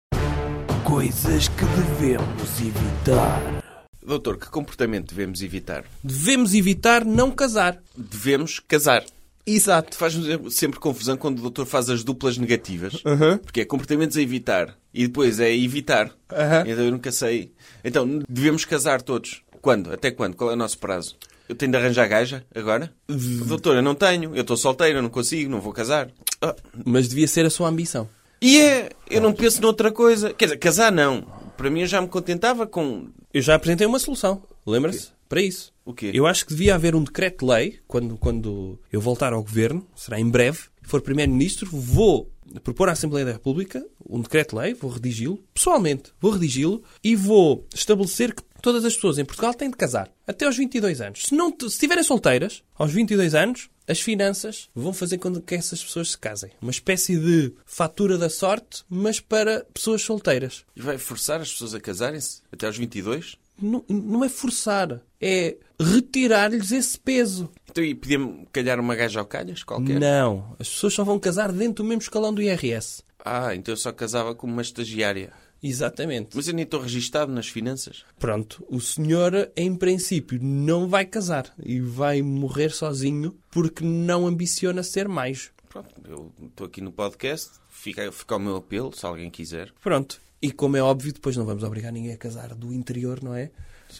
Coisas 0.83 1.47
que 1.47 1.65
devemos 1.65 2.59
evitar. 2.59 3.61
Doutor, 4.05 4.37
que 4.37 4.49
comportamento 4.49 5.09
devemos 5.13 5.41
evitar? 5.41 5.85
Devemos 6.03 6.53
evitar 6.55 7.05
não 7.05 7.31
casar. 7.31 7.81
Devemos 7.95 8.59
casar. 8.59 9.03
Exato. 9.45 9.97
Faz-me 9.97 10.51
sempre 10.51 10.79
confusão 10.79 11.17
quando 11.17 11.39
o 11.39 11.41
doutor 11.41 11.65
faz 11.65 11.89
as 11.89 12.03
duplas 12.03 12.37
negativas. 12.37 13.01
Porque 13.43 13.61
é 13.61 13.65
comportamentos 13.65 14.17
a 14.17 14.21
evitar. 14.21 14.77
E 14.93 15.07
depois 15.07 15.39
é 15.39 15.55
evitar. 15.55 16.11
Aham. 16.31 16.63
Então 16.67 16.83
eu 16.85 16.91
nunca 16.91 17.11
sei. 17.11 17.51
Então, 17.83 18.21
devemos 18.29 18.65
casar 18.65 19.01
todos. 19.01 19.41
Quando? 19.61 19.91
Até 19.93 20.11
quando? 20.11 20.35
Qual 20.35 20.49
é 20.49 20.53
o 20.53 20.57
nosso 20.57 20.77
prazo? 20.77 21.15
Eu 21.47 21.55
tenho 21.55 21.71
de 21.71 21.77
arranjar 21.77 22.07
gaja 22.07 22.45
agora? 22.55 22.91
Doutor, 23.07 23.75
eu 23.75 23.81
não 23.81 23.93
tenho. 23.93 24.35
Eu 24.35 24.41
estou 24.41 24.55
solteiro, 24.55 24.99
eu 24.99 25.01
não 25.01 25.09
consigo, 25.09 25.51
não 25.51 25.59
vou 25.59 25.73
casar. 25.73 26.09
Ah, 26.41 26.55
Mas 26.85 27.09
devia 27.09 27.27
ser 27.27 27.45
a 27.45 27.49
sua 27.49 27.67
ambição. 27.67 28.07
E 28.41 28.59
é, 28.59 28.89
eu 29.09 29.21
não 29.21 29.33
penso 29.33 29.61
noutra 29.61 29.91
coisa. 29.91 30.33
Quer 30.33 30.45
dizer, 30.45 30.57
casar 30.57 30.91
não. 30.91 31.21
Para 31.57 31.69
mim 31.69 31.81
eu 31.81 31.87
já 31.87 32.01
me 32.01 32.07
contentava 32.07 32.65
com... 32.65 33.09
Eu 33.33 33.41
já 33.41 33.55
apresentei 33.55 33.85
uma 33.85 33.99
solução. 33.99 34.41
Lembra-se? 34.65 35.09
Para 35.31 35.41
isso. 35.41 35.73
O 35.85 35.93
quê? 35.93 36.11
Eu 36.13 36.27
acho 36.27 36.45
que 36.45 36.51
devia 36.51 36.75
haver 36.75 36.93
um 36.93 37.01
decreto-lei, 37.01 37.79
quando, 37.87 38.17
quando 38.17 38.77
eu 38.91 38.99
voltar 38.99 39.31
ao 39.31 39.41
governo, 39.41 39.87
será 39.95 40.19
em 40.19 40.29
breve, 40.29 40.59
for 40.81 40.99
primeiro-ministro, 40.99 41.69
vou 41.71 42.29
propor 42.65 42.89
à 42.89 42.91
Assembleia 42.91 43.25
da 43.25 43.31
República 43.31 43.81
um 44.05 44.19
decreto-lei, 44.19 44.73
vou 44.73 44.91
redigi-lo, 44.91 45.41
pessoalmente, 45.53 46.11
vou 46.19 46.31
redigi-lo 46.31 46.83
e 47.01 47.15
vou 47.15 47.65
estabelecer 47.73 48.35
que 48.35 48.43
todas 48.61 48.83
as 48.83 48.93
pessoas 48.95 49.17
em 49.19 49.23
Portugal 49.23 49.53
têm 49.53 49.69
de 49.69 49.77
casar 49.77 50.11
até 50.27 50.45
aos 50.45 50.57
22 50.57 50.99
anos. 50.99 51.23
Se, 51.27 51.33
não, 51.33 51.49
se 51.49 51.67
estiverem 51.67 52.03
solteiras, 52.03 52.61
aos 52.75 52.91
22 52.91 53.33
anos, 53.33 53.69
as 53.87 54.01
finanças 54.01 54.69
vão 54.75 54.91
fazer 54.91 55.17
com 55.17 55.33
que 55.41 55.55
essas 55.55 55.83
pessoas 55.83 56.11
se 56.11 56.17
casem. 56.17 56.51
Uma 56.61 56.71
espécie 56.71 57.17
de 57.17 57.53
fatura 57.65 58.17
da 58.17 58.29
sorte, 58.29 58.83
mas 58.89 59.21
para 59.21 59.65
pessoas 59.73 60.01
solteiras. 60.01 60.65
E 60.75 60.81
vai 60.81 60.97
forçar 60.97 61.39
as 61.39 61.51
pessoas 61.51 61.73
a 61.73 61.79
casarem-se? 61.79 62.41
Até 62.51 62.67
aos 62.67 62.77
22? 62.77 63.37
Não, 63.59 63.83
não 63.87 64.23
é 64.23 64.29
forçar, 64.29 65.01
é 65.19 65.57
retirar-lhes 65.79 66.71
esse 66.71 66.99
peso. 66.99 67.49
Então 67.69 67.83
e 67.83 67.95
podia-me 67.95 68.47
calhar 68.51 68.79
uma 68.79 68.95
gaja 68.95 69.19
ao 69.19 69.25
calhas 69.25 69.63
qualquer? 69.63 69.99
Não, 69.99 70.55
as 70.59 70.69
pessoas 70.69 70.93
só 70.93 71.03
vão 71.03 71.19
casar 71.19 71.51
dentro 71.51 71.83
do 71.83 71.87
mesmo 71.87 72.01
escalão 72.01 72.33
do 72.33 72.41
IRS. 72.41 73.03
Ah, 73.23 73.55
então 73.55 73.71
eu 73.71 73.77
só 73.77 73.91
casava 73.91 74.33
como 74.33 74.53
uma 74.53 74.61
estagiária. 74.61 75.31
Exatamente. 75.63 76.35
Mas 76.35 76.47
eu 76.47 76.55
nem 76.55 76.63
estou 76.63 76.81
registado 76.81 77.31
nas 77.31 77.47
finanças. 77.47 78.03
Pronto, 78.17 78.65
o 78.67 78.81
senhor, 78.81 79.51
em 79.55 79.75
princípio, 79.75 80.39
não 80.41 80.87
vai 80.87 81.05
casar 81.05 81.53
e 81.63 81.79
vai 81.79 82.21
morrer 82.21 82.71
sozinho 82.71 83.37
porque 83.51 83.83
não 83.83 84.25
ambiciona 84.25 84.81
ser 84.81 85.07
mais. 85.07 85.51
Pronto, 85.69 85.89
eu 86.05 86.31
estou 86.47 86.65
aqui 86.65 86.81
no 86.81 86.91
podcast. 86.91 87.51
Fica, 87.69 88.11
fica 88.11 88.35
o 88.35 88.39
meu 88.39 88.57
apelo, 88.57 88.91
se 88.93 89.05
alguém 89.05 89.29
quiser. 89.29 89.71
Pronto. 89.81 90.19
E 90.41 90.51
como 90.51 90.75
é 90.77 90.81
óbvio, 90.81 91.13
depois 91.13 91.35
não 91.37 91.45
vamos 91.45 91.63
obrigar 91.63 91.91
ninguém 91.91 92.13
a 92.13 92.17
casar 92.17 92.55
do 92.55 92.73
interior, 92.73 93.21
não 93.23 93.35
é? 93.35 93.51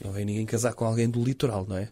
Não 0.04 0.12
vem 0.12 0.26
ninguém 0.26 0.46
casar 0.46 0.74
com 0.74 0.86
alguém 0.86 1.10
do 1.10 1.24
litoral, 1.24 1.66
não 1.68 1.78
é? 1.78 1.90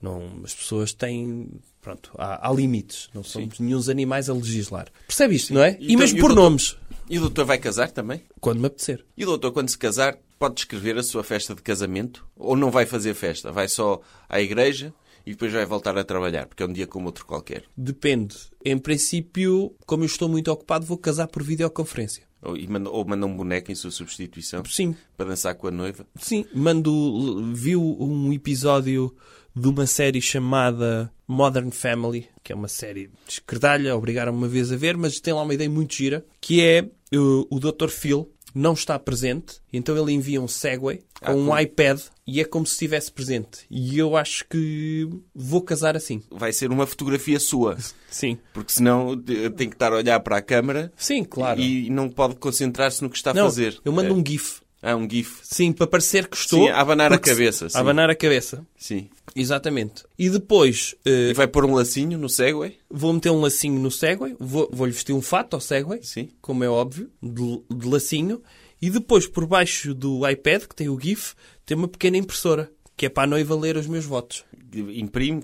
Não, 0.00 0.40
as 0.44 0.54
pessoas 0.54 0.92
têm. 0.92 1.48
Pronto, 1.80 2.10
há, 2.16 2.48
há 2.48 2.52
limites. 2.52 3.08
Não 3.12 3.22
somos 3.22 3.58
nenhum 3.60 3.80
animais 3.90 4.28
a 4.30 4.34
legislar. 4.34 4.88
Percebe 5.06 5.34
isto, 5.36 5.52
não 5.52 5.62
é? 5.62 5.76
E 5.80 5.96
mesmo 5.96 6.16
e 6.16 6.20
o 6.20 6.22
por 6.22 6.28
doutor- 6.28 6.42
nomes, 6.50 6.76
E 7.10 7.18
o 7.18 7.20
doutor 7.22 7.44
vai 7.44 7.58
casar 7.58 7.90
também? 7.90 8.22
quando 8.40 8.60
me 8.60 8.66
apetecer. 8.66 9.04
E 9.16 9.24
o 9.24 9.26
doutor, 9.26 9.52
quando 9.52 9.68
se 9.68 9.76
casar, 9.78 10.16
pode 10.38 10.54
descrever 10.56 10.96
a 10.96 11.02
sua 11.02 11.22
festa 11.22 11.54
de 11.54 11.62
casamento? 11.62 12.26
Ou 12.36 12.56
não 12.56 12.70
vai 12.70 12.86
fazer 12.86 13.14
festa? 13.14 13.52
Vai 13.52 13.68
só 13.68 14.00
à 14.28 14.40
igreja 14.40 14.92
e 15.26 15.32
depois 15.32 15.52
vai 15.52 15.64
voltar 15.66 15.96
a 15.98 16.02
trabalhar, 16.04 16.46
porque 16.46 16.62
é 16.62 16.66
um 16.66 16.72
dia 16.72 16.86
como 16.86 17.06
outro 17.06 17.26
qualquer. 17.26 17.64
Depende. 17.76 18.36
Em 18.64 18.78
princípio, 18.78 19.74
como 19.86 20.02
eu 20.04 20.06
estou 20.06 20.28
muito 20.28 20.50
ocupado, 20.50 20.86
vou 20.86 20.96
casar 20.98 21.26
por 21.28 21.42
videoconferência. 21.42 22.24
Ou, 22.42 22.56
manda, 22.68 22.90
ou 22.90 23.04
manda 23.04 23.24
um 23.26 23.36
boneco 23.36 23.70
em 23.70 23.74
sua 23.74 23.90
substituição 23.92 24.64
Sim, 24.64 24.96
para 25.16 25.26
dançar 25.28 25.54
com 25.54 25.68
a 25.68 25.70
noiva. 25.70 26.04
sim. 26.16 26.44
Mando. 26.54 27.52
Viu 27.54 27.80
um 28.00 28.32
episódio 28.32 29.14
de 29.54 29.68
uma 29.68 29.86
série 29.86 30.20
chamada 30.20 31.12
Modern 31.28 31.70
Family, 31.70 32.26
que 32.42 32.52
é 32.52 32.56
uma 32.56 32.68
série 32.68 33.08
de 33.26 33.34
esquerdalha, 33.34 33.94
obrigaram-me 33.96 34.38
uma 34.38 34.48
vez 34.48 34.72
a 34.72 34.76
ver, 34.76 34.96
mas 34.96 35.20
tem 35.20 35.32
lá 35.34 35.42
uma 35.42 35.54
ideia 35.54 35.68
muito 35.70 35.94
gira, 35.94 36.24
que 36.40 36.60
é 36.62 36.82
uh, 37.16 37.46
o 37.50 37.60
Dr. 37.60 37.88
Phil 37.88 38.30
não 38.54 38.72
está 38.74 38.98
presente, 38.98 39.60
então 39.72 39.96
ele 39.96 40.12
envia 40.12 40.40
um 40.40 40.48
Segway 40.48 41.02
com 41.20 41.26
Ah, 41.30 41.34
um 41.34 41.46
como- 41.46 41.58
iPad 41.58 42.00
e 42.26 42.40
é 42.40 42.44
como 42.44 42.64
se 42.66 42.72
estivesse 42.72 43.10
presente. 43.10 43.60
E 43.70 43.98
eu 43.98 44.16
acho 44.16 44.44
que 44.48 45.08
vou 45.34 45.60
casar 45.62 45.96
assim. 45.96 46.22
Vai 46.30 46.52
ser 46.52 46.70
uma 46.70 46.86
fotografia 46.86 47.40
sua, 47.40 47.76
Sim. 48.10 48.38
porque 48.54 48.72
senão 48.72 49.12
eh, 49.28 49.48
tem 49.50 49.68
que 49.68 49.74
estar 49.74 49.92
a 49.92 49.96
olhar 49.96 50.20
para 50.20 50.36
a 50.36 50.42
câmara 50.42 50.92
Sim, 50.96 51.24
claro. 51.24 51.60
e 51.60 51.90
não 51.90 52.08
pode 52.08 52.36
concentrar-se 52.36 53.02
no 53.02 53.10
que 53.10 53.16
está 53.16 53.32
a 53.32 53.34
não, 53.34 53.44
fazer. 53.44 53.80
eu 53.84 53.92
mando 53.92 54.10
É. 54.10 54.12
um 54.12 54.24
GIF. 54.24 54.60
Ah, 54.84 54.96
um 54.96 55.08
GIF. 55.08 55.38
Sim, 55.44 55.70
para 55.72 55.86
parecer 55.86 56.26
que 56.26 56.36
estou. 56.36 56.64
Sim, 56.64 56.70
a 56.70 56.80
abanar 56.80 57.12
a 57.12 57.18
cabeça, 57.18 57.68
sim. 57.68 57.76
A 57.78 57.80
abanar 57.80 58.10
a 58.10 58.16
cabeça. 58.16 58.66
Sim. 58.76 59.08
Exatamente. 59.36 60.02
E 60.18 60.28
depois 60.28 60.94
eh, 61.04 61.30
E 61.30 61.34
vai 61.34 61.46
pôr 61.46 61.64
um 61.64 61.74
lacinho 61.74 62.18
no 62.18 62.28
Segway? 62.28 62.76
vou 62.90 63.12
meter 63.12 63.30
um 63.30 63.40
lacinho 63.40 63.80
no 63.80 63.90
Segway, 63.90 64.34
vou- 64.38 64.68
vou-lhe 64.72 64.92
vestir 64.92 65.12
um 65.12 65.22
fato 65.22 65.54
ao 65.54 65.60
Segway, 65.60 66.00
Sim. 66.02 66.30
como 66.40 66.62
é 66.64 66.68
óbvio, 66.68 67.08
de, 67.22 67.62
de 67.74 67.86
lacinho, 67.88 68.42
e 68.80 68.90
depois 68.90 69.26
por 69.28 69.46
baixo 69.46 69.94
do 69.94 70.28
iPad, 70.28 70.64
que 70.64 70.74
tem 70.74 70.88
o 70.88 70.98
GIF, 71.00 71.34
tem 71.64 71.76
uma 71.76 71.88
pequena 71.88 72.16
impressora, 72.16 72.70
que 72.96 73.06
é 73.06 73.08
para 73.08 73.24
a 73.24 73.26
noiva 73.26 73.54
ler 73.54 73.76
os 73.76 73.86
meus 73.86 74.04
votos. 74.04 74.44
Imprime. 74.74 75.42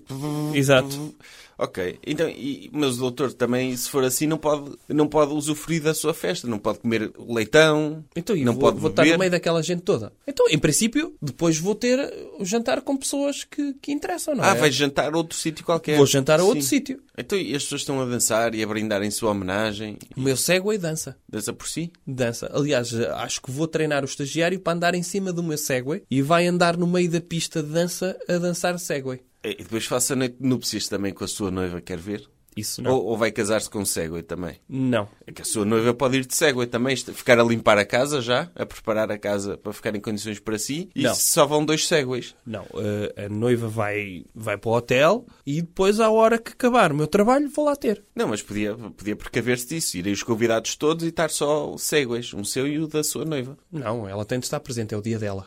Exato. 0.54 1.14
Ok. 1.60 1.98
Então, 2.06 2.28
e- 2.28 2.70
mas 2.72 2.96
o 2.96 3.00
doutor 3.00 3.32
também, 3.32 3.76
se 3.76 3.90
for 3.90 4.04
assim, 4.04 4.28
não 4.28 4.38
pode, 4.38 4.70
não 4.88 5.08
pode 5.08 5.32
usufruir 5.32 5.82
da 5.82 5.92
sua 5.92 6.14
festa. 6.14 6.46
Não 6.46 6.56
pode 6.58 6.78
comer 6.78 7.10
leitão. 7.18 8.04
Então, 8.14 8.36
e 8.36 8.44
não 8.44 8.52
vou, 8.52 8.62
pode 8.62 8.78
vou 8.78 8.90
estar 8.90 9.04
no 9.04 9.18
meio 9.18 9.30
daquela 9.30 9.60
gente 9.60 9.82
toda. 9.82 10.12
Então, 10.26 10.46
em 10.48 10.58
princípio, 10.58 11.16
depois 11.20 11.58
vou 11.58 11.74
ter 11.74 11.98
o 12.38 12.44
jantar 12.44 12.80
com 12.82 12.96
pessoas 12.96 13.42
que, 13.42 13.74
que 13.82 13.90
interessam, 13.90 14.36
não 14.36 14.44
Ah, 14.44 14.50
é? 14.50 14.54
vai 14.54 14.70
jantar 14.70 15.12
a 15.12 15.16
outro 15.16 15.36
sítio 15.36 15.64
qualquer. 15.64 15.96
Vou 15.96 16.06
jantar 16.06 16.38
a 16.38 16.44
outro 16.44 16.62
Sim. 16.62 16.68
sítio. 16.68 17.02
Então, 17.16 17.36
e 17.36 17.52
as 17.56 17.64
pessoas 17.64 17.80
estão 17.80 18.00
a 18.00 18.04
dançar 18.04 18.54
e 18.54 18.62
a 18.62 18.66
brindar 18.66 19.02
em 19.02 19.10
sua 19.10 19.32
homenagem. 19.32 19.98
O 20.16 20.20
meu 20.20 20.36
Segway 20.36 20.78
dança. 20.78 21.16
Dança 21.28 21.52
por 21.52 21.66
si? 21.66 21.90
Dança. 22.06 22.48
Aliás, 22.54 22.94
acho 22.94 23.42
que 23.42 23.50
vou 23.50 23.66
treinar 23.66 24.02
o 24.04 24.06
estagiário 24.06 24.60
para 24.60 24.74
andar 24.74 24.94
em 24.94 25.02
cima 25.02 25.32
do 25.32 25.42
meu 25.42 25.58
Segway 25.58 26.04
e 26.08 26.22
vai 26.22 26.46
andar 26.46 26.76
no 26.76 26.86
meio 26.86 27.10
da 27.10 27.20
pista 27.20 27.60
de 27.60 27.70
dança 27.70 28.16
a 28.28 28.38
dançar 28.38 28.78
Segway. 28.78 29.17
E 29.42 29.54
depois 29.56 29.86
faça 29.86 30.12
a 30.12 30.16
noite 30.16 30.36
de 30.40 30.46
núpcias 30.46 30.88
também 30.88 31.12
com 31.12 31.24
a 31.24 31.28
sua 31.28 31.50
noiva, 31.50 31.80
quer 31.80 31.98
ver? 31.98 32.28
Isso 32.56 32.82
não. 32.82 32.90
Ou, 32.92 33.04
ou 33.04 33.16
vai 33.16 33.30
casar-se 33.30 33.70
com 33.70 33.78
um 33.78 33.84
Segway 33.84 34.20
também? 34.24 34.56
Não. 34.68 35.08
É 35.24 35.30
que 35.30 35.42
a 35.42 35.44
sua 35.44 35.64
noiva 35.64 35.94
pode 35.94 36.16
ir 36.16 36.26
de 36.26 36.34
Segway 36.34 36.66
também, 36.66 36.96
ficar 36.96 37.38
a 37.38 37.44
limpar 37.44 37.78
a 37.78 37.84
casa 37.84 38.20
já, 38.20 38.50
a 38.52 38.66
preparar 38.66 39.12
a 39.12 39.18
casa 39.18 39.56
para 39.56 39.72
ficar 39.72 39.94
em 39.94 40.00
condições 40.00 40.40
para 40.40 40.58
si, 40.58 40.90
e 40.92 41.04
Não. 41.04 41.14
só 41.14 41.46
vão 41.46 41.64
dois 41.64 41.86
Segways. 41.86 42.34
Não. 42.44 42.66
A, 43.16 43.26
a 43.26 43.28
noiva 43.28 43.68
vai, 43.68 44.24
vai 44.34 44.58
para 44.58 44.70
o 44.70 44.72
hotel 44.74 45.24
e 45.46 45.62
depois, 45.62 46.00
à 46.00 46.10
hora 46.10 46.36
que 46.36 46.50
acabar 46.50 46.90
o 46.90 46.96
meu 46.96 47.06
trabalho, 47.06 47.48
vou 47.48 47.64
lá 47.64 47.76
ter. 47.76 48.02
Não, 48.12 48.26
mas 48.26 48.42
podia, 48.42 48.74
podia 48.74 49.14
precaver-se 49.14 49.68
disso, 49.68 49.96
irem 49.96 50.12
os 50.12 50.24
convidados 50.24 50.74
todos 50.74 51.04
e 51.04 51.10
estar 51.10 51.30
só 51.30 51.76
Segways, 51.78 52.34
um 52.34 52.42
seu 52.42 52.66
e 52.66 52.80
o 52.80 52.88
da 52.88 53.04
sua 53.04 53.24
noiva. 53.24 53.56
Não, 53.70 54.08
ela 54.08 54.24
tem 54.24 54.40
de 54.40 54.46
estar 54.46 54.58
presente. 54.58 54.92
É 54.92 54.98
o 54.98 55.02
dia 55.02 55.18
dela. 55.20 55.46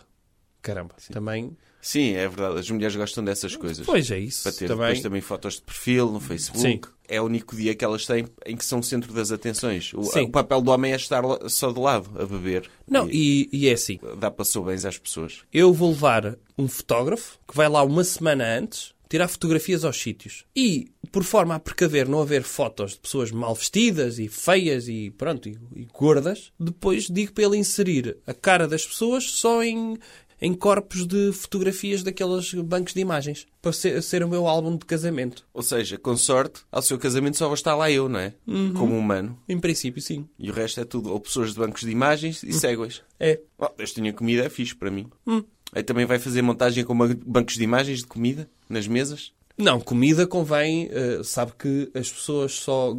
Caramba. 0.61 0.95
Também. 1.11 1.57
Sim, 1.81 2.13
é 2.13 2.27
verdade, 2.27 2.59
as 2.59 2.69
mulheres 2.69 2.95
gostam 2.95 3.23
dessas 3.23 3.55
coisas. 3.55 3.85
Pois 3.85 4.09
é 4.11 4.19
isso. 4.19 4.43
Para 4.43 4.51
ter 4.51 4.67
também. 4.67 4.85
depois 4.85 5.01
também 5.01 5.21
fotos 5.21 5.55
de 5.55 5.61
perfil 5.63 6.11
no 6.11 6.19
Facebook. 6.19 6.87
Sim. 6.87 6.93
É 7.07 7.19
o 7.19 7.25
único 7.25 7.55
dia 7.55 7.75
que 7.75 7.83
elas 7.83 8.05
têm 8.05 8.25
em 8.45 8.55
que 8.55 8.63
são 8.63 8.79
o 8.79 8.83
centro 8.83 9.11
das 9.11 9.31
atenções. 9.31 9.93
O, 9.93 10.03
Sim. 10.03 10.21
o 10.21 10.29
papel 10.29 10.61
do 10.61 10.71
homem 10.71 10.93
é 10.93 10.95
estar 10.95 11.23
só 11.49 11.71
de 11.71 11.79
lado, 11.79 12.09
a 12.21 12.25
beber. 12.25 12.69
Não, 12.87 13.09
e, 13.09 13.49
e 13.51 13.67
é 13.67 13.73
assim. 13.73 13.99
Dá 14.17 14.31
passou 14.31 14.63
bens 14.63 14.85
às 14.85 14.97
pessoas. 14.97 15.39
Eu 15.51 15.73
vou 15.73 15.89
levar 15.89 16.37
um 16.57 16.67
fotógrafo 16.67 17.37
que 17.47 17.55
vai 17.55 17.67
lá 17.67 17.83
uma 17.83 18.03
semana 18.03 18.45
antes 18.57 18.93
tirar 19.11 19.27
fotografias 19.27 19.83
aos 19.83 20.01
sítios. 20.01 20.45
E, 20.55 20.89
por 21.11 21.25
forma 21.25 21.53
a 21.53 21.59
precaver 21.59 22.07
não 22.07 22.21
haver 22.21 22.43
fotos 22.43 22.93
de 22.93 22.99
pessoas 22.99 23.29
mal 23.29 23.53
vestidas 23.53 24.19
e 24.19 24.29
feias 24.29 24.87
e 24.87 25.09
pronto, 25.09 25.49
e, 25.49 25.57
e 25.75 25.83
gordas, 25.83 26.53
depois 26.57 27.07
digo 27.09 27.33
para 27.33 27.43
ele 27.43 27.57
inserir 27.57 28.15
a 28.25 28.33
cara 28.33 28.69
das 28.69 28.85
pessoas 28.85 29.25
só 29.25 29.61
em, 29.61 29.97
em 30.41 30.53
corpos 30.53 31.05
de 31.05 31.31
fotografias 31.31 32.01
daqueles 32.01 32.53
bancos 32.55 32.93
de 32.93 32.99
imagens. 33.01 33.45
Para 33.61 33.71
ser, 33.71 34.01
ser 34.01 34.23
o 34.23 34.27
meu 34.27 34.47
álbum 34.47 34.75
de 34.75 34.85
casamento. 34.85 35.45
Ou 35.53 35.61
seja, 35.61 35.97
com 35.97 36.17
sorte, 36.17 36.61
ao 36.71 36.81
seu 36.81 36.97
casamento 36.97 37.37
só 37.37 37.45
vou 37.45 37.53
estar 37.53 37.75
lá 37.75 37.91
eu, 37.91 38.09
não 38.09 38.19
é? 38.19 38.33
Uhum. 38.47 38.73
Como 38.73 38.97
humano. 38.97 39.37
Em 39.47 39.59
princípio, 39.59 40.01
sim. 40.01 40.27
E 40.39 40.49
o 40.49 40.53
resto 40.53 40.79
é 40.81 40.85
tudo, 40.85 41.11
ou 41.11 41.19
pessoas 41.19 41.53
de 41.53 41.59
bancos 41.59 41.81
de 41.81 41.91
imagens 41.91 42.41
e 42.43 42.51
Segways. 42.53 43.01
É. 43.19 43.39
Oh, 43.57 43.69
Deus 43.77 43.91
tinha 43.93 44.11
comida, 44.11 44.43
é 44.45 44.49
fixe 44.49 44.73
para 44.75 44.89
mim. 44.89 45.07
Hum. 45.27 45.43
Aí 45.73 45.83
também 45.83 46.05
vai 46.05 46.17
fazer 46.17 46.41
montagem 46.41 46.83
com 46.83 46.97
ba- 46.97 47.15
bancos 47.25 47.55
de 47.55 47.63
imagens 47.63 47.99
de 47.99 48.07
comida 48.07 48.49
nas 48.67 48.87
mesas. 48.87 49.31
Não, 49.57 49.79
comida 49.79 50.25
convém. 50.25 50.89
eh, 50.91 51.21
sabe 51.23 51.51
que 51.59 51.91
as 51.93 52.09
pessoas 52.11 52.53
só 52.53 52.95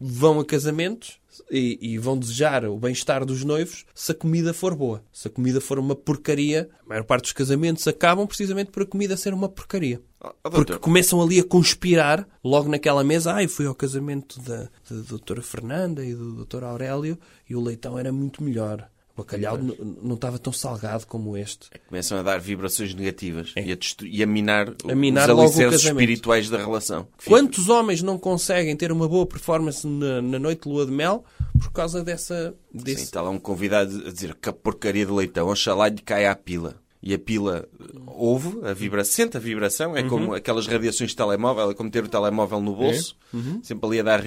vão 0.00 0.40
a 0.40 0.44
casamentos 0.44 1.18
e, 1.50 1.78
e 1.80 1.98
vão 1.98 2.18
desejar 2.18 2.64
o 2.64 2.76
bem-estar 2.78 3.24
dos 3.24 3.44
noivos 3.44 3.84
se 3.94 4.12
a 4.12 4.14
comida 4.14 4.52
for 4.52 4.74
boa. 4.74 5.02
Se 5.12 5.28
a 5.28 5.30
comida 5.30 5.60
for 5.60 5.78
uma 5.78 5.94
porcaria, 5.94 6.68
a 6.84 6.88
maior 6.88 7.04
parte 7.04 7.24
dos 7.24 7.32
casamentos 7.32 7.86
acabam 7.86 8.26
precisamente 8.26 8.70
por 8.70 8.82
a 8.82 8.86
comida 8.86 9.16
ser 9.16 9.32
uma 9.32 9.48
porcaria. 9.48 10.00
Oh, 10.20 10.30
oh, 10.44 10.50
Porque 10.50 10.78
começam 10.78 11.22
ali 11.22 11.38
a 11.38 11.44
conspirar 11.44 12.26
logo 12.42 12.68
naquela 12.68 13.04
mesa. 13.04 13.34
Ai, 13.34 13.46
fui 13.46 13.66
ao 13.66 13.74
casamento 13.74 14.40
da, 14.40 14.68
da 14.90 15.02
doutora 15.08 15.42
Fernanda 15.42 16.04
e 16.04 16.14
do 16.14 16.32
doutor 16.32 16.64
Aurélio 16.64 17.18
e 17.48 17.54
o 17.54 17.60
leitão 17.60 17.98
era 17.98 18.12
muito 18.12 18.42
melhor. 18.42 18.88
O 19.18 19.22
bacalhau 19.22 19.58
não 19.58 20.14
estava 20.14 20.38
tão 20.38 20.52
salgado 20.52 21.04
como 21.04 21.36
este. 21.36 21.68
começam 21.88 22.18
a 22.18 22.22
dar 22.22 22.38
vibrações 22.38 22.94
negativas 22.94 23.52
e, 23.56 23.72
a 23.72 23.76
e 24.04 24.22
a 24.22 24.26
minar, 24.26 24.72
É. 24.86 24.92
A 24.92 24.94
minar 24.94 25.28
os 25.28 25.38
alicerces 25.40 25.84
espirituais 25.84 26.48
da 26.48 26.56
relação. 26.58 27.08
Quantos 27.26 27.68
homens 27.68 28.00
não 28.00 28.16
conseguem 28.16 28.76
ter 28.76 28.92
uma 28.92 29.08
boa 29.08 29.26
performance 29.26 29.84
na, 29.84 30.22
na 30.22 30.38
noite 30.38 30.62
de 30.62 30.68
lua 30.68 30.86
de 30.86 30.92
mel 30.92 31.24
por 31.58 31.72
causa 31.72 32.04
dessa. 32.04 32.54
Sim, 32.72 32.84
Desse... 32.84 33.02
está 33.02 33.20
lá 33.20 33.30
um 33.30 33.40
convidado 33.40 34.04
a 34.06 34.12
dizer 34.12 34.36
que 34.36 34.48
a 34.48 34.52
porcaria 34.52 35.04
de 35.04 35.10
leitão, 35.10 35.48
oxalá 35.48 35.88
lhe 35.88 36.00
caia 36.00 36.30
a 36.30 36.36
pila. 36.36 36.76
E 37.00 37.14
a 37.14 37.18
pila 37.18 37.68
ouve, 38.06 38.58
a 38.66 38.72
vibra, 38.74 39.04
sente 39.04 39.36
a 39.36 39.40
vibração, 39.40 39.96
é 39.96 40.02
Uhum. 40.02 40.08
como 40.08 40.34
aquelas 40.34 40.66
radiações 40.66 41.10
de 41.10 41.16
telemóvel, 41.16 41.70
é 41.70 41.74
como 41.74 41.90
ter 41.90 42.02
o 42.04 42.08
telemóvel 42.08 42.60
no 42.60 42.74
bolso, 42.74 43.16
É. 43.32 43.36
Uhum. 43.36 43.60
sempre 43.62 43.86
ali 43.86 44.00
a 44.00 44.02
dar 44.02 44.22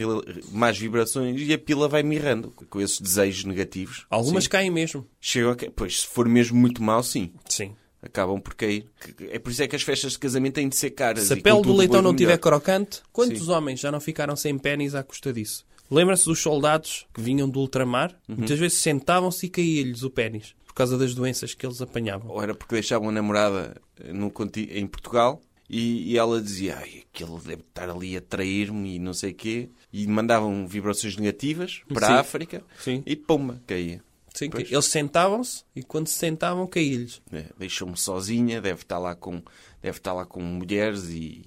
mais 0.51 0.77
vibrações 0.77 1.41
e 1.41 1.53
a 1.53 1.57
pila 1.57 1.88
vai 1.89 2.01
mirrando 2.03 2.51
com 2.69 2.79
esses 2.79 3.01
desejos 3.01 3.43
negativos. 3.43 4.05
Algumas 4.10 4.45
Sim. 4.45 4.49
caem 4.51 4.71
mesmo. 4.71 5.05
Chegam 5.19 5.51
a... 5.51 5.55
Pois, 5.75 6.01
se 6.01 6.07
for 6.07 6.27
mesmo 6.29 6.57
muito 6.57 6.81
mau, 6.81 7.03
sim. 7.03 7.31
Sim. 7.49 7.73
Acabam 8.01 8.39
por 8.39 8.55
cair. 8.55 8.86
É 9.29 9.38
por 9.38 9.51
isso 9.51 9.62
é 9.62 9.67
que 9.67 9.75
as 9.75 9.84
festas 9.84 10.13
de 10.13 10.19
casamento 10.19 10.55
têm 10.55 10.67
de 10.69 10.75
ser 10.75 10.91
caras. 10.91 11.25
Se 11.25 11.34
a 11.34 11.38
pele 11.38 11.62
do 11.62 11.75
leitão 11.75 12.01
não 12.01 12.15
tiver 12.15 12.38
crocante, 12.38 13.01
quantos 13.12 13.45
Sim. 13.45 13.51
homens 13.51 13.79
já 13.79 13.91
não 13.91 13.99
ficaram 13.99 14.36
sem 14.36 14.57
pênis 14.57 14.95
à 14.95 15.03
custa 15.03 15.31
disso? 15.31 15.65
Lembra-se 15.89 16.23
dos 16.25 16.39
soldados 16.39 17.05
que 17.13 17.21
vinham 17.21 17.47
do 17.49 17.60
ultramar? 17.60 18.17
Uhum. 18.27 18.38
Muitas 18.38 18.57
vezes 18.57 18.77
sentavam-se 18.79 19.45
e 19.45 19.49
caía-lhes 19.49 20.01
o 20.03 20.10
pênis 20.10 20.55
por 20.71 20.75
causa 20.75 20.97
das 20.97 21.13
doenças 21.13 21.53
que 21.53 21.65
eles 21.65 21.81
apanhavam. 21.81 22.31
Ou 22.31 22.41
era 22.41 22.55
porque 22.55 22.75
deixavam 22.75 23.10
a 23.10 23.12
namorada 23.12 23.75
eh, 23.99 24.13
no, 24.13 24.31
em 24.55 24.88
Portugal 24.88 25.41
e, 25.69 26.13
e 26.13 26.17
ela 26.17 26.41
dizia 26.41 26.77
ai, 26.77 27.03
aquele 27.13 27.38
deve 27.39 27.62
estar 27.62 27.89
ali 27.89 28.15
a 28.15 28.21
trair-me 28.21 28.95
e 28.95 28.99
não 28.99 29.13
sei 29.13 29.31
o 29.31 29.36
quê. 29.36 29.69
E 29.91 30.07
mandavam 30.07 30.65
vibrações 30.65 31.17
negativas 31.17 31.81
para 31.93 32.07
Sim. 32.07 32.13
a 32.13 32.19
África 32.21 32.63
Sim. 32.79 33.03
e 33.05 33.17
pumba, 33.17 33.62
caía. 33.67 34.01
Sim, 34.34 34.49
eles 34.55 34.86
sentavam-se 34.86 35.65
e 35.75 35.84
quando 35.84 36.07
se 36.07 36.13
sentavam 36.15 36.65
caía-lhes. 36.65 37.21
É, 37.34 37.47
Deixou-me 37.60 37.97
sozinha, 37.97 38.62
deve 38.62 38.84
estar 38.84 38.97
lá 38.97 39.13
com, 39.13 39.43
deve 39.82 39.98
estar 39.98 40.13
lá 40.13 40.26
com 40.26 40.41
mulheres 40.41 41.10
e. 41.10 41.44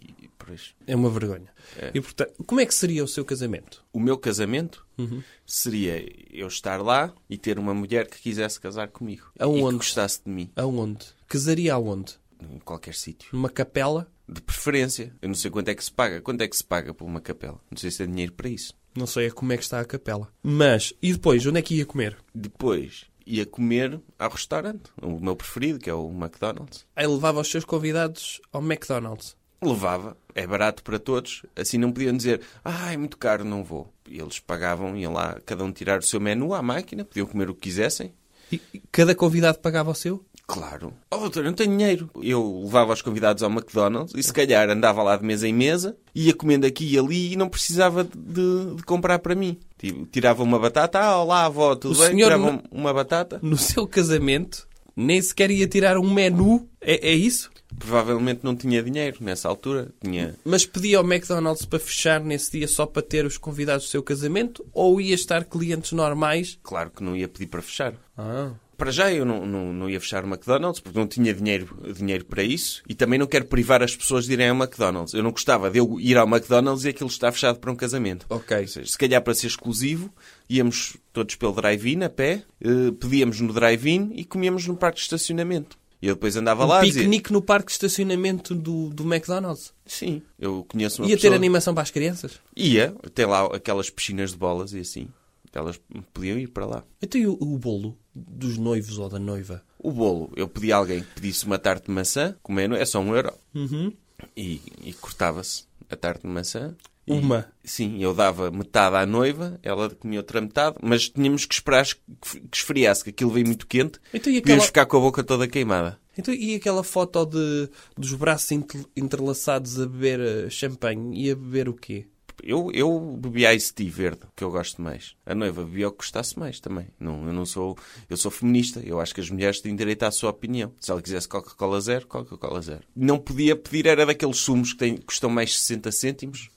É 0.87 0.95
uma 0.95 1.09
vergonha. 1.09 1.49
É. 1.79 1.91
E 1.95 2.01
portanto, 2.03 2.35
como 2.47 2.61
é 2.61 2.67
que 2.67 2.75
seria 2.75 3.03
o 3.03 3.09
seu 3.09 3.25
casamento? 3.25 3.83
O 3.91 3.99
meu 3.99 4.19
casamento 4.19 4.87
Uhum. 4.99 5.23
seria 5.47 6.05
eu 6.31 6.47
estar 6.49 6.83
lá 6.83 7.15
e 7.31 7.39
ter 7.39 7.59
uma 7.59 7.73
mulher 7.73 8.07
que 8.09 8.21
quisesse 8.21 8.61
casar 8.61 8.89
comigo. 8.89 9.31
E 9.39 9.43
Aonde? 9.43 9.63
que 9.71 9.73
gostasse 9.77 10.21
de 10.23 10.31
mim, 10.31 10.51
Aonde? 10.55 11.07
Casaria 11.27 11.73
aonde? 11.73 12.19
em 12.43 12.59
qualquer 12.59 12.95
sítio. 12.95 13.31
Numa 13.33 13.49
capela? 13.49 14.07
De 14.29 14.41
preferência. 14.43 15.15
Eu 15.23 15.29
não 15.29 15.35
sei 15.35 15.51
quanto 15.51 15.69
é 15.71 15.75
que 15.75 15.83
se 15.85 15.91
paga. 15.91 16.21
Quanto 16.21 16.43
é 16.43 16.49
que 16.49 16.57
se 16.57 16.65
paga 16.65 16.93
por 16.93 17.07
uma 17.07 17.23
capela? 17.23 17.59
Não 17.71 17.79
sei 17.79 17.91
se 17.91 17.99
tem 17.99 18.09
dinheiro 18.11 18.33
para 18.33 18.49
isso. 18.51 18.75
Não 18.95 19.07
sei 19.07 19.31
como 19.31 19.53
é 19.53 19.57
que 19.57 19.63
está 19.63 19.81
a 19.81 19.85
capela. 19.85 20.29
Mas, 20.43 20.93
e 21.01 21.13
depois, 21.13 21.45
onde 21.47 21.59
é 21.59 21.63
que 21.63 21.75
ia 21.77 21.87
comer? 21.87 22.19
Depois 22.35 23.07
ia 23.27 23.47
comer 23.47 24.01
ao 24.19 24.31
restaurante. 24.31 24.91
O 25.01 25.21
meu 25.21 25.37
preferido, 25.37 25.79
que 25.79 25.91
é 25.91 25.95
o 25.95 26.11
McDonald's. 26.11 26.87
Aí 26.95 27.07
levava 27.07 27.41
os 27.41 27.51
seus 27.51 27.65
convidados 27.65 28.41
ao 28.53 28.63
McDonald's. 28.63 29.37
Levava. 29.63 30.17
É 30.35 30.47
barato 30.47 30.83
para 30.83 30.99
todos. 30.99 31.43
Assim 31.57 31.79
não 31.79 31.93
podiam 31.93 32.17
dizer, 32.17 32.41
ah, 32.65 32.93
é 32.93 32.97
muito 32.97 33.17
caro, 33.17 33.45
não 33.45 33.65
vou. 33.65 33.93
Eles 34.09 34.39
pagavam, 34.39 34.97
iam 34.97 35.13
lá, 35.13 35.41
cada 35.47 35.65
um 35.65 35.73
tirar 35.73 36.01
o 36.01 36.03
seu 36.03 36.21
menu 36.21 36.53
à 36.53 36.61
máquina, 36.61 37.05
podiam 37.05 37.27
comer 37.27 37.49
o 37.49 37.55
que 37.55 37.63
quisessem. 37.63 38.13
E 38.53 38.61
cada 38.93 39.15
convidado 39.15 39.59
pagava 39.59 39.91
o 39.91 39.95
seu? 39.95 40.25
Claro. 40.47 40.93
Oh, 41.11 41.17
doutor, 41.17 41.41
eu 41.41 41.47
não 41.47 41.55
tenho 41.55 41.71
dinheiro. 41.71 42.11
Eu 42.23 42.63
levava 42.65 42.93
os 42.93 43.01
convidados 43.01 43.43
ao 43.43 43.51
McDonald's 43.51 44.15
e 44.15 44.23
se 44.23 44.33
calhar 44.33 44.69
andava 44.69 45.03
lá 45.03 45.17
de 45.17 45.25
mesa 45.25 45.49
em 45.49 45.55
mesa, 45.55 45.97
ia 46.15 46.35
comendo 46.35 46.67
aqui 46.67 46.93
e 46.93 46.99
ali 46.99 47.33
e 47.33 47.37
não 47.37 47.49
precisava 47.49 48.05
de, 48.05 48.75
de 48.77 48.83
comprar 48.83 49.19
para 49.21 49.35
mim. 49.35 49.59
Tipo, 49.85 50.07
tirava 50.07 50.43
uma 50.43 50.59
batata, 50.59 50.99
ah, 50.99 51.23
olá 51.23 51.45
avó, 51.45 51.75
tudo 51.77 51.95
O 51.95 51.99
bem? 51.99 52.09
senhor 52.11 52.27
Tirava 52.33 52.53
não- 52.53 52.63
uma 52.71 52.93
batata. 52.95 53.39
No 53.43 53.57
seu 53.59 53.87
casamento, 53.87 54.67
nem 54.97 55.21
sequer 55.21 55.51
ia 55.51 55.67
tirar 55.67 55.99
um 55.99 56.11
menu. 56.13 56.69
É, 56.81 57.11
é 57.11 57.13
isso? 57.13 57.51
Provavelmente 57.79 58.41
não 58.45 58.55
tinha 58.55 58.83
dinheiro 58.83 59.19
nessa 59.21 59.49
altura. 59.49 59.89
Tinha... 60.01 60.37
Mas 60.45 60.65
pedia 60.65 60.99
ao 60.99 61.05
McDonald's 61.05 61.65
para 61.67 61.79
fechar 61.81 62.21
nesse 62.21 62.53
dia 62.53 62.69
só 62.69 62.87
para 62.87 63.03
ter 63.03 63.27
os 63.27 63.37
convidados 63.37 63.87
do 63.87 63.91
seu 63.91 64.03
casamento? 64.03 64.65
Ou 64.73 65.01
ia 65.01 65.15
estar 65.15 65.45
clientes 65.45 65.91
normais? 65.93 66.59
Claro 66.63 66.91
que 66.91 67.03
não 67.03 67.17
ia 67.17 67.27
pedir 67.29 67.49
para 67.49 67.61
fechar. 67.61 67.95
Ah. 68.17 68.53
Para 68.77 68.91
já 68.91 69.13
eu 69.13 69.25
não, 69.25 69.47
não, 69.47 69.73
não 69.73 69.91
ia 69.91 70.01
fechar 70.01 70.25
o 70.25 70.29
McDonald's 70.29 70.81
porque 70.81 70.99
não 70.99 71.07
tinha 71.07 71.33
dinheiro, 71.33 71.77
dinheiro 71.95 72.25
para 72.25 72.43
isso 72.43 72.83
e 72.89 72.95
também 72.95 73.19
não 73.19 73.27
quero 73.27 73.47
privar 73.47 73.83
as 73.83 73.97
pessoas 73.97 74.27
de 74.27 74.33
irem 74.33 74.49
ao 74.49 74.57
McDonald's. 74.57 75.15
Eu 75.15 75.23
não 75.23 75.31
gostava 75.31 75.71
de 75.71 75.79
eu 75.79 75.99
ir 76.01 76.17
ao 76.17 76.27
McDonald's 76.27 76.85
e 76.85 76.89
aquilo 76.89 77.09
estar 77.09 77.33
fechado 77.33 77.59
para 77.59 77.71
um 77.71 77.77
casamento. 77.77 78.27
Ok. 78.29 78.57
Ou 78.57 78.69
seja, 78.69 78.91
se 78.91 78.99
calhar 78.99 79.23
para 79.23 79.35
ser 79.35 79.47
exclusivo, 79.47 80.13
íamos 80.49 80.97
todos 81.13 81.35
pelo 81.37 81.53
drive-in 81.53 82.03
a 82.05 82.11
pé, 82.11 82.43
eh, 82.61 82.93
pedíamos 82.99 83.41
no 83.41 83.53
drive-in 83.53 84.13
e 84.15 84.25
comíamos 84.25 84.67
no 84.67 84.77
parque 84.77 84.99
de 84.99 85.03
estacionamento. 85.05 85.79
E 86.03 86.07
eu 86.07 86.15
depois 86.17 86.37
andava 86.37 86.67
lá 86.67 86.81
Um 86.81 86.83
e 86.83 86.87
dizia... 86.89 87.03
piquenique 87.03 87.33
no 87.33 87.41
parque 87.41 87.69
de 87.69 87.73
estacionamento 87.73 88.55
do, 88.55 88.91
do 88.91 89.05
McDonald's. 89.05 89.73
Sim, 89.87 90.21
eu 90.39 90.63
conheço 90.69 91.01
uma 91.01 91.09
Ia 91.09 91.17
pessoa... 91.17 91.31
ter 91.31 91.37
animação 91.37 91.73
para 91.73 91.83
as 91.83 91.91
crianças? 91.91 92.33
Ia, 92.55 92.95
tem 93.15 93.25
lá 93.25 93.47
aquelas 93.47 93.89
piscinas 93.89 94.33
de 94.33 94.37
bolas 94.37 94.75
e 94.75 94.81
assim. 94.81 95.09
Elas 95.55 95.81
podiam 96.13 96.39
ir 96.39 96.49
para 96.49 96.67
lá. 96.67 96.85
Então 97.03 97.21
e 97.21 97.27
o, 97.27 97.35
o 97.41 97.59
bolo 97.59 97.97
dos 98.15 98.59
noivos 98.59 98.99
ou 98.99 99.09
da 99.09 99.19
noiva? 99.19 99.63
O 99.79 99.93
bolo, 99.93 100.31
eu 100.37 100.49
pedi 100.49 100.73
a 100.73 100.77
alguém 100.77 101.01
que 101.03 101.15
pedisse 101.15 101.45
uma 101.47 101.59
tarte 101.59 101.87
de 101.87 101.93
maçã, 101.93 102.37
comendo, 102.43 102.75
é 102.75 102.85
só 102.85 103.01
um 103.01 103.15
euro. 103.15 103.33
Uhum. 103.55 103.93
E, 104.37 104.61
e 104.83 104.93
cortava-se 104.95 105.65
a 105.91 105.97
tarte 105.97 106.23
de 106.23 106.29
maçã. 106.29 106.75
E- 107.07 107.13
Uma? 107.13 107.47
sim, 107.63 108.03
eu 108.03 108.15
dava 108.15 108.51
metade 108.51 108.97
à 108.97 109.05
noiva, 109.05 109.59
ela 109.63 109.91
comia 109.91 110.21
outra 110.21 110.41
metade, 110.41 110.77
mas 110.83 111.11
tínhamos 111.11 111.45
que 111.45 111.53
esperar 111.55 111.85
que 111.87 112.43
esfriasse, 112.51 113.05
que 113.05 113.11
aquilo 113.11 113.31
veio 113.31 113.47
muito 113.47 113.67
quente. 113.67 113.99
Então 114.15 114.33
e 114.33 114.41
Podíamos 114.41 114.65
aquela, 114.65 114.67
ficar 114.67 114.87
com 114.87 114.97
a 114.97 115.01
boca 115.01 115.23
toda 115.23 115.47
queimada. 115.47 115.99
então, 116.17 116.33
e 116.33 116.55
aquela 116.55 116.83
foto 116.83 117.27
de, 117.27 117.69
dos 117.95 118.15
braços 118.15 118.51
entre- 118.53 118.87
entrelaçados 118.97 119.79
a 119.79 119.87
beber 119.87 120.19
eh, 120.21 120.49
champanhe? 120.49 121.27
E 121.27 121.31
a 121.31 121.37
beber 121.37 121.69
o 121.69 121.75
quê? 121.75 122.07
Eu, 122.43 122.71
eu 122.73 123.17
bebi 123.19 123.47
Ice 123.55 123.73
Tea 123.73 123.91
verde, 123.91 124.23
que 124.35 124.45
eu 124.45 124.51
gosto 124.51 124.83
mais. 124.83 125.15
A 125.25 125.35
noiva 125.35 125.65
bebia 125.65 125.89
o 125.89 125.93
que 125.93 125.99
gostasse 125.99 126.39
mais 126.39 126.61
também. 126.61 126.89
Não, 126.99 127.27
eu 127.27 127.33
não 127.33 127.47
sou... 127.47 127.77
Eu 128.09 128.17
sou 128.17 128.31
feminista. 128.31 128.81
Eu 128.85 129.01
acho 129.01 129.15
que 129.15 129.21
as 129.21 129.31
mulheres 129.31 129.61
têm 129.61 129.75
direito 129.75 130.03
à 130.03 130.11
sua 130.11 130.31
opinião. 130.31 130.73
Se 130.81 130.91
ela 130.91 131.03
quisesse 131.03 131.29
Coca-Cola 131.29 131.81
zero, 131.81 132.07
Coca-Cola 132.07 132.61
zero. 132.61 132.83
Não 132.95 133.19
podia 133.19 133.57
pedir, 133.57 133.87
era 133.87 134.05
daqueles 134.05 134.39
sumos 134.39 134.73
que, 134.73 134.79
têm, 134.79 134.97
custam 134.97 135.31
mais 135.31 135.59
60 135.59 135.93
cêntimos. 135.93 136.51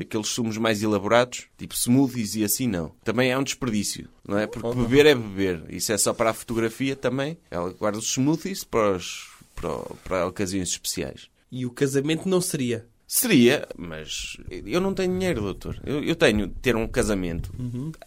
Aqueles 0.00 0.28
sumos 0.28 0.56
mais 0.56 0.82
elaborados, 0.82 1.46
tipo 1.58 1.74
smoothies 1.76 2.36
e 2.36 2.44
assim, 2.44 2.66
não. 2.66 2.92
Também 3.04 3.30
é 3.30 3.38
um 3.38 3.42
desperdício, 3.42 4.08
não 4.26 4.38
é? 4.38 4.46
Porque 4.46 4.74
beber 4.74 5.06
é 5.06 5.14
beber. 5.14 5.64
Isso 5.68 5.92
é 5.92 5.98
só 5.98 6.14
para 6.14 6.30
a 6.30 6.34
fotografia 6.34 6.96
também. 6.96 7.36
Ela 7.50 7.70
guarda 7.72 7.98
os 7.98 8.12
smoothies 8.12 8.64
para, 8.64 8.96
os, 8.96 9.28
para, 9.54 9.68
para 10.04 10.26
ocasiões 10.26 10.70
especiais. 10.70 11.28
E 11.50 11.66
o 11.66 11.70
casamento 11.70 12.28
não 12.28 12.40
seria? 12.40 12.86
Seria, 13.10 13.66
mas 13.74 14.36
eu 14.66 14.82
não 14.82 14.92
tenho 14.92 15.10
dinheiro, 15.18 15.40
doutor. 15.40 15.80
Eu, 15.84 16.04
eu 16.04 16.14
tenho 16.14 16.46
de 16.46 16.54
ter 16.56 16.76
um 16.76 16.86
casamento 16.86 17.50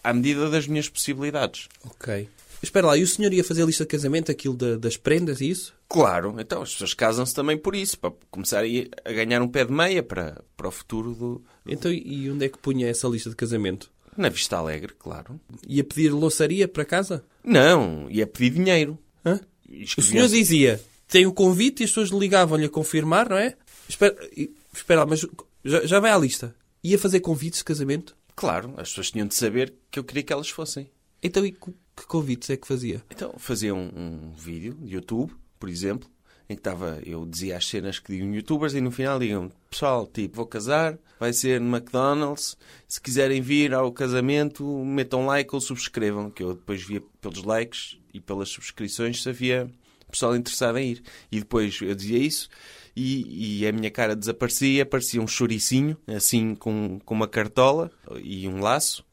à 0.04 0.14
medida 0.14 0.48
das 0.48 0.68
minhas 0.68 0.88
possibilidades. 0.88 1.68
Ok. 1.84 2.30
Espera 2.62 2.86
lá, 2.86 2.96
e 2.96 3.02
o 3.02 3.08
senhor 3.08 3.34
ia 3.34 3.44
fazer 3.44 3.64
a 3.64 3.66
lista 3.66 3.84
de 3.84 3.88
casamento, 3.90 4.30
aquilo 4.32 4.56
da- 4.56 4.78
das 4.78 4.96
prendas 4.96 5.42
e 5.42 5.50
isso? 5.50 5.74
Claro, 5.90 6.36
então 6.40 6.62
as 6.62 6.72
pessoas 6.74 6.94
casam-se 6.94 7.34
também 7.34 7.58
por 7.58 7.76
isso, 7.76 7.98
para 7.98 8.14
começar 8.30 8.64
a 8.64 9.12
ganhar 9.12 9.42
um 9.42 9.48
pé 9.48 9.66
de 9.66 9.72
meia 9.74 10.04
para, 10.04 10.40
para 10.56 10.68
o 10.68 10.72
futuro 10.72 11.16
do. 11.16 11.44
Então, 11.66 11.92
e 11.92 12.30
onde 12.30 12.46
é 12.46 12.50
que 12.50 12.60
punha 12.60 12.88
essa 12.88 13.08
lista 13.08 13.32
de 13.32 13.36
casamento? 13.36 13.90
Na 14.16 14.30
Vista 14.30 14.58
Alegre, 14.58 14.94
claro. 15.00 15.42
Ia 15.68 15.84
pedir 15.84 16.10
louçaria 16.12 16.68
para 16.68 16.86
casa? 16.86 17.24
Não, 17.44 18.08
ia 18.12 18.28
pedir 18.28 18.52
dinheiro. 18.52 19.00
Hã? 19.26 19.40
O 19.98 20.02
senhor 20.04 20.28
dizia, 20.28 20.80
tem 21.08 21.26
o 21.26 21.34
convite 21.34 21.82
e 21.82 21.86
as 21.86 21.90
pessoas 21.90 22.10
ligavam-lhe 22.10 22.66
a 22.66 22.70
confirmar, 22.70 23.28
não 23.28 23.38
é? 23.38 23.56
Espera, 23.90 24.16
espera 24.74 25.02
lá, 25.02 25.06
mas 25.06 25.26
já, 25.64 25.86
já 25.86 26.00
vai 26.00 26.12
à 26.12 26.18
lista. 26.18 26.56
Ia 26.84 26.98
fazer 26.98 27.20
convites 27.20 27.60
de 27.60 27.66
casamento? 27.66 28.16
Claro, 28.36 28.74
as 28.78 28.90
pessoas 28.90 29.12
tinham 29.12 29.28
de 29.28 29.36
saber 29.36 29.74
que 29.90 30.00
eu 30.00 30.04
queria 30.04 30.24
que 30.24 30.34
elas 30.34 30.50
fossem. 30.50 30.90
Então, 31.22 31.46
e 31.46 31.52
que 31.52 31.72
que 31.96 32.08
convites 32.08 32.50
é 32.50 32.58
que 32.58 32.68
fazia? 32.68 33.04
Então, 33.10 33.34
fazia 33.38 33.76
um, 33.76 33.90
um 33.96 34.32
vídeo 34.32 34.74
de 34.74 34.96
YouTube, 34.96 35.34
por 35.60 35.70
exemplo, 35.70 36.10
em 36.50 36.56
que 36.56 36.60
estava, 36.60 37.00
eu 37.06 37.26
dizia 37.26 37.58
as 37.58 37.68
cenas 37.68 38.00
que 38.00 38.12
diziam 38.12 38.34
youtubers 38.34 38.74
e 38.74 38.82
no 38.82 38.92
final 38.92 39.20
digam, 39.20 39.52
pessoal, 39.70 40.08
tipo, 40.08 40.38
vou 40.38 40.46
casar, 40.46 40.98
vai 41.20 41.32
ser 41.32 41.62
no 41.62 41.76
McDonald's, 41.76 42.58
se 42.88 43.00
quiserem 43.00 43.42
vir 43.42 43.74
ao 43.74 43.92
casamento, 43.92 44.66
metam 44.84 45.26
like 45.26 45.54
ou 45.54 45.62
subscrevam, 45.62 46.30
que 46.30 46.44
eu 46.44 46.56
depois 46.56 46.82
via 46.84 47.02
pelos 47.22 47.44
likes 47.44 47.98
e 48.14 48.20
pelas 48.20 48.50
subscrições 48.50 49.22
se 49.22 49.30
havia 49.30 49.70
pessoal 50.10 50.36
interessado 50.36 50.78
em 50.78 50.92
ir. 50.92 51.04
E 51.32 51.40
depois 51.40 51.80
eu 51.82 51.96
dizia 51.96 52.18
isso 52.18 52.50
e, 52.96 53.62
e 53.62 53.68
a 53.68 53.72
minha 53.72 53.92
cara 53.92 54.16
desaparecia, 54.16 54.84
aparecia 54.84 55.22
um 55.22 55.28
choricinho, 55.28 55.98
assim 56.08 56.56
com, 56.56 57.00
com 57.04 57.14
uma 57.14 57.28
cartola 57.28 57.92
e 58.24 58.48
um 58.48 58.60
laço 58.60 59.04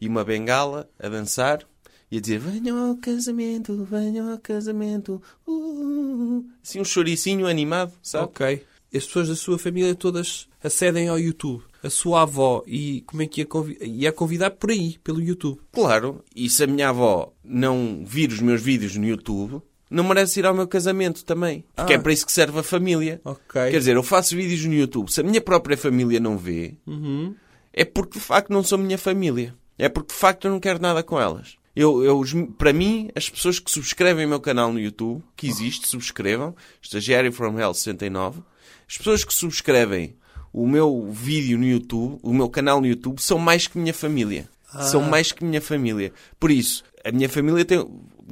e 0.00 0.08
uma 0.08 0.24
bengala 0.24 0.88
a 0.98 1.08
dançar 1.08 1.66
e 2.10 2.18
a 2.18 2.20
dizer 2.20 2.38
venham 2.38 2.90
ao 2.90 2.96
casamento, 2.96 3.84
venham 3.84 4.30
ao 4.30 4.38
casamento. 4.38 5.22
Uh, 5.46 6.44
assim 6.62 6.78
um 6.78 6.84
choricinho 6.84 7.46
animado, 7.46 7.92
sabe? 8.02 8.24
Ok. 8.24 8.64
As 8.94 9.06
pessoas 9.06 9.28
da 9.28 9.34
sua 9.34 9.58
família 9.58 9.94
todas 9.94 10.46
acedem 10.62 11.08
ao 11.08 11.18
YouTube. 11.18 11.64
A 11.82 11.88
sua 11.88 12.22
avó 12.22 12.62
e 12.66 13.00
como 13.06 13.22
é 13.22 13.26
que 13.26 13.40
ia, 13.40 13.46
convi 13.46 13.78
ia 13.80 14.12
convidar 14.12 14.50
por 14.50 14.70
aí, 14.70 14.98
pelo 15.02 15.22
YouTube. 15.22 15.58
Claro, 15.72 16.22
e 16.36 16.50
se 16.50 16.62
a 16.62 16.66
minha 16.66 16.90
avó 16.90 17.32
não 17.42 18.04
vir 18.06 18.30
os 18.30 18.40
meus 18.40 18.60
vídeos 18.60 18.94
no 18.94 19.06
YouTube, 19.06 19.62
não 19.92 20.04
merece 20.04 20.40
ir 20.40 20.46
ao 20.46 20.54
meu 20.54 20.66
casamento 20.66 21.24
também. 21.24 21.64
Porque 21.76 21.92
Ah. 21.92 21.96
é 21.96 21.98
para 21.98 22.12
isso 22.12 22.26
que 22.26 22.32
serve 22.32 22.58
a 22.58 22.62
família. 22.62 23.20
Ok. 23.24 23.70
Quer 23.70 23.78
dizer, 23.78 23.96
eu 23.96 24.02
faço 24.02 24.34
vídeos 24.36 24.64
no 24.64 24.74
YouTube. 24.74 25.10
Se 25.12 25.20
a 25.20 25.24
minha 25.24 25.40
própria 25.40 25.76
família 25.76 26.18
não 26.18 26.36
vê, 26.38 26.74
Uhum. 26.86 27.34
é 27.72 27.84
porque 27.84 28.18
de 28.18 28.24
facto 28.24 28.50
não 28.50 28.62
sou 28.62 28.78
minha 28.78 28.98
família. 28.98 29.54
É 29.78 29.88
porque 29.88 30.12
de 30.12 30.18
facto 30.18 30.46
eu 30.46 30.50
não 30.50 30.60
quero 30.60 30.80
nada 30.80 31.02
com 31.02 31.20
elas. 31.20 31.56
Eu, 31.74 32.04
eu, 32.04 32.22
para 32.58 32.72
mim, 32.72 33.08
as 33.14 33.30
pessoas 33.30 33.58
que 33.58 33.70
subscrevem 33.70 34.26
o 34.26 34.28
meu 34.28 34.40
canal 34.40 34.70
no 34.72 34.78
YouTube, 34.78 35.22
que 35.36 35.46
existe, 35.48 35.88
subscrevam, 35.88 36.54
Estagiário 36.82 37.32
from 37.32 37.58
Hell 37.58 37.72
69, 37.72 38.42
as 38.88 38.98
pessoas 38.98 39.24
que 39.24 39.32
subscrevem 39.32 40.14
o 40.52 40.68
meu 40.68 41.08
vídeo 41.10 41.56
no 41.58 41.64
YouTube, 41.64 42.18
o 42.22 42.32
meu 42.34 42.48
canal 42.50 42.78
no 42.80 42.86
YouTube, 42.86 43.18
são 43.20 43.38
mais 43.38 43.66
que 43.66 43.78
minha 43.78 43.94
família. 43.94 44.48
São 44.90 45.00
mais 45.02 45.32
que 45.32 45.44
minha 45.44 45.60
família. 45.62 46.12
Por 46.38 46.50
isso, 46.50 46.82
a 47.04 47.10
minha 47.10 47.28
família 47.28 47.64
tem, 47.64 47.78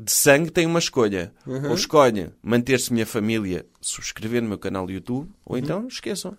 de 0.03 0.13
sangue 0.13 0.51
tem 0.51 0.67
uma 0.67 0.79
escolha. 0.79 1.33
Ou 1.47 1.75
escolhe 1.75 2.31
manter-se 2.43 2.93
minha 2.93 3.07
família 3.07 3.67
subscrevendo 3.81 4.47
o 4.47 4.49
meu 4.49 4.59
canal 4.59 4.87
do 4.87 4.93
YouTube, 4.93 5.31
ou 5.45 5.59
então 5.59 5.87
esqueçam. 5.87 6.37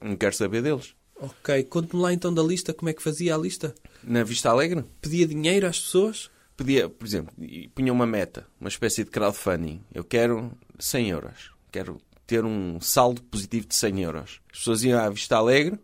Não 0.00 0.16
quero 0.16 0.34
saber 0.34 0.62
deles. 0.62 0.94
Ok. 1.16 1.64
Conte-me 1.64 2.00
lá 2.02 2.12
então 2.12 2.32
da 2.32 2.42
lista, 2.42 2.72
como 2.72 2.88
é 2.88 2.92
que 2.92 3.02
fazia 3.02 3.34
a 3.34 3.38
lista? 3.38 3.74
Na 4.02 4.22
Vista 4.22 4.50
Alegre, 4.50 4.84
Pedia 5.00 5.26
dinheiro 5.26 5.66
às 5.66 5.78
pessoas? 5.80 6.30
pedia, 6.56 6.88
por 6.88 7.04
exemplo, 7.04 7.34
e 7.38 7.68
punha 7.68 7.92
uma 7.92 8.06
meta, 8.06 8.46
uma 8.60 8.68
espécie 8.68 9.02
de 9.02 9.10
crowdfunding. 9.10 9.82
Eu 9.92 10.04
quero 10.04 10.52
100 10.78 11.10
euros. 11.10 11.50
Quero 11.72 12.00
ter 12.26 12.44
um 12.44 12.80
saldo 12.80 13.20
positivo 13.22 13.66
de 13.66 13.74
100 13.74 14.02
euros. 14.02 14.40
As 14.52 14.58
pessoas 14.58 14.84
iam 14.84 15.00
à 15.00 15.08
Vista 15.10 15.36
Alegre, 15.36 15.78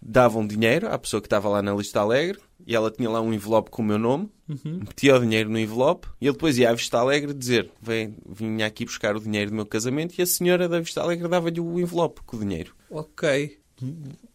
davam 0.00 0.46
dinheiro 0.46 0.88
à 0.88 0.96
pessoa 0.96 1.20
que 1.20 1.26
estava 1.26 1.48
lá 1.48 1.60
na 1.60 1.74
Lista 1.74 2.00
Alegre 2.00 2.38
e 2.64 2.74
ela 2.74 2.90
tinha 2.90 3.10
lá 3.10 3.20
um 3.20 3.32
envelope 3.32 3.70
com 3.70 3.82
o 3.82 3.84
meu 3.84 3.98
nome, 3.98 4.30
metia 4.64 5.16
o 5.16 5.20
dinheiro 5.20 5.50
no 5.50 5.58
envelope 5.58 6.08
e 6.20 6.26
ele 6.26 6.32
depois 6.32 6.56
ia 6.58 6.70
à 6.70 6.72
Vista 6.72 6.98
Alegre 6.98 7.34
dizer 7.34 7.70
Vem, 7.80 8.16
vinha 8.28 8.66
aqui 8.66 8.84
buscar 8.84 9.16
o 9.16 9.20
dinheiro 9.20 9.50
do 9.50 9.56
meu 9.56 9.66
casamento 9.66 10.14
e 10.18 10.22
a 10.22 10.26
senhora 10.26 10.68
da 10.68 10.80
Vista 10.80 11.02
Alegre 11.02 11.28
dava-lhe 11.28 11.60
o 11.60 11.78
envelope 11.80 12.22
com 12.24 12.36
o 12.36 12.40
dinheiro. 12.40 12.74
Ok. 12.90 13.58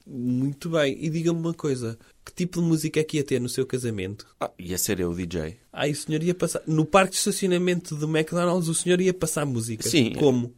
Muito 0.05 0.69
bem. 0.69 0.97
E 0.99 1.09
diga-me 1.09 1.39
uma 1.39 1.53
coisa. 1.53 1.97
Que 2.23 2.33
tipo 2.33 2.61
de 2.61 2.67
música 2.67 2.99
é 2.99 3.03
que 3.03 3.17
ia 3.17 3.23
ter 3.23 3.39
no 3.39 3.49
seu 3.49 3.65
casamento? 3.65 4.27
Ah, 4.39 4.51
ia 4.59 4.77
ser 4.77 4.99
eu 4.99 5.09
o 5.09 5.15
DJ. 5.15 5.57
Ah, 5.73 5.87
e 5.87 5.91
o 5.91 5.95
senhor 5.95 6.21
ia 6.21 6.35
passar... 6.35 6.61
No 6.67 6.85
parque 6.85 7.11
de 7.11 7.17
estacionamento 7.17 7.95
do 7.95 8.05
McDonald's, 8.05 8.67
o 8.69 8.75
senhor 8.75 9.01
ia 9.01 9.13
passar 9.13 9.45
música? 9.45 9.87
Sim. 9.89 10.13
Como? 10.13 10.53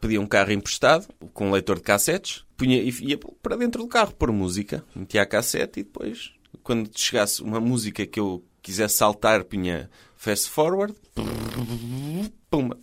pedia 0.00 0.20
um 0.20 0.26
carro 0.26 0.52
emprestado 0.52 1.06
com 1.32 1.48
um 1.48 1.52
leitor 1.52 1.76
de 1.76 1.82
cassetes, 1.82 2.44
punha, 2.56 2.82
e 2.82 2.90
ia 3.00 3.18
para 3.42 3.56
dentro 3.56 3.82
do 3.82 3.88
carro 3.88 4.12
pôr 4.12 4.32
música, 4.32 4.84
metia 4.94 5.22
a 5.22 5.26
cassete 5.26 5.80
e 5.80 5.84
depois, 5.84 6.32
quando 6.62 6.90
chegasse 6.94 7.42
uma 7.42 7.60
música 7.60 8.06
que 8.06 8.20
eu 8.20 8.44
quisesse 8.62 8.96
saltar, 8.96 9.44
punha 9.44 9.90
fast 10.16 10.50
forward, 10.50 10.94
pumba. 12.50 12.78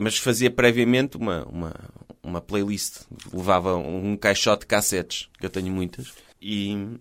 Mas 0.00 0.18
fazia 0.18 0.50
previamente 0.50 1.16
uma, 1.16 1.44
uma, 1.44 1.74
uma 2.22 2.40
playlist. 2.40 3.02
Levava 3.32 3.76
um 3.76 4.16
caixote 4.16 4.60
de 4.60 4.66
cassetes, 4.66 5.28
que 5.38 5.46
eu 5.46 5.50
tenho 5.50 5.70
muitas, 5.70 6.12
e 6.40 6.98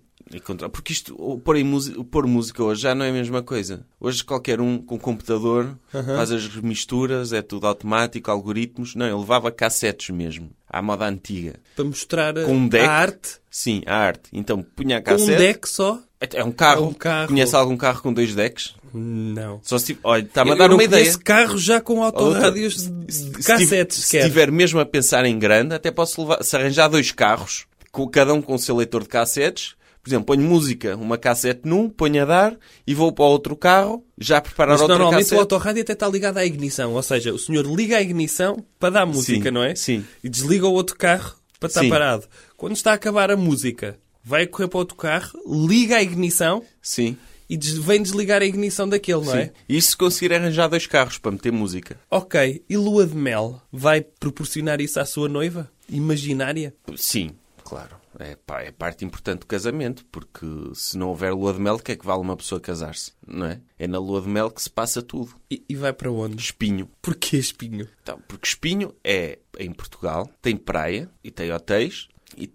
Porque 0.72 0.94
isto, 0.94 1.16
pôr, 1.44 1.56
em 1.58 2.04
pôr 2.06 2.28
música 2.28 2.64
hoje 2.64 2.82
já 2.82 2.94
não 2.94 3.06
é 3.06 3.10
a 3.10 3.14
mesma 3.14 3.42
coisa. 3.42 3.86
Hoje 4.00 4.24
qualquer 4.24 4.60
um 4.60 4.78
com 4.78 4.98
computador 5.00 5.78
faz 5.92 6.32
as 6.32 6.48
misturas, 6.58 7.32
é 7.34 7.42
tudo 7.42 7.66
automático, 7.68 8.30
algoritmos. 8.30 8.96
Não, 8.96 9.06
eu 9.06 9.20
levava 9.20 9.52
cassetes 9.52 10.10
mesmo, 10.10 10.50
à 10.70 10.82
moda 10.82 11.06
antiga. 11.06 11.56
Para 11.76 11.86
mostrar 11.86 12.34
Com 12.34 12.54
um 12.56 12.68
deck. 12.68 12.86
a 12.86 12.92
arte 12.92 13.30
Sim, 13.50 13.82
a 13.86 13.96
arte. 13.96 14.30
Então 14.34 14.62
punha 14.62 14.98
a 14.98 15.02
com 15.02 15.12
um 15.12 15.18
cassete. 15.18 15.38
deck 15.38 15.68
só. 15.68 16.00
É 16.34 16.44
um 16.44 16.52
carro. 16.52 16.86
É 16.86 16.88
um 16.88 16.94
carro. 16.94 17.28
Conhece 17.28 17.56
algum 17.56 17.78
carro 17.78 18.02
com 18.02 18.12
dois 18.14 18.34
decks? 18.36 18.74
Não. 18.94 19.60
Só 19.64 19.78
se... 19.78 19.98
Olha, 20.04 20.22
está-me 20.24 20.52
a 20.52 20.56
dar 20.56 20.72
uma 20.72 20.84
ideia. 20.84 21.04
conheço 21.04 21.20
carros 21.20 21.62
já 21.62 21.80
com 21.82 22.04
autorrádios 22.04 22.74
de 22.76 22.82
Se- 23.14 23.30
de 23.30 23.44
se 23.44 23.48
cassetes, 23.48 23.98
Se 24.06 24.18
estiver 24.18 24.52
mesmo 24.52 24.80
a 24.80 24.86
pensar 24.86 25.26
em 25.26 25.38
grande, 25.38 25.76
até 25.76 25.92
posso 25.92 26.22
levar, 26.22 26.44
se 26.44 26.56
arranjar 26.56 26.88
dois 26.88 27.12
carros, 27.12 27.66
com, 27.92 28.08
cada 28.08 28.34
um 28.34 28.42
com 28.42 28.56
o 28.56 28.60
seu 28.60 28.76
leitor 28.76 29.04
de 29.04 29.10
cassetes. 29.10 29.76
Por 30.08 30.14
exemplo, 30.14 30.26
ponho 30.28 30.42
música, 30.48 30.96
uma 30.96 31.18
cassete 31.18 31.62
num, 31.66 31.90
ponho 31.90 32.22
a 32.22 32.26
dar 32.26 32.58
e 32.88 32.94
vou 32.96 33.12
para 33.12 33.26
o 33.26 33.28
outro 33.28 33.58
carro, 33.58 34.06
já 34.18 34.40
preparar 34.40 34.76
Mas 34.76 34.82
outra 34.82 34.96
normalmente 34.98 35.26
o 35.26 35.26
cassete. 35.26 35.42
autorrádio 35.42 35.82
até 35.82 35.92
está 35.92 36.08
ligado 36.08 36.38
à 36.38 36.46
ignição. 36.46 36.94
Ou 36.94 37.04
seja, 37.04 37.34
o 37.34 37.38
senhor 37.38 37.66
liga 37.66 37.98
a 37.98 38.02
ignição 38.02 38.64
para 38.80 38.92
dar 38.92 39.06
música, 39.06 39.50
Sim, 39.50 39.52
não 39.52 39.62
é? 39.62 39.76
sim. 39.76 40.06
E 40.24 40.30
desliga 40.30 40.66
o 40.66 40.72
outro 40.72 40.96
carro 40.96 41.36
para 41.60 41.68
estar 41.68 41.82
Sim. 41.82 41.90
parado. 41.90 42.24
Quando 42.56 42.74
está 42.74 42.92
a 42.92 42.94
acabar 42.94 43.30
a 43.30 43.36
música, 43.36 44.00
vai 44.24 44.48
correr 44.48 44.70
para 44.70 44.80
outro 44.80 44.96
carro, 44.96 45.38
liga 45.68 45.98
a 45.98 46.02
ignição 46.02 46.64
Sim, 46.82 47.18
e 47.50 47.58
vem 47.58 48.02
desligar 48.02 48.42
a 48.42 48.46
ignição 48.46 48.88
daquele, 48.88 49.26
não 49.26 49.34
sim. 49.34 49.38
é? 49.40 49.52
E 49.68 49.82
se 49.82 49.98
conseguir 49.98 50.34
arranjar 50.34 50.70
dois 50.70 50.88
carros 50.88 51.18
para 51.18 51.32
meter 51.34 51.52
música? 51.52 52.00
Ok. 52.10 52.64
E 52.70 52.78
lua 52.78 53.06
de 53.06 53.16
mel 53.16 53.62
vai 53.74 54.00
proporcionar 54.02 54.80
isso 54.80 55.02
à 55.02 55.04
sua 55.06 55.28
noiva? 55.28 55.70
Imaginária? 55.90 56.74
Sim, 56.96 57.32
claro. 57.62 57.97
É, 58.20 58.36
pá, 58.36 58.62
é 58.62 58.72
parte 58.72 59.06
importante 59.06 59.42
do 59.42 59.46
casamento, 59.46 60.04
porque 60.12 60.46
se 60.74 60.98
não 60.98 61.10
houver 61.10 61.34
lua 61.34 61.54
de 61.54 61.60
mel, 61.60 61.76
o 61.76 61.80
que 61.80 61.92
é 61.92 61.96
que 61.96 62.06
vale 62.06 62.22
uma 62.22 62.36
pessoa 62.36 62.60
casar-se? 62.60 63.12
Não 63.26 63.46
é? 63.46 63.62
É 63.78 63.88
na 63.88 64.00
lua 64.00 64.22
de 64.22 64.28
mel 64.28 64.50
que 64.50 64.62
se 64.62 64.70
passa 64.70 65.02
tudo. 65.02 65.36
E, 65.52 65.64
e 65.70 65.76
vai 65.76 65.94
para 65.94 66.12
onde? 66.12 66.42
Espinho. 66.42 66.90
Porquê 67.02 67.38
espinho? 67.38 67.88
Então, 68.02 68.20
porque 68.28 68.48
Espinho 68.48 68.94
é 69.04 69.38
em 69.60 69.72
Portugal, 69.72 70.30
tem 70.42 70.56
praia 70.58 71.10
e 71.24 71.30
tem 71.30 71.52
hotéis 71.52 72.08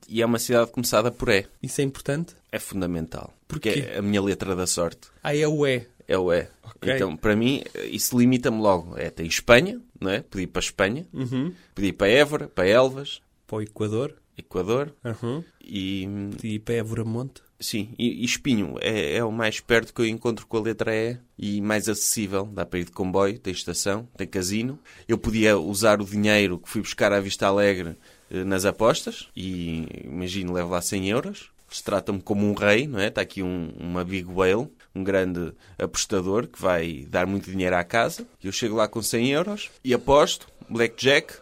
e, 0.09 0.21
é 0.21 0.27
uma 0.27 0.39
cidade 0.39 0.71
começada 0.71 1.11
por 1.11 1.29
E. 1.29 1.47
Isso 1.63 1.81
é 1.81 1.85
importante? 1.85 2.35
É 2.51 2.59
fundamental. 2.59 3.33
Porque 3.49 3.71
Porquê? 3.73 3.87
é 3.91 3.99
a 3.99 4.03
minha 4.03 4.21
letra 4.23 4.55
da 4.55 4.67
sorte. 4.67 5.09
Ah, 5.23 5.35
é 5.37 5.47
o 5.47 5.67
E. 5.67 5.87
É 6.09 6.19
o 6.19 6.33
E. 6.33 6.47
Ok. 6.63 6.95
Então, 6.95 7.17
para 7.17 7.35
mim, 7.37 7.63
isso 7.91 8.19
limita-me 8.19 8.59
logo. 8.61 8.97
É, 8.99 9.11
tem 9.11 9.27
Espanha, 9.27 9.81
não 10.01 10.11
é? 10.11 10.25
Ir 10.35 10.47
para 10.49 10.61
Espanha, 10.61 11.07
Uhum. 11.13 11.53
ir 11.79 11.93
para 11.93 12.09
Évora, 12.09 12.49
para 12.49 12.67
Elvas, 12.69 13.23
Para 13.47 13.57
o 13.59 13.63
Equador. 13.63 14.15
Equador 14.37 14.95
Uhum. 15.05 15.43
e... 15.63 16.09
E 16.43 16.59
para 16.59 16.75
Évora 16.77 17.05
Monte. 17.05 17.43
Sim, 17.61 17.95
e, 17.97 18.23
e 18.23 18.25
Espinho 18.25 18.77
é, 18.81 19.17
é 19.17 19.25
o 19.25 19.31
mais 19.31 19.61
perto 19.61 19.95
que 19.95 20.01
eu 20.01 20.07
encontro 20.07 20.47
com 20.49 20.57
a 20.57 20.61
letra 20.61 20.93
E 20.95 21.17
e 21.39 21.61
mais 21.61 21.89
acessível. 21.89 22.45
Dá 22.47 22.67
para 22.67 22.81
ir 22.81 22.85
de 22.87 22.91
comboio, 22.91 23.39
tem 23.39 23.53
estação, 23.53 24.09
tem 24.17 24.27
casino. 24.27 24.79
Eu 25.07 25.17
podia 25.17 25.57
usar 25.57 26.01
o 26.01 26.05
dinheiro 26.05 26.59
que 26.59 26.69
fui 26.69 26.81
buscar 26.81 27.13
à 27.13 27.21
Vista 27.21 27.47
Alegre 27.47 27.97
eh, 28.31 28.43
nas 28.43 28.65
apostas 28.65 29.29
e, 29.37 29.87
imagino, 30.05 30.53
levo 30.53 30.71
lá 30.71 30.81
100 30.83 31.09
euros. 31.11 31.53
Eles 31.71 31.81
tratam-me 31.81 32.21
como 32.21 32.45
um 32.45 32.53
rei, 32.53 32.87
não 32.89 32.99
é? 32.99 33.07
Está 33.07 33.21
aqui 33.21 33.43
um, 33.43 33.73
uma 33.79 34.05
big 34.05 34.29
whale, 34.29 34.69
um 34.95 35.03
grande 35.05 35.53
apostador 35.79 36.47
que 36.49 36.61
vai 36.61 37.07
dar 37.09 37.27
muito 37.27 37.51
dinheiro 37.51 37.77
à 37.77 37.85
casa. 37.85 38.27
Eu 38.43 38.51
chego 38.53 38.75
lá 38.77 38.89
com 38.89 39.01
100 39.01 39.29
euros 39.31 39.71
e 39.85 39.95
aposto, 39.95 40.49
blackjack, 40.69 41.35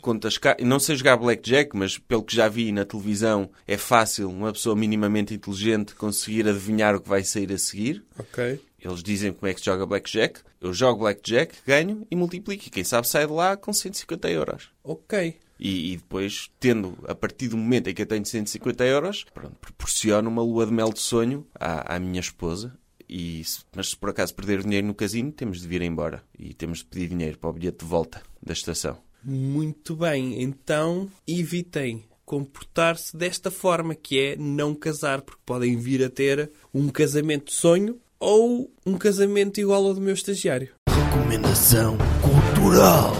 contas 0.00 0.38
cá. 0.38 0.56
Não 0.60 0.78
sei 0.78 0.96
jogar 0.96 1.16
blackjack, 1.16 1.76
mas 1.76 1.98
pelo 1.98 2.22
que 2.22 2.34
já 2.34 2.48
vi 2.48 2.72
na 2.72 2.84
televisão, 2.84 3.50
é 3.66 3.76
fácil 3.76 4.28
uma 4.30 4.52
pessoa 4.52 4.76
minimamente 4.76 5.34
inteligente 5.34 5.94
conseguir 5.94 6.48
adivinhar 6.48 6.94
o 6.94 7.00
que 7.00 7.08
vai 7.08 7.22
sair 7.24 7.52
a 7.52 7.58
seguir. 7.58 8.04
Ok. 8.18 8.60
Eles 8.78 9.02
dizem 9.02 9.32
como 9.32 9.48
é 9.50 9.54
que 9.54 9.60
se 9.60 9.66
joga 9.66 9.84
blackjack. 9.86 10.40
Eu 10.60 10.72
jogo 10.72 11.00
blackjack, 11.00 11.54
ganho 11.66 12.06
e 12.10 12.14
multiplico. 12.16 12.64
E 12.66 12.70
quem 12.70 12.84
sabe 12.84 13.08
sai 13.08 13.26
de 13.26 13.32
lá 13.32 13.56
com 13.56 13.72
150 13.72 14.30
euros. 14.30 14.70
Ok. 14.84 15.36
E, 15.58 15.92
e 15.92 15.96
depois, 15.96 16.50
tendo, 16.60 16.96
a 17.08 17.14
partir 17.14 17.48
do 17.48 17.56
momento 17.56 17.88
em 17.88 17.94
que 17.94 18.02
eu 18.02 18.06
tenho 18.06 18.24
150 18.24 18.84
euros, 18.84 19.24
pronto, 19.32 19.56
proporciono 19.58 20.28
uma 20.28 20.42
lua 20.42 20.66
de 20.66 20.72
mel 20.72 20.92
de 20.92 21.00
sonho 21.00 21.46
à, 21.58 21.96
à 21.96 21.98
minha 21.98 22.20
esposa. 22.20 22.76
E, 23.08 23.42
se- 23.42 23.60
mas 23.74 23.88
se 23.90 23.96
por 23.96 24.10
acaso 24.10 24.34
perder 24.34 24.62
dinheiro 24.62 24.86
no 24.86 24.94
casino, 24.94 25.32
temos 25.32 25.60
de 25.60 25.66
vir 25.66 25.80
embora. 25.82 26.22
E 26.38 26.52
temos 26.52 26.78
de 26.78 26.84
pedir 26.84 27.08
dinheiro 27.08 27.38
para 27.38 27.50
o 27.50 27.52
bilhete 27.54 27.78
de 27.78 27.84
volta 27.86 28.22
da 28.42 28.52
estação. 28.52 28.98
Muito 29.22 29.96
bem. 29.96 30.42
Então, 30.42 31.10
evitem 31.26 32.04
comportar-se 32.24 33.16
desta 33.16 33.50
forma, 33.50 33.94
que 33.94 34.18
é 34.18 34.36
não 34.36 34.74
casar, 34.74 35.22
porque 35.22 35.42
podem 35.46 35.76
vir 35.76 36.04
a 36.04 36.10
ter 36.10 36.50
um 36.74 36.88
casamento 36.88 37.46
de 37.46 37.54
sonho 37.54 38.00
ou 38.18 38.70
um 38.84 38.98
casamento 38.98 39.60
igual 39.60 39.84
ao 39.86 39.94
do 39.94 40.00
meu 40.00 40.14
estagiário. 40.14 40.70
Recomendação 40.88 41.96
cultural. 42.20 43.12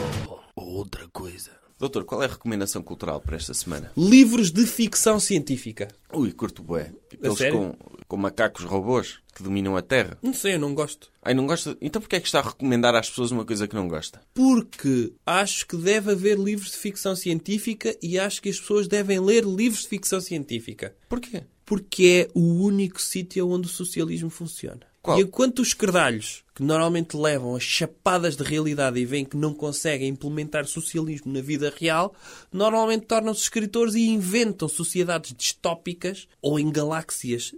Outra 0.55 1.07
coisa. 1.13 1.56
Doutor, 1.79 2.05
qual 2.05 2.23
é 2.23 2.25
a 2.25 2.31
recomendação 2.31 2.83
cultural 2.83 3.21
para 3.21 3.37
esta 3.37 3.53
semana? 3.53 3.93
Livros 3.95 4.51
de 4.51 4.65
ficção 4.65 5.21
científica. 5.21 5.89
Ui, 6.11 6.33
curto 6.33 6.63
bué. 6.63 6.91
Aqueles 7.13 7.53
com, 7.53 7.75
com 8.09 8.17
macacos 8.17 8.65
robôs 8.65 9.19
que 9.35 9.43
dominam 9.43 9.77
a 9.77 9.83
Terra. 9.83 10.17
Não 10.23 10.33
sei, 10.33 10.55
eu 10.55 10.59
não 10.59 10.75
gosto. 10.75 11.13
Ai, 11.23 11.35
não 11.35 11.47
gosta? 11.47 11.77
Então 11.79 12.01
porquê 12.01 12.17
é 12.17 12.21
que 12.21 12.27
está 12.27 12.39
a 12.39 12.49
recomendar 12.49 12.95
às 12.95 13.11
pessoas 13.11 13.31
uma 13.31 13.45
coisa 13.45 13.69
que 13.69 13.75
não 13.75 13.89
gosta? 13.89 14.23
Porque 14.33 15.13
acho 15.27 15.67
que 15.67 15.77
deve 15.77 16.13
haver 16.13 16.39
livros 16.39 16.71
de 16.71 16.79
ficção 16.79 17.15
científica 17.15 17.95
e 18.03 18.19
acho 18.19 18.41
que 18.41 18.49
as 18.49 18.59
pessoas 18.59 18.89
devem 18.89 19.21
ler 19.21 19.45
livros 19.45 19.83
de 19.83 19.89
ficção 19.89 20.19
científica. 20.19 20.97
Porquê? 21.11 21.43
Porque 21.67 22.27
é 22.27 22.39
o 22.39 22.63
único 22.63 23.03
sítio 23.03 23.51
onde 23.51 23.67
o 23.67 23.71
socialismo 23.71 24.31
funciona. 24.31 24.81
Qual? 25.07 25.21
E 25.21 25.23
enquanto 25.23 25.61
os 25.61 25.73
cardalhos, 25.73 26.43
que 26.53 26.65
normalmente 26.65 27.17
levam 27.17 27.55
as 27.55 27.63
chapadas 27.63 28.35
de 28.35 28.43
realidade 28.43 28.99
e 28.99 29.05
veem 29.05 29.25
que 29.25 29.37
não 29.37 29.55
conseguem 29.55 30.09
implementar 30.09 30.67
socialismo 30.67 31.33
na 31.33 31.41
vida 31.41 31.73
real, 31.79 32.13
normalmente 32.53 33.07
tornam-se 33.07 33.43
escritores 33.43 33.95
e 33.95 34.09
inventam 34.09 34.69
sociedades 34.69 35.33
distópicas 35.33 36.27
ou 36.43 36.59
em 36.59 36.69
galáxias 36.73 37.55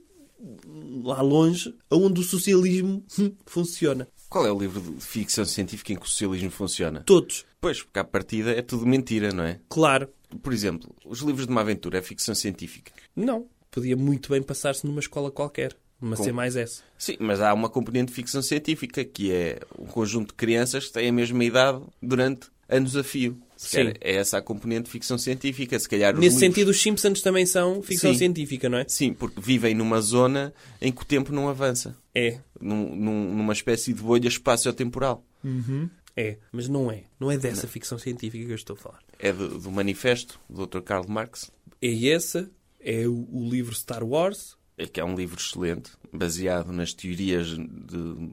lá 1.03 1.23
longe, 1.23 1.75
onde 1.91 2.21
o 2.21 2.23
socialismo 2.23 3.03
funciona. 3.47 4.07
Qual 4.29 4.47
é 4.47 4.53
o 4.53 4.59
livro 4.59 4.79
de 4.83 5.01
ficção 5.03 5.47
científica 5.47 5.95
em 5.95 5.97
que 5.97 6.05
o 6.05 6.09
socialismo 6.09 6.51
funciona? 6.51 7.03
Todos. 7.07 7.47
Pois, 7.59 7.83
porque 7.83 7.99
à 7.99 8.05
partida 8.05 8.51
é 8.51 8.61
tudo 8.61 8.87
mentira, 8.87 9.33
não 9.33 9.43
é? 9.43 9.59
Claro. 9.71 10.11
Por 10.43 10.53
exemplo, 10.53 10.95
os 11.03 11.21
livros 11.21 11.47
de 11.47 11.51
uma 11.51 11.63
aventura 11.63 11.97
é 11.97 12.03
ficção 12.03 12.35
científica. 12.35 12.93
Não. 13.17 13.49
Podia 13.71 13.97
muito 13.97 14.29
bem 14.29 14.43
passar-se 14.43 14.87
numa 14.87 15.01
escola 15.01 15.31
qualquer. 15.31 15.75
Uma 16.01 16.17
Com- 16.17 16.25
C 16.25 16.33
mais 16.33 16.55
S. 16.57 16.83
Sim, 16.97 17.17
mas 17.19 17.41
há 17.41 17.53
uma 17.53 17.69
componente 17.69 18.07
de 18.11 18.15
ficção 18.15 18.41
científica, 18.41 19.05
que 19.05 19.33
é 19.33 19.61
um 19.79 19.87
conjunto 19.87 20.29
de 20.29 20.35
crianças 20.35 20.87
que 20.87 20.93
têm 20.93 21.09
a 21.09 21.13
mesma 21.13 21.43
idade 21.45 21.83
durante 22.03 22.49
anos 22.69 22.97
a 22.97 23.03
fio. 23.03 23.37
Sim. 23.57 23.93
É 24.01 24.15
essa 24.15 24.39
a 24.39 24.43
componente 24.43 24.85
de 24.85 24.91
ficção 24.93 25.19
científica. 25.19 25.77
Se 25.79 25.89
calhar 25.89 26.13
Nesse 26.15 26.23
livros- 26.37 26.39
sentido, 26.41 26.69
os 26.69 26.81
Simpsons 26.81 27.21
também 27.21 27.45
são 27.45 27.83
ficção 27.83 28.13
Sim. 28.13 28.19
científica, 28.19 28.69
não 28.69 28.79
é? 28.79 28.85
Sim, 28.87 29.13
porque 29.13 29.41
vivem 29.41 29.75
numa 29.75 30.01
zona 30.01 30.55
em 30.81 30.93
que 30.93 31.03
o 31.03 31.05
tempo 31.05 31.33
não 31.33 31.49
avança. 31.49 31.97
É. 32.15 32.39
Num- 32.61 32.95
num- 32.95 33.35
numa 33.35 33.53
espécie 33.53 33.93
de 33.93 34.01
bolha 34.01 34.29
espaço-temporal. 34.29 35.25
É. 36.17 36.37
Mas 36.53 36.69
não 36.69 36.91
é. 36.91 37.05
Não 37.19 37.31
é 37.31 37.37
dessa 37.39 37.67
ficção 37.67 37.99
científica 37.99 38.45
que 38.45 38.51
eu 38.53 38.57
estou 38.57 38.75
a 38.75 38.79
falar. 38.79 38.99
É 39.19 39.33
do, 39.33 39.59
do 39.59 39.71
manifesto 39.71 40.39
do 40.49 40.67
Dr. 40.67 40.81
Karl 40.81 41.09
Marx, 41.09 41.51
É 41.83 41.89
esse. 41.89 42.49
É 42.81 43.07
o, 43.09 43.27
o 43.33 43.49
livro 43.51 43.75
Star 43.75 44.05
Wars. 44.05 44.57
É 44.79 44.87
que 44.87 45.01
é 45.01 45.05
um 45.05 45.15
livro 45.15 45.37
excelente, 45.39 45.91
baseado 46.13 46.73
nas 46.73 46.93
teorias 46.95 47.49
de- 47.49 47.59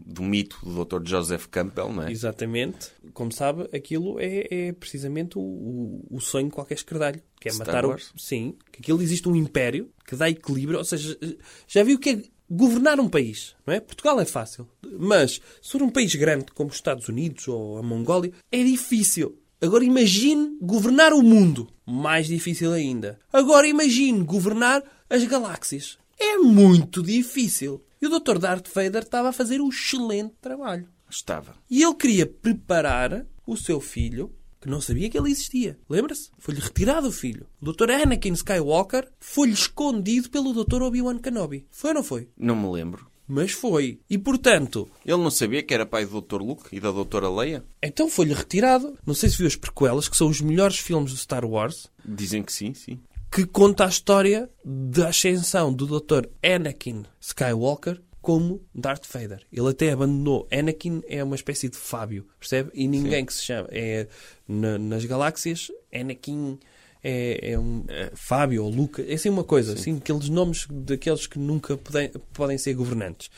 do 0.06 0.22
mito 0.24 0.58
do 0.64 0.86
Dr. 0.86 1.06
Joseph 1.06 1.48
Campbell, 1.48 1.92
não 1.92 2.04
é? 2.04 2.12
Exatamente. 2.12 2.90
Como 3.14 3.32
sabe, 3.32 3.64
aquilo 3.76 4.20
é, 4.20 4.48
é 4.50 4.72
precisamente 4.72 5.38
o, 5.38 5.42
o, 5.42 6.06
o 6.12 6.22
sonho 6.22 6.48
de 6.48 6.54
qualquer 6.54 6.76
escardalho. 6.76 7.22
Que 7.40 7.50
é 7.50 7.52
Star 7.52 7.68
matar 7.68 7.86
Wars? 7.86 8.12
o... 8.16 8.20
Sim. 8.20 8.56
Que 8.72 8.80
aquilo 8.82 9.02
existe 9.02 9.28
um 9.28 9.36
império 9.36 9.90
que 10.08 10.16
dá 10.16 10.30
equilíbrio. 10.30 10.78
Ou 10.78 10.86
seja, 10.86 11.18
já 11.68 11.84
viu 11.84 11.98
que 12.00 12.10
é 12.12 12.22
governar 12.50 13.00
um 13.00 13.10
país, 13.10 13.56
não 13.66 13.74
é? 13.74 13.80
Portugal 13.80 14.20
é 14.22 14.26
fácil. 14.26 14.68
Mas, 15.00 15.42
se 15.62 15.72
for 15.72 15.82
um 15.82 15.90
país 15.90 16.14
grande 16.16 16.46
como 16.54 16.70
os 16.70 16.76
Estados 16.76 17.10
Unidos 17.10 17.48
ou 17.48 17.78
a 17.78 17.84
Mongólia, 17.84 18.32
é 18.52 18.64
difícil. 18.64 19.38
Agora 19.62 19.84
imagine 19.84 20.58
governar 20.62 21.12
o 21.14 21.24
mundo. 21.24 21.68
Mais 21.86 22.28
difícil 22.28 22.72
ainda. 22.72 23.20
Agora 23.34 23.68
imagine 23.68 24.24
governar 24.24 24.84
as 25.10 25.24
galáxias. 25.24 25.98
É 26.20 26.38
muito 26.38 27.02
difícil. 27.02 27.84
E 28.02 28.08
o 28.08 28.20
Dr. 28.20 28.38
Darth 28.38 28.68
Vader 28.74 29.04
estava 29.04 29.30
a 29.30 29.34
fazer 29.34 29.62
um 29.62 29.70
excelente 29.70 30.34
trabalho. 30.42 30.88
Estava. 31.10 31.56
E 31.70 31.84
ele 31.84 31.96
queria 31.96 32.26
preparar 32.26 33.26
o 33.46 33.56
seu 33.56 33.80
filho, 33.80 34.32
que 34.60 34.70
não 34.70 34.82
sabia 34.82 35.10
que 35.10 35.18
ele 35.18 35.30
existia. 35.32 35.78
Lembra-se? 35.90 36.30
Foi-lhe 36.38 36.60
retirado 36.60 37.08
o 37.08 37.12
filho. 37.12 37.46
O 37.62 37.72
Dr. 37.72 37.92
Anakin 37.92 38.34
Skywalker 38.34 39.08
foi-lhe 39.20 39.54
escondido 39.54 40.30
pelo 40.30 40.54
Dr. 40.54 40.82
Obi-Wan 40.82 41.20
Kenobi. 41.20 41.66
Foi 41.70 41.92
ou 41.92 41.96
não 41.96 42.04
foi? 42.04 42.30
Não 42.38 42.56
me 42.56 42.68
lembro. 42.72 43.08
Mas 43.28 43.52
foi. 43.52 44.00
E 44.10 44.18
portanto, 44.20 44.88
Ele 45.04 45.18
não 45.18 45.32
sabia 45.32 45.64
que 45.64 45.74
era 45.74 45.86
pai 45.86 46.06
do 46.06 46.22
Dr. 46.22 46.42
Luke 46.42 46.76
e 46.76 46.80
da 46.80 46.92
Doutora 46.92 47.30
Leia? 47.30 47.66
então 47.82 48.08
foi-lhe 48.10 48.34
retirado. 48.36 48.98
Não 49.06 49.16
sei 49.16 49.30
se 49.30 49.38
viu 49.38 49.48
as 49.48 49.56
prequelas, 49.56 50.08
que 50.08 50.18
são 50.18 50.28
os 50.28 50.42
melhores 50.42 50.78
filmes 50.78 51.12
do 51.12 51.18
Star 51.18 51.44
Wars. 51.46 51.88
Dizem 52.04 52.44
que 52.44 52.54
sim, 52.54 52.74
sim. 52.76 53.00
Que 53.36 53.46
conta 53.46 53.84
a 53.84 53.90
história 53.90 54.50
da 54.64 55.10
ascensão 55.10 55.74
do 55.74 55.86
Dr. 55.86 56.26
Anakin 56.42 57.04
Skywalker 57.20 58.02
como 58.22 58.62
Darth 58.74 59.04
Vader. 59.12 59.42
Ele 59.52 59.70
até 59.70 59.92
abandonou. 59.92 60.48
Anakin 60.50 61.02
é 61.06 61.22
uma 61.22 61.36
espécie 61.36 61.68
de 61.68 61.76
Fábio, 61.76 62.26
percebe? 62.40 62.72
E 62.74 62.88
ninguém 62.88 63.26
que 63.26 63.34
se 63.34 63.44
chama. 63.44 63.68
É, 63.74 64.08
na- 64.48 64.78
nas 64.78 65.04
galáxias, 65.04 65.70
Anakin 65.94 66.58
é, 67.04 67.52
é 67.52 67.60
um 67.60 67.84
é 67.90 68.10
Fábio 68.16 68.64
ou 68.64 68.70
Luca. 68.72 69.02
É 69.04 69.16
assim 69.16 69.28
uma 69.28 69.44
coisa, 69.44 69.74
assim, 69.74 69.98
aqueles 69.98 70.30
nomes 70.30 70.66
daqueles 70.72 71.28
que 71.28 71.38
nunca 71.38 71.76
podem, 71.76 72.10
podem 72.32 72.58
ser 72.58 72.74
governantes. 72.74 73.30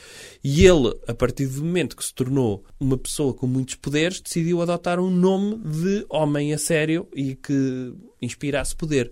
E 0.43 0.63
ele, 0.63 0.95
a 1.07 1.13
partir 1.15 1.47
do 1.47 1.63
momento 1.65 1.97
que 1.97 2.05
se 2.05 2.13
tornou 2.13 2.63
uma 2.79 2.99
pessoa 2.99 3.33
com 3.33 3.47
muitos 3.47 3.73
poderes, 3.73 4.21
decidiu 4.21 4.61
adotar 4.61 4.99
um 4.99 5.09
nome 5.09 5.55
de 5.57 6.05
homem 6.07 6.53
a 6.53 6.57
sério 6.59 7.07
e 7.15 7.33
que 7.33 7.95
inspirasse 8.21 8.75
poder. 8.75 9.11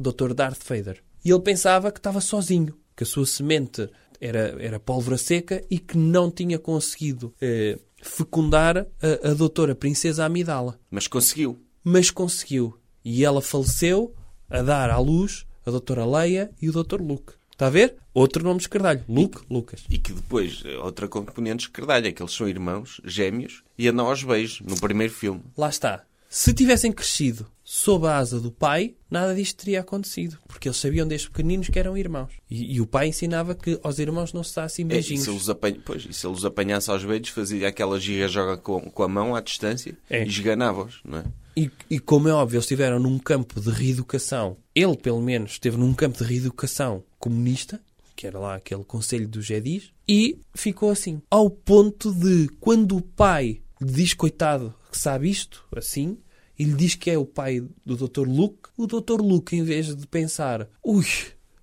Dr. 0.00 0.34
Darth 0.34 0.62
Vader. 0.66 1.02
E 1.24 1.30
ele 1.30 1.40
pensava 1.40 1.92
que 1.92 1.98
estava 1.98 2.20
sozinho, 2.20 2.74
que 2.96 3.04
a 3.04 3.06
sua 3.06 3.26
semente 3.26 3.88
era, 4.20 4.56
era 4.58 4.80
pólvora 4.80 5.16
seca 5.16 5.62
e 5.70 5.78
que 5.78 5.96
não 5.96 6.30
tinha 6.30 6.58
conseguido 6.58 7.34
eh, 7.40 7.78
fecundar 8.02 8.78
a, 8.78 9.30
a 9.30 9.34
doutora 9.34 9.74
Princesa 9.74 10.24
Amidala. 10.24 10.78
Mas 10.90 11.06
conseguiu. 11.06 11.58
Mas 11.82 12.10
conseguiu. 12.10 12.76
E 13.04 13.24
ela 13.24 13.40
faleceu 13.40 14.14
a 14.48 14.62
dar 14.62 14.90
à 14.90 14.98
luz 14.98 15.46
a 15.64 15.70
doutora 15.70 16.04
Leia 16.04 16.50
e 16.60 16.68
o 16.68 16.72
Dr. 16.72 17.00
Luke. 17.00 17.32
Está 17.52 17.66
a 17.66 17.70
ver? 17.70 17.96
Outro 18.14 18.42
nome 18.42 18.56
de 18.56 18.62
escardalho. 18.62 19.04
Luke, 19.06 19.38
Lucas. 19.50 19.84
E 19.90 19.98
que 19.98 20.12
depois, 20.12 20.62
eh, 20.64 20.78
outra 20.78 21.06
componente 21.06 21.64
escardalha, 21.64 22.08
é 22.08 22.12
que 22.12 22.22
eles 22.22 22.32
são 22.32 22.48
irmãos, 22.48 23.00
gêmeos, 23.04 23.62
e 23.76 23.86
andam 23.86 24.06
aos 24.06 24.22
beijos 24.24 24.60
no 24.62 24.80
primeiro 24.80 25.12
filme. 25.12 25.42
Lá 25.56 25.68
está. 25.68 26.04
Se 26.32 26.54
tivessem 26.54 26.92
crescido 26.92 27.44
sob 27.64 28.06
a 28.06 28.16
asa 28.18 28.38
do 28.38 28.52
pai, 28.52 28.94
nada 29.10 29.34
disto 29.34 29.56
teria 29.64 29.80
acontecido. 29.80 30.38
Porque 30.46 30.68
eles 30.68 30.78
sabiam 30.78 31.06
desde 31.06 31.28
pequeninos 31.28 31.68
que 31.68 31.76
eram 31.78 31.96
irmãos. 31.98 32.30
E, 32.48 32.76
e 32.76 32.80
o 32.80 32.86
pai 32.86 33.08
ensinava 33.08 33.52
que 33.52 33.80
aos 33.82 33.98
irmãos 33.98 34.32
não 34.32 34.44
se 34.44 34.54
dá 34.54 34.62
assim 34.62 34.82
É, 34.82 34.84
e, 34.84 34.88
beijinhos. 34.88 35.24
se 35.24 35.30
eles 35.30 35.48
apanha... 35.48 35.80
pois, 35.84 36.06
e 36.08 36.12
se 36.12 36.24
ele 36.24 36.34
os 36.34 36.44
apanhasse 36.44 36.88
aos 36.88 37.04
beijos, 37.04 37.30
fazia 37.30 37.66
aquela 37.66 37.98
giga-joga 37.98 38.56
com, 38.56 38.80
com 38.80 39.02
a 39.02 39.08
mão 39.08 39.34
à 39.34 39.40
distância 39.40 39.98
É. 40.08 40.24
e 40.24 40.28
esganava-os, 40.28 41.00
não 41.04 41.18
é? 41.18 41.24
E, 41.56 41.68
e 41.90 41.98
como 41.98 42.28
é 42.28 42.32
óbvio, 42.32 42.56
eles 42.58 42.64
estiveram 42.64 43.00
num 43.00 43.18
campo 43.18 43.60
de 43.60 43.68
reeducação. 43.70 44.56
Ele, 44.72 44.96
pelo 44.96 45.20
menos, 45.20 45.50
esteve 45.52 45.76
num 45.76 45.92
campo 45.92 46.16
de 46.16 46.22
reeducação 46.24 47.02
comunista, 47.18 47.80
que 48.14 48.24
era 48.24 48.38
lá 48.38 48.54
aquele 48.54 48.84
conselho 48.84 49.26
dos 49.26 49.46
Jedis, 49.46 49.90
e 50.06 50.38
ficou 50.54 50.90
assim. 50.90 51.20
Ao 51.28 51.50
ponto 51.50 52.14
de, 52.14 52.48
quando 52.60 52.96
o 52.96 53.02
pai 53.02 53.60
lhe 53.80 53.92
diz, 53.92 54.14
coitado, 54.14 54.74
que 54.90 54.98
sabe 54.98 55.30
isto, 55.30 55.64
assim, 55.74 56.18
e 56.58 56.64
lhe 56.64 56.74
diz 56.74 56.94
que 56.94 57.10
é 57.10 57.16
o 57.18 57.24
pai 57.24 57.62
do 57.84 57.96
Dr. 57.96 58.28
Luke, 58.28 58.68
o 58.76 58.86
Dr. 58.86 59.20
Luke, 59.20 59.56
em 59.56 59.62
vez 59.62 59.94
de 59.94 60.06
pensar, 60.06 60.68
ui, 60.84 61.06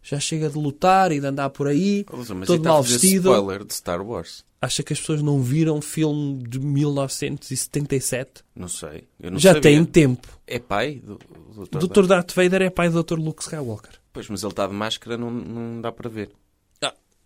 já 0.01 0.19
chega 0.19 0.49
de 0.49 0.57
lutar 0.57 1.11
e 1.11 1.19
de 1.19 1.27
andar 1.27 1.49
por 1.49 1.67
aí, 1.67 2.05
Ouça, 2.11 2.33
mas 2.33 2.47
todo 2.47 2.65
a 2.65 2.69
mal 2.71 2.83
vestido, 2.83 3.29
spoiler 3.31 3.63
de 3.63 3.73
Star 3.73 4.01
Wars. 4.01 4.43
acha 4.61 4.81
que 4.81 4.93
as 4.93 4.99
pessoas 4.99 5.21
não 5.21 5.41
viram 5.41 5.77
o 5.77 5.81
filme 5.81 6.41
de 6.47 6.59
1977? 6.59 8.43
Não 8.55 8.67
sei. 8.67 9.03
Eu 9.19 9.31
não 9.31 9.39
já 9.39 9.53
sabia. 9.53 9.61
tem 9.61 9.85
tempo. 9.85 10.27
É 10.47 10.59
pai 10.59 11.01
do, 11.03 11.19
do 11.53 11.65
Dr. 11.65 11.83
O 11.83 11.87
Dr. 11.87 12.05
Darth 12.07 12.31
Vader 12.33 12.61
é 12.61 12.69
pai 12.69 12.89
do 12.89 13.03
Dr. 13.03 13.19
Luke 13.19 13.43
Skywalker. 13.43 13.99
Pois, 14.13 14.27
mas 14.29 14.41
ele 14.41 14.51
está 14.51 14.65
de 14.65 14.73
máscara, 14.73 15.17
não, 15.17 15.29
não 15.29 15.81
dá 15.81 15.91
para 15.91 16.09
ver. 16.09 16.31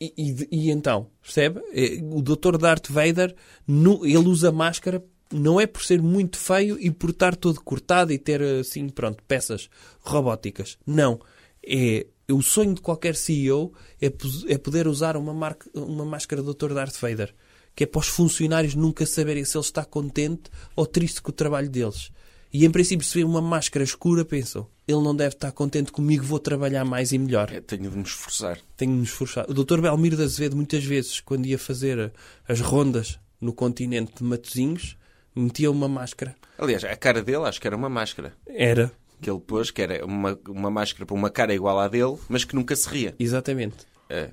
E, 0.04 0.48
e- 0.52 0.72
então, 0.72 1.08
percebe? 1.22 1.62
É, 1.74 2.00
O 2.02 2.22
Dr. 2.22 2.58
Darth 2.58 2.88
Vader, 2.90 3.36
nu- 3.68 4.04
ele 4.06 4.18
usa 4.28 4.52
máscara 4.52 5.04
não 5.32 5.62
é 5.62 5.66
por 5.68 5.82
ser 5.84 6.02
muito 6.02 6.38
feio 6.38 6.78
e 6.80 6.90
por 6.92 7.12
estar 7.12 7.36
todo 7.38 7.62
cortado 7.62 8.12
e 8.12 8.18
ter, 8.18 8.42
assim, 8.42 8.90
pronto, 8.90 9.24
peças 9.28 9.70
robóticas. 10.02 10.78
Não. 10.86 11.22
É, 11.66 12.06
o 12.30 12.42
sonho 12.42 12.74
de 12.74 12.82
qualquer 12.82 13.16
CEO 13.16 13.72
é, 14.02 14.08
é 14.48 14.58
poder 14.58 14.88
usar 14.88 15.16
uma, 15.16 15.34
marca, 15.34 15.70
uma 15.74 16.04
máscara 16.04 16.42
do 16.42 16.54
Dr. 16.54 16.74
Darth 16.74 16.98
Vader. 17.00 17.34
Que 17.74 17.86
é 17.86 17.88
para 17.88 18.00
os 18.00 18.08
funcionários 18.08 18.76
nunca 18.76 19.06
saberem 19.06 19.46
se 19.46 19.56
ele 19.56 19.64
está 19.64 19.86
contente 19.86 20.50
ou 20.76 20.86
triste 20.86 21.22
com 21.22 21.30
o 21.30 21.34
trabalho 21.34 21.70
deles. 21.70 22.12
E 22.54 22.66
em 22.66 22.72
princípio, 22.72 23.06
se 23.06 23.18
vê 23.18 23.24
uma 23.24 23.42
máscara 23.42 23.84
escura, 23.84 24.26
pensam: 24.26 24.68
ele 24.88 25.02
não 25.02 25.16
deve 25.16 25.36
estar 25.36 25.52
contente 25.52 25.92
comigo, 25.92 26.24
vou 26.26 26.40
trabalhar 26.40 26.84
mais 26.84 27.12
e 27.12 27.18
melhor 27.18 27.52
É, 27.52 27.62
tenho 27.62 27.90
de 27.90 27.98
me 27.98 28.04
esforçar. 28.04 28.60
tenho 28.76 28.92
de 28.92 28.98
me 28.98 29.06
esforçar. 29.06 29.46
O 29.50 29.54
Dr. 29.54 29.80
Belmiro 29.82 30.18
de 30.18 30.24
Azevedo, 30.24 30.56
muitas 30.56 30.84
vezes, 30.84 31.20
quando 31.20 31.46
ia 31.46 31.58
fazer 31.58 32.12
as 32.48 32.60
rondas 32.60 33.20
no 33.40 33.54
continente 33.54 34.14
de 34.18 34.24
Matozinhos, 34.24 34.98
metia 35.36 35.72
uma 35.72 35.88
máscara. 35.88 36.36
Aliás, 36.58 36.84
a 36.84 36.96
cara 36.96 37.24
dele 37.24 37.46
acho 37.46 37.60
que 37.60 37.68
era 37.68 37.76
uma 37.76 37.90
máscara. 37.90 38.34
Era, 38.46 38.92
Que 39.22 39.30
ele 39.30 39.40
pôs, 39.40 39.72
que 39.72 39.82
era 39.82 40.06
uma, 40.06 40.38
uma 40.48 40.70
máscara 40.70 41.06
para 41.06 41.16
uma 41.16 41.30
cara 41.30 41.54
igual 41.54 41.80
à 41.80 41.88
dele, 41.88 42.18
mas 42.28 42.44
que 42.44 42.54
nunca 42.54 42.76
se 42.76 42.88
ria. 42.90 43.16
exatamente. 43.18 43.78
É, 44.10 44.30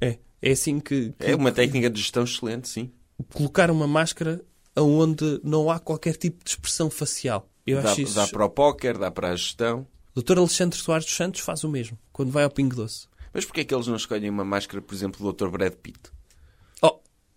É. 0.00 0.18
É 0.42 0.52
assim 0.52 0.80
que, 0.80 1.12
que 1.18 1.26
é 1.26 1.36
uma 1.36 1.52
técnica 1.52 1.90
de 1.90 2.00
gestão 2.00 2.24
excelente, 2.24 2.68
sim. 2.68 2.90
colocar 3.34 3.70
uma 3.70 3.86
máscara 3.86 4.40
onde 4.74 5.40
não 5.44 5.70
há 5.70 5.78
qualquer 5.78 6.16
tipo 6.16 6.42
de 6.42 6.50
expressão 6.50 6.88
facial. 6.90 7.46
Eu 7.70 7.82
Dá, 7.82 7.90
acho 7.90 8.00
isso. 8.02 8.14
dá 8.14 8.26
para 8.26 8.44
o 8.44 8.50
póquer, 8.50 8.98
dá 8.98 9.10
para 9.10 9.28
a 9.30 9.36
gestão. 9.36 9.86
Dr. 10.14 10.38
Alexandre 10.38 10.78
Soares 10.78 11.04
dos 11.06 11.14
Santos 11.14 11.40
faz 11.40 11.62
o 11.64 11.68
mesmo, 11.68 11.98
quando 12.12 12.30
vai 12.30 12.44
ao 12.44 12.50
Pingo 12.50 12.74
Doce. 12.76 13.06
Mas 13.32 13.44
porquê 13.44 13.60
é 13.60 13.64
que 13.64 13.74
eles 13.74 13.86
não 13.86 13.96
escolhem 13.96 14.28
uma 14.28 14.44
máscara, 14.44 14.82
por 14.82 14.94
exemplo, 14.94 15.20
do 15.22 15.32
Dr. 15.32 15.48
Brad 15.50 15.72
Pitt? 15.74 16.00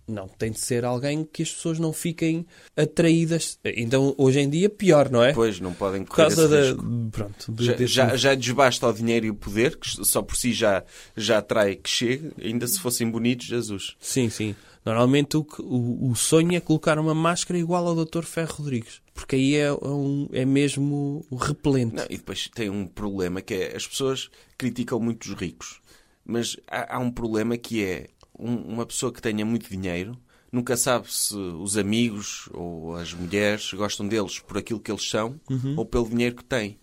Não, 0.07 0.27
tem 0.27 0.51
de 0.51 0.59
ser 0.59 0.83
alguém 0.83 1.23
que 1.23 1.43
as 1.43 1.51
pessoas 1.51 1.79
não 1.79 1.93
fiquem 1.93 2.45
atraídas. 2.75 3.57
Então, 3.63 4.13
hoje 4.17 4.39
em 4.41 4.49
dia, 4.49 4.69
pior, 4.69 5.09
não 5.09 5.23
é? 5.23 5.31
Pois, 5.33 5.59
não 5.59 5.73
podem 5.73 6.03
Por 6.03 6.15
correr 6.15 6.23
causa 6.27 6.47
da. 6.47 6.61
risco. 6.61 6.83
Pronto, 7.11 7.51
de- 7.51 7.65
Já, 7.65 7.73
desse- 7.73 7.93
já, 7.93 8.15
já 8.17 8.35
desbasta 8.35 8.87
o 8.87 8.93
dinheiro 8.93 9.25
e 9.27 9.29
o 9.29 9.35
poder, 9.35 9.77
que 9.77 9.87
só 10.05 10.21
por 10.21 10.35
si 10.35 10.51
já, 10.53 10.83
já 11.15 11.37
atrai 11.37 11.75
que 11.77 11.89
chegue, 11.89 12.31
ainda 12.41 12.67
se 12.67 12.79
fossem 12.79 13.09
bonitos, 13.09 13.47
Jesus. 13.47 13.95
Sim, 13.99 14.29
sim. 14.29 14.55
Normalmente 14.85 15.37
o, 15.37 15.47
o, 15.59 16.09
o 16.11 16.15
sonho 16.15 16.53
é 16.55 16.59
colocar 16.59 16.99
uma 16.99 17.13
máscara 17.15 17.57
igual 17.57 17.87
ao 17.87 18.05
Dr. 18.05 18.23
Ferro 18.23 18.55
Rodrigues. 18.57 19.01
Porque 19.13 19.35
aí 19.37 19.55
é, 19.55 19.71
um- 19.71 20.27
é 20.33 20.43
mesmo 20.43 21.25
repelente. 21.39 21.93
Não, 21.95 22.03
e 22.09 22.17
depois 22.17 22.49
tem 22.53 22.69
um 22.69 22.85
problema 22.85 23.41
que 23.41 23.53
é 23.53 23.75
as 23.77 23.87
pessoas 23.87 24.29
criticam 24.57 24.99
muito 24.99 25.23
os 25.29 25.33
ricos, 25.39 25.79
mas 26.25 26.57
há, 26.67 26.97
há 26.97 26.99
um 26.99 27.11
problema 27.11 27.55
que 27.57 27.83
é 27.83 28.07
um- 28.37 28.73
uma 28.73 28.85
pessoa 28.85 29.11
que 29.11 29.21
tenha 29.21 29.45
muito 29.45 29.69
dinheiro 29.69 30.17
nunca 30.51 30.77
sabe 30.77 31.11
se 31.11 31.35
os 31.35 31.77
amigos 31.77 32.47
ou 32.53 32.95
as 32.95 33.13
mulheres 33.13 33.73
gostam 33.73 34.07
deles 34.07 34.39
por 34.39 34.57
aquilo 34.57 34.79
que 34.79 34.91
eles 34.91 35.07
são 35.09 35.39
ou 35.77 35.85
pelo 35.85 36.07
dinheiro 36.09 36.35
que 36.35 36.43
têm. 36.43 36.77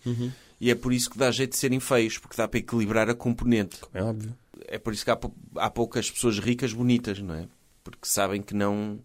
E 0.61 0.71
é 0.71 0.75
por 0.75 0.93
isso 0.93 1.09
que 1.09 1.17
dá 1.17 1.31
jeito 1.31 1.53
de 1.53 1.57
serem 1.59 1.81
feios, 1.81 2.19
porque 2.19 2.37
dá 2.37 2.47
para 2.49 2.59
equilibrar 2.59 3.09
a 3.09 3.15
componente. 3.15 3.79
É 3.95 4.03
óbvio. 4.03 4.37
É 4.67 4.79
por 4.79 4.93
isso 4.93 5.05
que 5.05 5.11
há, 5.11 5.19
há 5.57 5.71
poucas 5.71 6.11
pessoas 6.11 6.39
ricas 6.39 6.73
bonitas, 6.73 7.19
não 7.21 7.35
é? 7.35 7.49
Porque 7.83 8.07
sabem 8.07 8.43
que 8.43 8.55
não. 8.55 8.99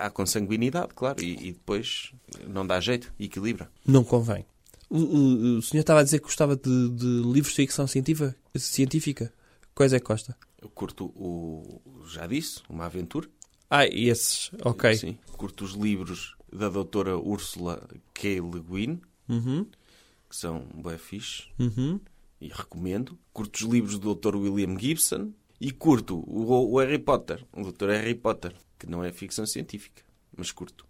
Há 0.00 0.10
consanguinidade, 0.10 0.88
claro, 0.94 1.22
e, 1.22 1.48
e 1.48 1.52
depois 1.52 2.12
não 2.48 2.66
dá 2.66 2.80
jeito, 2.80 3.12
equilibra. 3.18 3.70
Não 3.86 4.02
convém. 4.04 4.44
O, 4.90 4.98
o- 4.98 5.58
o 5.58 5.62
senhor 5.62 5.82
estava 5.82 6.00
a 6.00 6.02
dizer 6.02 6.18
que 6.18 6.24
gostava 6.24 6.56
de, 6.56 6.88
de 6.90 7.06
livros 7.22 7.50
de 7.54 7.56
ficção 7.62 7.86
científica? 7.86 8.34
científica. 8.56 9.32
Quais 9.74 9.92
é 9.92 10.00
que 10.00 10.06
gosta? 10.06 10.36
Eu 10.60 10.68
curto 10.68 11.06
o. 11.14 11.80
Já 12.08 12.26
disse, 12.26 12.60
uma 12.68 12.86
aventura. 12.86 13.28
Ah, 13.70 13.86
esses. 13.86 14.50
Ok. 14.64 14.94
Sim. 14.96 15.18
Curto 15.32 15.64
os 15.64 15.72
livros 15.72 16.34
da 16.52 16.68
doutora 16.68 17.16
Ursula 17.18 17.86
K. 18.14 18.40
Le 18.40 18.60
Guin, 18.60 19.00
Uhum. 19.28 19.64
que 20.28 20.34
são 20.36 20.66
bem 20.74 20.96
fixe, 20.98 21.44
Uhum. 21.58 22.00
e 22.40 22.48
recomendo. 22.48 23.18
Curto 23.32 23.56
os 23.56 23.62
livros 23.72 23.98
do 23.98 24.14
Dr. 24.14 24.36
William 24.36 24.78
Gibson. 24.78 25.32
E 25.60 25.72
curto 25.72 26.18
o, 26.26 26.72
o 26.72 26.78
Harry 26.78 26.98
Potter, 27.00 27.44
o 27.52 27.70
Dr. 27.72 27.88
Harry 27.90 28.14
Potter, 28.14 28.54
que 28.78 28.86
não 28.88 29.02
é 29.02 29.10
ficção 29.12 29.44
científica, 29.44 30.02
mas 30.36 30.52
curto. 30.52 30.86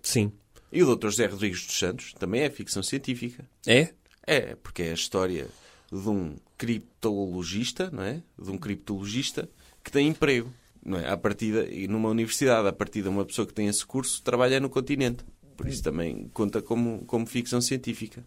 Sim. 0.00 0.32
E 0.72 0.80
o 0.82 0.94
Dr. 0.96 1.08
José 1.08 1.26
Rodrigues 1.26 1.66
dos 1.66 1.76
Santos 1.76 2.12
também 2.14 2.42
é 2.42 2.50
ficção 2.50 2.84
científica. 2.84 3.44
É? 3.66 3.92
É, 4.24 4.54
porque 4.54 4.82
é 4.84 4.90
a 4.92 4.94
história 4.94 5.48
de 5.90 6.08
um 6.08 6.36
criptologista, 6.60 7.90
não 7.90 8.02
é? 8.02 8.22
De 8.38 8.50
um 8.50 8.58
criptologista 8.58 9.48
que 9.82 9.90
tem 9.90 10.08
emprego, 10.08 10.52
não 10.84 10.98
é? 10.98 11.08
À 11.08 11.16
partida, 11.16 11.66
e 11.66 11.88
numa 11.88 12.10
universidade, 12.10 12.68
a 12.68 12.72
partir 12.72 13.00
de 13.00 13.08
uma 13.08 13.24
pessoa 13.24 13.46
que 13.46 13.54
tem 13.54 13.66
esse 13.66 13.84
curso, 13.86 14.22
trabalha 14.22 14.60
no 14.60 14.68
continente. 14.68 15.24
Por 15.56 15.66
isso 15.66 15.82
também 15.82 16.28
conta 16.34 16.60
como, 16.60 17.02
como 17.06 17.24
ficção 17.24 17.62
científica. 17.62 18.22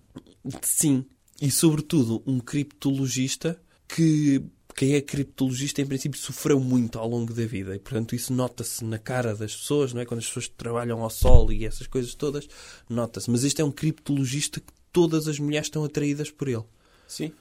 Sim. 0.63 1.05
E, 1.39 1.51
sobretudo, 1.51 2.23
um 2.25 2.39
criptologista 2.39 3.61
que 3.87 4.41
quem 4.75 4.95
é 4.95 5.01
criptologista, 5.01 5.81
em 5.81 5.85
princípio, 5.85 6.19
sofreu 6.19 6.59
muito 6.59 6.97
ao 6.97 7.07
longo 7.07 7.33
da 7.33 7.45
vida. 7.45 7.75
E, 7.75 7.79
portanto, 7.79 8.15
isso 8.15 8.33
nota-se 8.33 8.83
na 8.83 8.97
cara 8.97 9.35
das 9.35 9.55
pessoas, 9.55 9.93
não 9.93 10.01
é? 10.01 10.05
Quando 10.05 10.21
as 10.21 10.25
pessoas 10.25 10.47
trabalham 10.47 11.03
ao 11.03 11.09
sol 11.11 11.51
e 11.51 11.65
essas 11.65 11.85
coisas 11.85 12.15
todas, 12.15 12.47
nota-se. 12.89 13.29
Mas 13.29 13.43
este 13.43 13.61
é 13.61 13.65
um 13.65 13.71
criptologista 13.71 14.59
que 14.59 14.73
todas 14.91 15.27
as 15.27 15.37
mulheres 15.37 15.67
estão 15.67 15.83
atraídas 15.83 16.31
por 16.31 16.47
ele. 16.47 16.63
Sim. 17.07 17.31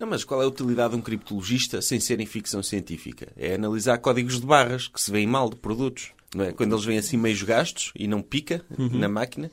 Não, 0.00 0.06
mas 0.08 0.24
qual 0.24 0.40
é 0.40 0.44
a 0.46 0.48
utilidade 0.48 0.94
de 0.94 0.98
um 0.98 1.02
criptologista 1.02 1.82
sem 1.82 2.00
ser 2.00 2.18
em 2.20 2.26
ficção 2.26 2.62
científica? 2.62 3.28
É 3.36 3.54
analisar 3.54 3.98
códigos 3.98 4.40
de 4.40 4.46
barras 4.46 4.88
que 4.88 5.00
se 5.00 5.10
veem 5.12 5.26
mal 5.26 5.48
de 5.50 5.56
produtos. 5.56 6.08
Não 6.34 6.44
é? 6.44 6.52
Quando 6.52 6.72
eles 6.74 6.84
vêm 6.84 6.96
assim 6.98 7.16
meio 7.18 7.44
gastos 7.44 7.92
e 7.94 8.08
não 8.08 8.22
pica 8.22 8.64
na 8.78 9.08
máquina, 9.08 9.50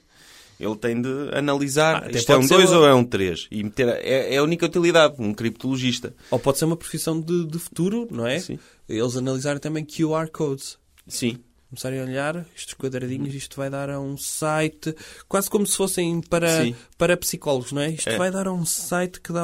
Ele 0.59 0.75
tem 0.75 0.99
de 0.99 1.09
analisar 1.33 2.03
Ah, 2.05 2.09
isto 2.11 2.31
é 2.31 2.37
um 2.37 2.41
ser 2.41 2.55
2 2.55 2.71
uma- 2.71 2.79
ou 2.79 2.87
é 2.87 2.93
um 2.95 3.03
3 3.03 3.47
e 3.51 3.63
meter 3.63 3.87
é, 3.89 4.33
é 4.33 4.37
a 4.37 4.43
única 4.43 4.65
utilidade, 4.65 5.13
um 5.19 5.31
criptologista. 5.31 6.15
Ou 6.31 6.39
pode 6.39 6.57
ser 6.57 6.65
uma 6.65 6.75
profissão 6.75 7.19
de, 7.21 7.45
de 7.45 7.59
futuro, 7.59 8.07
não 8.09 8.25
é? 8.25 8.39
Sim. 8.39 8.57
Eles 8.89 9.15
analisarem 9.15 9.59
também 9.59 9.85
QR 9.85 10.27
codes. 10.31 10.79
Sim. 11.07 11.37
Começarem 11.69 11.99
a 11.99 12.03
olhar 12.03 12.45
estes 12.55 12.73
quadradinhos, 12.75 13.35
isto 13.35 13.57
vai 13.57 13.69
dar 13.69 13.89
a 13.89 13.99
um 13.99 14.15
site, 14.17 14.95
quase 15.27 15.49
como 15.49 15.67
se 15.67 15.75
fossem 15.75 16.21
para, 16.21 16.63
Sim. 16.63 16.75
para 16.97 17.17
psicólogos, 17.17 17.73
não 17.73 17.81
é? 17.81 17.91
Isto 17.91 18.09
É. 18.09 18.17
vai 18.17 18.31
dar 18.31 18.47
a 18.47 18.53
um 18.53 18.65
site 18.65 19.19
que 19.19 19.33
dá 19.33 19.43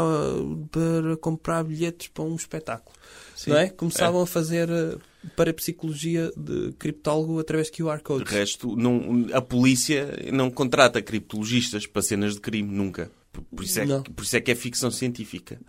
para 0.71 1.17
comprar 1.17 1.63
bilhetes 1.65 2.07
para 2.07 2.23
um 2.23 2.35
espetáculo. 2.35 2.95
Sim. 3.35 3.49
Não 3.51 3.57
é? 3.57 3.67
Começavam 3.69 4.21
a 4.21 4.27
fazer 4.27 4.69
uh, 4.69 5.01
para 5.35 5.53
psicologia 5.53 6.31
de 6.37 6.71
criptólogo 6.79 7.39
através 7.39 7.69
de 7.69 7.73
QR 7.83 7.97
De 7.97 8.03
codes. 8.03 8.31
resto, 8.31 8.73
não, 8.75 9.27
a 9.33 9.41
polícia 9.41 10.17
não 10.31 10.49
contrata 10.49 11.01
criptologistas 11.01 11.85
para 11.85 12.01
cenas 12.01 12.35
de 12.35 12.39
crime, 12.39 12.73
nunca. 12.73 13.11
Por- 13.33 13.43
Por 13.53 13.63
isso, 13.65 13.79
é, 13.81 13.85
Não. 13.85 14.01
por 14.03 14.23
isso 14.23 14.37
é 14.37 14.39
que 14.39 14.51
é 14.51 14.55
ficção 14.55 14.89
científica. 14.91 15.59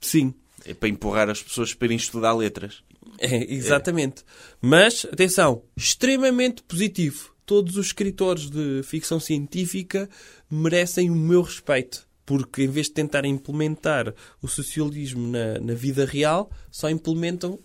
Sim, 0.00 0.32
É 0.64 0.72
para 0.74 0.88
empurrar 0.88 1.28
as 1.28 1.42
pessoas 1.42 1.74
para 1.74 1.86
irem 1.86 1.96
estudar 1.96 2.32
letras. 2.34 2.82
É, 3.18 3.52
exatamente. 3.52 4.24
Mas, 4.60 5.06
atenção, 5.10 5.62
extremamente 5.76 6.62
positivo. 6.62 7.34
Todos 7.44 7.76
os 7.76 7.86
escritores 7.86 8.48
de 8.48 8.82
ficção 8.84 9.18
científica 9.18 10.08
merecem 10.50 11.10
o 11.10 11.16
meu 11.16 11.42
respeito. 11.42 12.08
Porque, 12.24 12.62
em 12.62 12.68
vez 12.68 12.86
de 12.86 12.92
tentar 12.92 13.24
implementar 13.24 14.14
o 14.40 14.46
socialismo 14.46 15.26
na, 15.26 15.58
na 15.58 15.74
vida 15.74 16.04
real, 16.04 16.50
só 16.70 16.88
implementam 16.88 17.58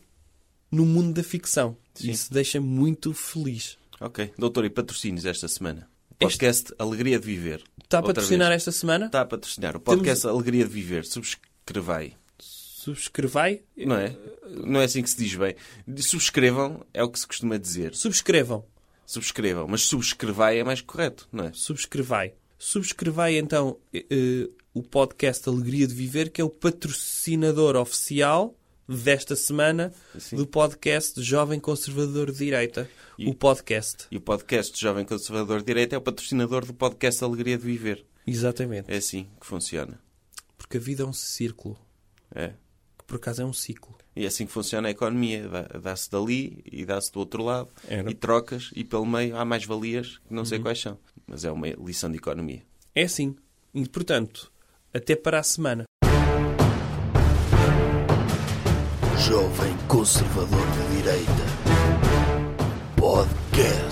no 0.72 0.86
mundo 0.86 1.14
da 1.14 1.24
ficção. 1.24 1.78
Sim. 1.94 2.12
Isso 2.12 2.34
deixa 2.34 2.60
muito 2.60 3.14
feliz. 3.14 3.78
Ok. 4.00 4.34
Doutor, 4.38 4.66
e 4.66 4.70
patrocínios 4.70 5.26
esta 5.26 5.48
semana? 5.48 5.88
Podcast 6.18 6.74
Alegria 6.80 7.20
de 7.20 7.26
Viver. 7.26 7.64
Está 7.84 8.00
a 8.00 8.04
patrocinar 8.04 8.50
vez. 8.50 8.62
esta 8.62 8.72
semana? 8.72 9.06
Está 9.06 9.22
a 9.22 9.26
patrocinar. 9.26 9.76
O 9.76 9.80
podcast 9.80 10.26
Alegria 10.26 10.64
de 10.64 10.72
Viver. 10.72 11.06
Subscrevai. 11.06 12.14
Subscrevai. 12.86 13.64
Não 13.76 13.96
é? 13.98 14.16
Não 14.64 14.80
é 14.80 14.84
assim 14.86 15.02
que 15.02 15.10
se 15.10 15.18
diz 15.18 15.34
bem. 15.36 15.56
Subscrevam 15.98 16.86
é 16.94 17.04
o 17.04 17.10
que 17.10 17.20
se 17.20 17.26
costuma 17.28 17.58
dizer. 17.58 17.96
Subscrevam. 17.96 18.64
Subscrevam. 19.08 19.68
Mas 19.68 19.82
subscrevai 19.82 20.60
é 20.60 20.64
mais 20.64 20.82
correto, 20.82 21.28
não 21.32 21.46
é? 21.46 21.52
Subscrevai. 21.54 22.34
Subscrevai 22.60 23.38
então 23.38 23.78
eh, 23.94 24.50
o 24.74 24.82
podcast 24.84 25.48
Alegria 25.50 25.88
de 25.88 25.94
Viver, 25.94 26.30
que 26.30 26.40
é 26.42 26.44
o 26.44 26.50
patrocinador 26.50 27.76
oficial 27.76 28.56
desta 28.88 29.36
semana 29.36 29.92
Sim. 30.20 30.36
do 30.36 30.46
podcast 30.46 31.22
Jovem 31.24 31.60
Conservador 31.60 32.32
de 32.32 32.38
Direita. 32.38 32.90
E- 33.18 33.28
O 33.30 33.34
podcast. 33.34 34.06
E 34.12 34.18
o 34.18 34.22
podcast 34.22 34.80
Jovem 34.80 35.06
Conservador 35.06 35.60
de 35.60 35.66
Direita 35.66 35.96
é 35.96 35.98
o 35.98 36.02
patrocinador 36.02 36.66
do 36.66 36.74
podcast 36.74 37.24
Alegria 37.24 37.58
de 37.58 37.64
Viver. 37.66 38.06
Exatamente. 38.28 38.92
É 38.92 38.98
assim 38.98 39.28
que 39.40 39.46
funciona. 39.48 40.00
Porque 40.58 40.78
a 40.78 40.80
vida 40.80 41.04
é 41.04 41.06
um 41.06 41.14
círculo. 41.14 41.78
É 42.34 42.54
por 43.06 43.18
acaso 43.18 43.41
é 43.41 43.45
um 43.45 43.53
ciclo. 43.53 43.95
E 44.16 44.24
é 44.24 44.28
assim 44.28 44.45
que 44.45 44.51
funciona 44.51 44.88
a 44.88 44.91
economia. 44.91 45.47
Dá-se 45.82 46.10
dali 46.10 46.64
e 46.66 46.86
dá-se 46.86 47.12
do 47.12 47.20
outro 47.20 47.43
lado. 47.43 47.70
Era. 47.88 48.10
E 48.10 48.14
trocas 48.14 48.72
e 48.76 48.84
pelo 48.84 49.06
meio 49.06 49.36
há 49.36 49.43
mais 49.43 49.66
valias 49.66 50.20
que 50.28 50.34
não 50.34 50.39
uhum. 50.39 50.45
sei 50.45 50.60
quais 50.60 50.80
são. 50.80 50.97
Mas 51.28 51.43
é 51.43 51.51
uma 51.51 51.68
lição 51.68 52.10
de 52.10 52.18
economia. 52.18 52.64
É 52.93 53.03
assim. 53.03 53.36
E, 53.74 53.88
portanto, 53.89 54.51
até 54.93 55.16
para 55.16 55.39
a 55.39 55.43
semana. 55.43 55.84
Jovem 59.28 59.76
Conservador 59.88 60.66
de 60.72 60.95
Direita. 60.95 61.45
Podcast. 62.95 63.85